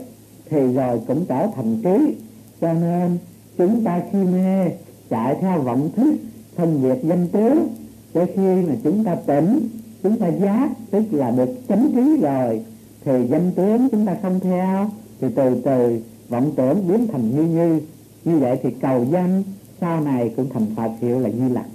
[0.49, 2.15] thì rồi cũng trở thành trí.
[2.61, 3.18] Cho nên
[3.57, 4.69] chúng ta khi mê
[5.10, 6.15] chạy theo vọng thức
[6.56, 7.68] phân biệt danh tướng
[8.14, 9.69] tới khi mà chúng ta tỉnh
[10.03, 12.65] chúng ta giác tức là được chánh trí rồi
[13.06, 14.90] thì danh tướng chúng ta không theo
[15.23, 16.01] thì từ từ.
[16.29, 17.81] Vọng tưởng biến thành như như.
[18.23, 19.43] Như vậy thì cầu danh
[19.81, 21.65] sau này cũng thành phật hiệu là di lặc.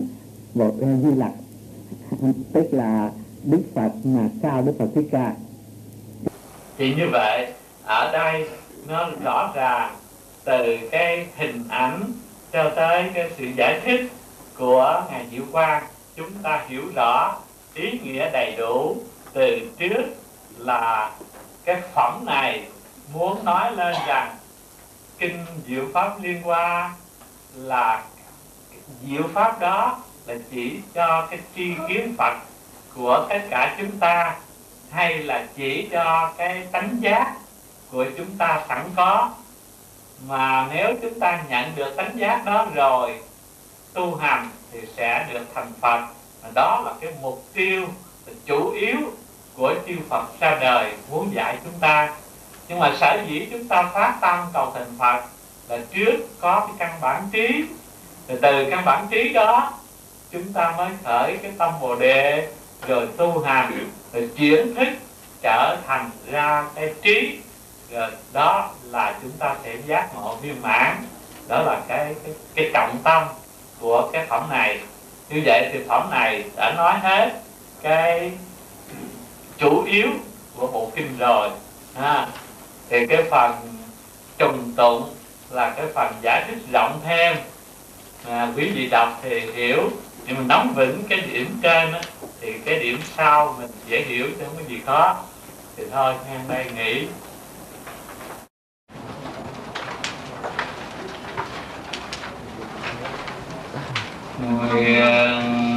[0.54, 1.32] Một à, di lặc.
[2.52, 3.10] Tức là
[3.44, 5.34] đức phật mà sau đức phật thích ca.
[6.78, 7.52] Thì như vậy,
[7.84, 8.48] ở đây
[8.88, 9.94] nó rõ ràng
[10.44, 12.02] từ cái hình ảnh
[12.52, 14.00] cho tới cái sự giải thích
[14.58, 15.84] của ngài diệu quang.
[16.16, 17.38] Chúng ta hiểu rõ
[17.74, 18.96] ý nghĩa đầy đủ
[19.32, 20.04] từ trước
[20.58, 21.10] là
[21.64, 22.62] cái phẩm này
[23.12, 24.36] muốn nói lên rằng
[25.18, 26.94] kinh diệu pháp liên hoa
[27.54, 28.02] là
[29.02, 32.34] diệu pháp đó là chỉ cho cái tri kiến phật
[32.96, 34.36] của tất cả chúng ta,
[34.90, 37.34] hay là chỉ cho cái tánh giác
[37.90, 39.30] của chúng ta sẵn có.
[40.26, 43.20] Mà nếu chúng ta nhận được tánh giác đó rồi,
[43.92, 46.06] tu hành thì sẽ được thành phật.
[46.54, 47.86] Đó là cái mục tiêu
[48.46, 48.96] chủ yếu
[49.56, 52.14] của chư Phật ra đời, muốn dạy chúng ta
[52.68, 55.20] nhưng mà sở dĩ chúng ta phát tâm cầu thành Phật
[55.68, 57.64] là trước có cái căn bản trí.
[58.28, 59.72] Rồi từ căn bản trí đó
[60.32, 62.48] chúng ta mới khởi cái tâm bồ đề
[62.88, 64.88] rồi tu hành rồi chuyển thức
[65.42, 67.38] trở thành ra cái trí.
[67.90, 70.96] Rồi đó là chúng ta sẽ giác ngộ viên mãn.
[71.48, 73.22] Đó là cái cái, cái trọng tâm
[73.80, 74.80] của cái phẩm này.
[75.28, 77.32] Như vậy thì phẩm này đã nói hết
[77.82, 78.32] cái
[79.58, 80.08] chủ yếu
[80.56, 81.50] của bộ kinh rồi.
[81.94, 82.26] Ha
[82.90, 83.52] thì cái phần
[84.38, 85.10] trùng tụng
[85.50, 87.36] là cái phần giải thích rộng thêm.
[88.28, 89.90] À, quý vị đọc thì hiểu.
[90.26, 91.98] Nhưng mà nắm vững cái điểm trên đó,
[92.40, 95.16] thì cái điểm sau mình dễ hiểu chứ không có gì khó.
[95.76, 97.06] Thì thôi ngang đây nghỉ.
[104.38, 105.68] Nguyện